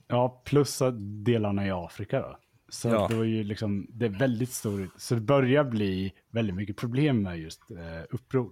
[0.09, 0.83] Ja, plus
[1.25, 2.39] delarna i Afrika då.
[2.69, 3.09] Så Ja.
[3.09, 7.23] det var ju liksom, det är väldigt stor, så det börjar bli väldigt mycket problem
[7.23, 8.51] med just eh, uppror.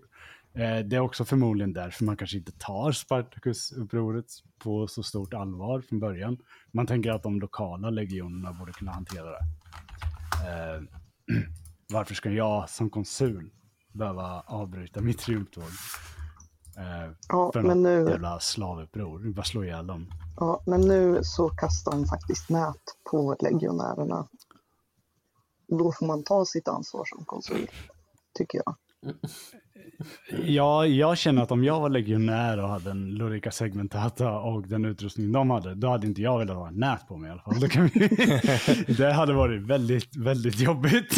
[0.57, 4.27] Eh, det är också förmodligen därför man kanske inte tar Spartacus-upproret
[4.59, 6.39] på så stort allvar från början.
[6.73, 9.39] Man tänker att de lokala legionerna borde kunna hantera det.
[10.47, 10.83] Eh,
[11.93, 13.51] varför ska jag som konsul
[13.93, 15.65] behöva avbryta mitt triumftåg?
[16.79, 20.11] Eh, Ja, för men något nu, jävla slavuppror, bara slå ihjäl dem.
[20.37, 24.29] ja, men nu så kastar de faktiskt nät på legionärerna.
[25.69, 27.71] Då får man ta sitt ansvar som konsul,
[28.39, 28.75] tycker jag.
[30.45, 34.85] Ja, jag känner att om jag var legionär och hade en Lorica segmentata och den
[34.85, 37.43] utrustning de hade, då hade inte jag velat ha ett nät på mig i alla
[37.43, 37.61] fall.
[37.61, 38.09] Då kan vi...
[38.99, 41.15] det hade varit väldigt, väldigt jobbigt.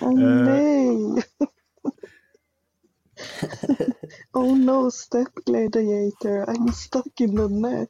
[0.00, 0.44] Åh Eh.
[0.44, 1.22] nej!
[4.32, 7.88] oh no, step gladiator, I'm stuck in the net.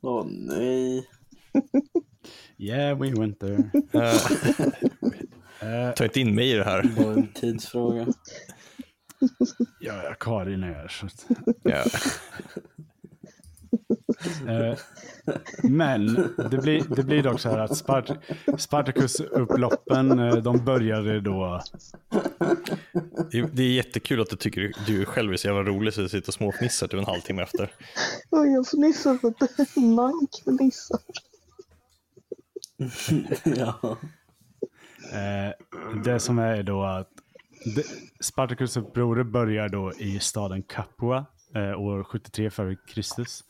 [0.02, 1.08] Åh nej.
[2.62, 3.70] Yeah, we went there.
[5.62, 6.82] Eh, ta inte in mig i det här.
[6.96, 8.00] Bara en tidsfråga.
[9.80, 10.88] ja, ja, Karin är här.
[10.88, 11.08] Så
[11.62, 11.84] Ja.
[14.52, 14.78] eh,
[15.62, 16.14] Men
[16.50, 18.10] det blir, det blir dock så här att Spart
[18.58, 21.62] Spartacus-upploppen, eh, de började då...
[23.52, 26.28] Det är jättekul att du tycker du själv är så jävla rolig så du sitter
[26.28, 27.70] och småfnissar typ en halvtimme efter.
[28.30, 31.00] Jag fnissar för att Mank fnissar.
[33.44, 33.98] ja.
[35.12, 35.52] Eh,
[36.04, 37.08] det som är då att
[38.20, 43.44] Spartacus-upproret börjar då i staden Capua eh, år 73 före Kristus.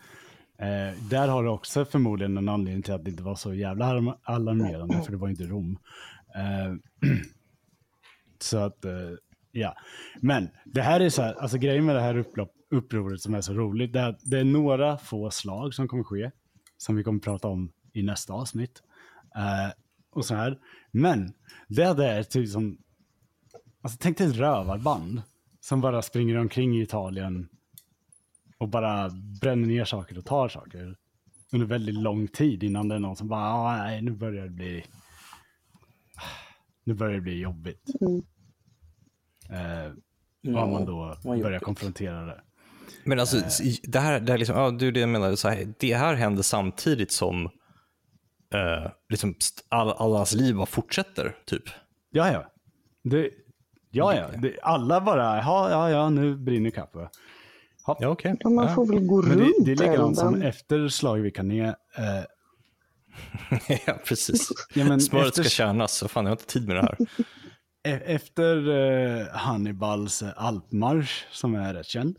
[0.59, 3.85] Eh, där har det också förmodligen en anledning till att det inte var så jävla
[3.87, 5.79] alarm- alarmerande, för det var inte Rom.
[6.35, 6.75] Eh,
[8.39, 8.93] så att, eh,
[9.53, 9.75] ja.
[10.21, 13.41] Men det här är så här, alltså grejen med det här upplopp, upproret som är
[13.41, 16.31] så roligt, det är att det är några få slag som kommer ske,
[16.77, 18.83] som vi kommer prata om i nästa avsnitt.
[19.37, 19.73] Eh,
[20.13, 20.59] och så här.
[20.91, 21.33] Men
[21.69, 22.79] det är typ som,
[23.83, 25.23] alltså tänk dig ett rövarband
[25.61, 27.49] som bara springer omkring i Italien
[28.59, 29.11] och bara
[29.41, 30.97] bränner ner saker och tar saker
[31.53, 34.51] under väldigt lång tid innan det är någon som bara, "Ah, nej nu börjar det
[34.51, 34.85] bli,
[36.85, 37.91] nu börjar det bli jobbigt.
[38.01, 38.23] Mm.
[39.51, 39.93] Eh,
[40.63, 42.41] och man då vad börjar konfrontera det.
[43.05, 43.37] Men alltså,
[43.83, 46.43] det här, det här liksom, ja, du, det jag menar, så här, det här händer
[46.43, 47.51] samtidigt som
[48.55, 49.35] eh, liksom,
[49.69, 51.63] all, allas liv bara fortsätter, typ.
[52.11, 52.45] Ja, ja.
[53.05, 53.31] Det,
[53.91, 54.29] ja, ja.
[54.39, 57.11] Det, alla bara, ja, ja, ja, nu brinner Capua.
[57.87, 58.37] Ja, okej.
[58.41, 58.75] Ja, man Ja.
[58.75, 61.69] får väl gå Men det, runt det är likadant som efter slaget vid Cannae.
[61.99, 62.25] Eh,
[63.87, 64.49] ja, precis.
[64.75, 66.97] ja, men Smöret efter, ska kärnas, så fan jag har inte tid med det här.
[67.89, 72.17] e- efter eh, Hannibals eh, alpmarsch, som är rätt känd,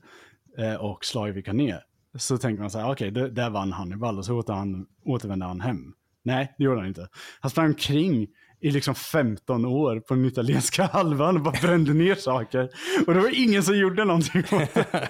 [0.58, 1.82] eh, och slaget vid Cannae,
[2.18, 5.46] så tänker man så här, okej, det- där vann Hannibal och så åter han, återvände
[5.46, 5.94] han hem.
[6.24, 7.08] Nej, det gjorde han inte.
[7.40, 8.28] Han sprang omkring
[8.62, 12.70] i liksom 15 år på den italienska halvan och bara brände ner saker.
[13.08, 15.10] Och det var ingen som gjorde någonting åt det.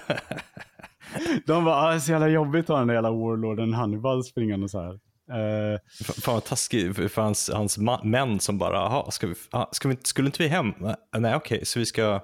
[1.46, 4.80] De bara, ah, så jävla jobbigt att ha den där jävla warlorden Hannibal springande så
[4.80, 4.92] här.
[5.30, 9.66] Eh, F- Fan vad taskigt för- hans, hans män som bara, jaha, ska vi, ah,
[9.72, 10.72] ska vi, skulle inte vi hem?
[10.78, 12.20] Nej, Nej, okej, så vi ska,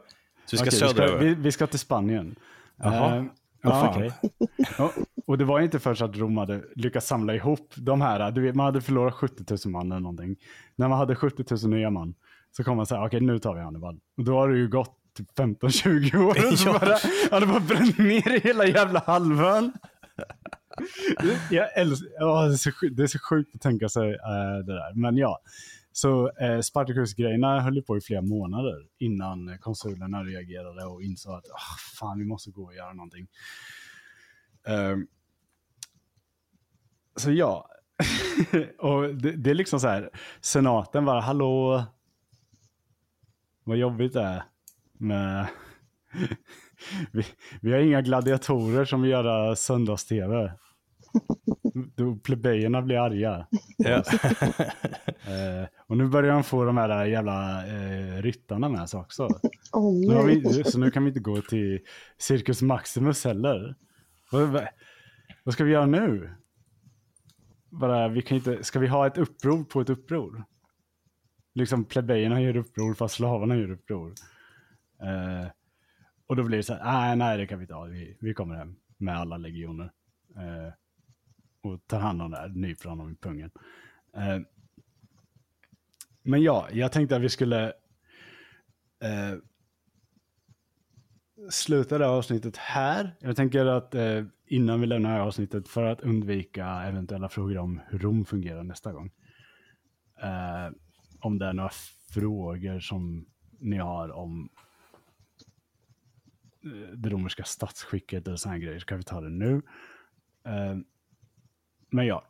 [0.46, 1.18] så vi ska Okej, söderöver.
[1.24, 2.34] vi, vi ska till Spanien.
[2.82, 3.26] Jaha.
[3.62, 4.12] Ja, okej.
[4.78, 4.92] Ja,
[5.26, 8.30] och det var inte först att Rom hade lyckats samla ihop de här.
[8.30, 10.36] Du vet, man hade förlorat 70 000 man eller någonting.
[10.76, 12.14] När man hade 70 000 nya man
[12.56, 14.00] så kom man säga, okej nu tar vi Hannibal.
[14.16, 16.52] Och då har det ju gått typ 15-20 år.
[16.52, 16.96] Och så bara,
[17.30, 19.72] ja, det bara bränt ner hela jävla halvön.
[21.50, 24.72] Jag älskar, ja, det, är så, det är så sjukt att tänka sig eh, det
[24.72, 24.94] där.
[24.94, 25.40] Men ja,
[25.92, 31.76] så eh, Spartacus-grejerna höll på i flera månader innan konsulerna reagerade och insåg att "Ah,
[32.00, 33.28] fan, vi måste gå och göra någonting.
[34.66, 35.06] Ehm,
[37.16, 37.68] så ja,
[38.78, 40.10] och det, det är liksom så här,
[40.40, 41.84] senaten bara, hallå,
[43.64, 44.42] vad jobbigt det är
[44.92, 45.46] med
[47.12, 47.24] vi,
[47.60, 50.52] vi har inga gladiatorer som vill göra söndags-tv.
[51.96, 53.46] Då plebejerna blir arga.
[53.76, 54.02] Ja.
[55.26, 59.28] Eh, och nu börjar de få de här jävla eh, ryttarna med sig också.
[59.72, 61.80] Åh Nu vi, så nu kan vi inte gå till
[62.18, 63.74] Circus Maximus heller.
[64.32, 64.68] Vad, vad,
[65.44, 66.30] vad ska vi göra nu?
[67.68, 70.44] Bara, vi kan inte, ska vi ha ett uppror på ett uppror?
[71.54, 74.12] Liksom plebejerna gör uppror fast slavarna gör uppror.
[75.02, 75.48] Eh,
[76.26, 77.84] och då blir det så här, nej, nej det kan vi inte ha.
[77.84, 79.92] Vi, vi kommer hem med alla legioner.
[80.36, 80.72] Eh,
[81.62, 83.50] och tar hand om det här, nyper honom i pungen.
[84.16, 84.38] Eh,
[86.30, 87.66] men ja, jag tänkte att vi skulle
[89.02, 89.38] eh,
[91.50, 93.16] sluta det här avsnittet här.
[93.20, 97.58] Jag tänker att eh, innan vi lämnar det här avsnittet för att undvika eventuella frågor
[97.58, 99.10] om hur Rom fungerar nästa gång.
[100.22, 100.72] Eh,
[101.20, 101.70] om det är några
[102.10, 103.26] frågor som
[103.58, 104.48] ni har om
[106.64, 109.62] eh, det romerska statsskicket eller sådana grejer så kan vi ta det nu.
[110.44, 110.76] Eh,
[111.90, 112.24] men ja,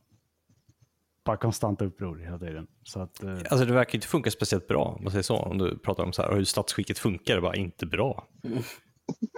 [1.31, 2.66] bara konstanta uppror hela tiden.
[2.82, 5.36] Så att, eh, Alltså det verkar inte funka speciellt bra, om man säger så.
[5.36, 8.28] Om du pratar om så här, hur statsskicket funkar, det bara inte bra.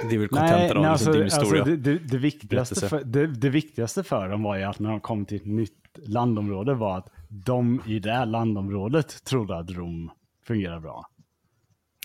[0.09, 1.63] Det är väl kontentan av alltså, liksom, din historia.
[1.63, 4.91] alltså, det, det, det, viktigaste för, det, det viktigaste för dem var ju att när
[4.91, 9.71] de kom till ett nytt landområde var att de i det här landområdet trodde att
[9.71, 10.11] Rom
[10.47, 11.07] fungerar bra.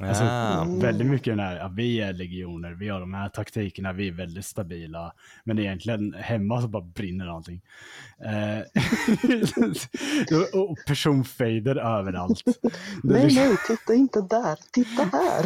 [0.03, 3.93] Alltså, ah, Väldigt mycket den här, ja, vi är legioner, vi har de här taktikerna,
[3.93, 5.13] vi är väldigt stabila.
[5.43, 7.61] Men egentligen hemma så bara brinner allting.
[8.25, 8.59] Eh,
[10.59, 12.41] och, personfader överallt.
[12.45, 12.53] Det
[13.03, 14.59] Nej, liksom- nej, titta inte där.
[14.71, 15.45] Titta här.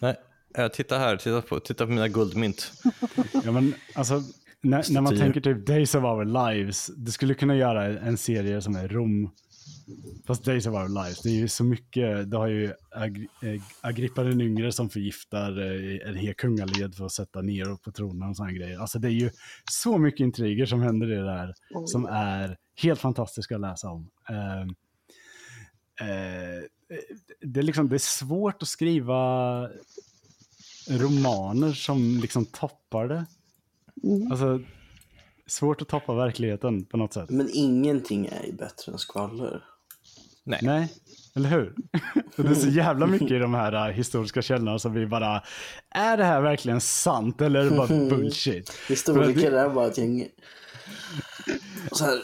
[0.00, 0.16] nej.
[0.58, 2.72] Eh, Titta här, titta på, titta på mina guldmynt.
[3.44, 4.22] Ja, men alltså,
[4.60, 8.62] när, när man tänker typ Days of Our Lives, du skulle kunna göra en serie
[8.62, 9.30] som är Rom
[10.26, 13.26] Fast Days of Our Lives, det är ju så mycket, det har ju Ag
[13.80, 18.28] Agrippa den yngre som förgiftar eh, en hel kungaled för att sätta Nero på tronen
[18.28, 18.78] och sådana grejer.
[18.78, 19.30] Alltså det är ju
[19.70, 21.54] så mycket intriger som händer i det där
[21.86, 24.10] som är helt fantastiska att läsa om.
[24.28, 24.60] Eh,
[26.08, 26.62] eh,
[27.40, 29.62] det, är liksom, det är svårt att skriva
[30.90, 33.26] romaner som liksom toppar det.
[34.02, 34.32] Mm.
[34.32, 34.60] Alltså,
[35.48, 37.30] svårt att toppa verkligheten på något sätt.
[37.30, 39.64] Men ingenting är ju bättre än skvaller.
[40.44, 40.60] Nej.
[40.62, 40.92] Nej,
[41.36, 41.74] eller hur?
[42.36, 45.42] Det är så jävla mycket i de här äh, historiska källorna som vi bara,
[45.90, 48.72] är det här verkligen sant eller är det bara bullshit?
[48.88, 50.28] Historiker är bara ett gäng
[51.92, 52.22] så här,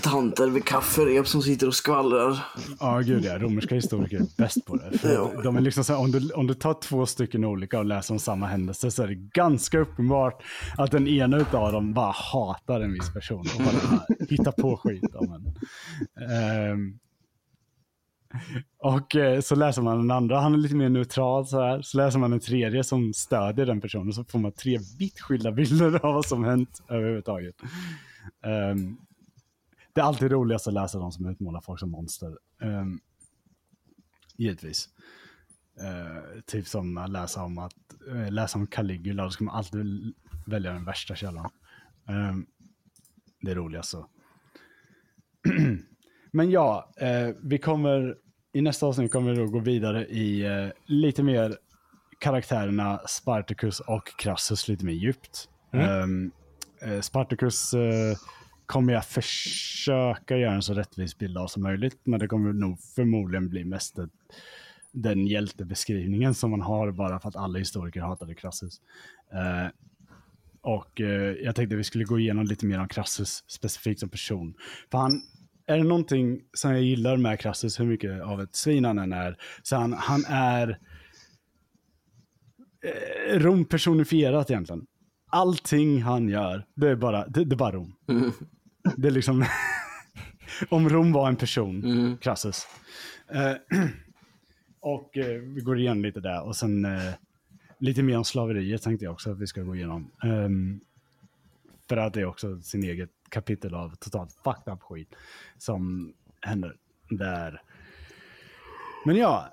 [0.00, 2.38] tanter vid kafferep som sitter och skvallrar.
[2.80, 3.38] Ja, gud ja.
[3.38, 5.12] Romerska historiker är bäst på det.
[5.12, 5.30] Ja.
[5.42, 8.14] de är liksom så här, om, du, om du tar två stycken olika och läser
[8.14, 10.42] om samma händelse så är det ganska uppenbart
[10.78, 15.14] att den ena av dem bara hatar en viss person och bara hittar på skit
[15.14, 15.54] om en.
[16.30, 16.98] Ehm,
[18.78, 21.82] och eh, så läser man den andra, han är lite mer neutral så här.
[21.82, 25.52] Så läser man den tredje som stödjer den personen så får man tre vitt skilda
[25.52, 27.54] bilder av vad som hänt överhuvudtaget.
[28.44, 28.96] Ehm,
[29.92, 32.38] det är alltid roligast att läsa de som utmålar folk som monster.
[32.62, 33.00] Um,
[34.36, 34.88] givetvis.
[35.80, 37.74] Eh, typ som att läsa om, att,
[38.08, 40.14] eh, läsa om Caligula, då ska man alltid väl-
[40.46, 41.50] välja den värsta källan.
[42.08, 42.46] Ehm,
[43.40, 44.06] det är roligast så.
[46.32, 48.16] Men ja, eh, vi kommer
[48.52, 50.46] i nästa avsnitt kommer vi då gå vidare i
[50.86, 51.56] lite mer
[52.18, 55.48] karaktärerna Spartacus och Crassus lite mer djupt.
[55.72, 56.30] Ehm,
[56.82, 57.74] eh, Spartacus
[58.70, 62.80] kommer jag försöka göra en så rättvis bild av som möjligt, men det kommer nog
[62.80, 64.10] förmodligen bli mest ett,
[64.92, 68.80] den hjältebeskrivningen som man har bara för att alla historiker hatade Crassus.
[69.32, 69.68] Eh,
[70.60, 74.54] och eh, jag tänkte vi skulle gå igenom lite mer om Crassus specifikt som person.
[74.90, 75.22] För han,
[75.66, 79.12] är det någonting som jag gillar med Crassus, hur mycket av ett svin han än
[79.12, 80.78] är, så han, han är
[82.84, 84.86] eh, Rom personifierat egentligen.
[85.32, 87.94] Allting han gör, det är bara, det, det är bara Rom.
[88.96, 89.44] Det är liksom,
[90.68, 92.16] om Rom var en person, Mm.
[92.16, 92.66] Crassus.
[93.32, 93.52] Eh,
[94.80, 97.12] och eh, vi går igenom lite där och sen eh,
[97.78, 100.10] lite mer om slaveriet tänkte jag också att vi ska gå igenom.
[100.24, 100.80] Ehm,
[101.88, 105.14] för att det är också sin eget kapitel av totalt fucked up skit
[105.58, 106.76] som händer
[107.10, 107.62] där.
[109.04, 109.52] Men ja,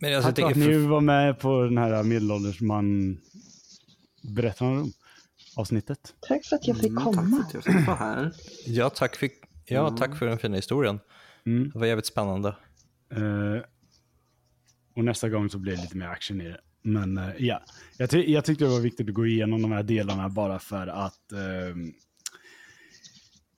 [0.00, 3.18] Men alltså, jag tack för att ni var med på den här medelålders man
[4.22, 4.92] berättar om
[5.56, 6.14] avsnittet.
[6.20, 7.22] Tack för att jag fick Mm, komma.
[7.22, 8.32] tack för att jag fick vara här.
[8.66, 9.28] ja, tack, för,
[9.66, 11.00] ja, tack för den fina historien.
[11.46, 11.70] Mm.
[11.70, 12.48] Det var jävligt spännande.
[13.12, 13.62] Eh,
[14.96, 16.60] och nästa gång så blir det lite mer action i det.
[16.82, 17.62] Men eh, ja,
[17.98, 20.86] jag, ty- jag tyckte det var viktigt att gå igenom de här delarna bara för
[20.86, 21.92] att ehm,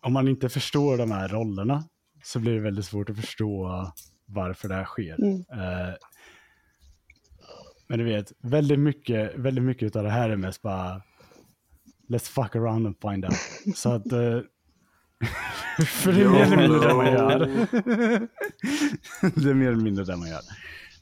[0.01, 1.85] om man inte förstår de här rollerna
[2.25, 3.93] så blir det väldigt svårt att förstå
[4.27, 5.15] varför det här sker.
[5.23, 5.45] Mm.
[7.89, 11.03] Men du vet, väldigt mycket, väldigt mycket av det här är mest bara
[12.09, 13.35] let's fuck around and find out.
[13.77, 14.41] Så att eh,
[15.87, 17.39] för det är mer eller mindre det man gör.
[19.41, 20.41] det är mer eller mindre det man gör.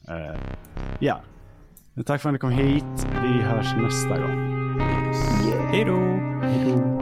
[0.08, 0.36] Eh,
[1.00, 1.20] ja,
[2.06, 3.06] tack för att ni kom hit.
[3.22, 4.48] Vi hörs nästa gång.
[5.50, 5.56] Då!
[5.70, 7.01] Hej då.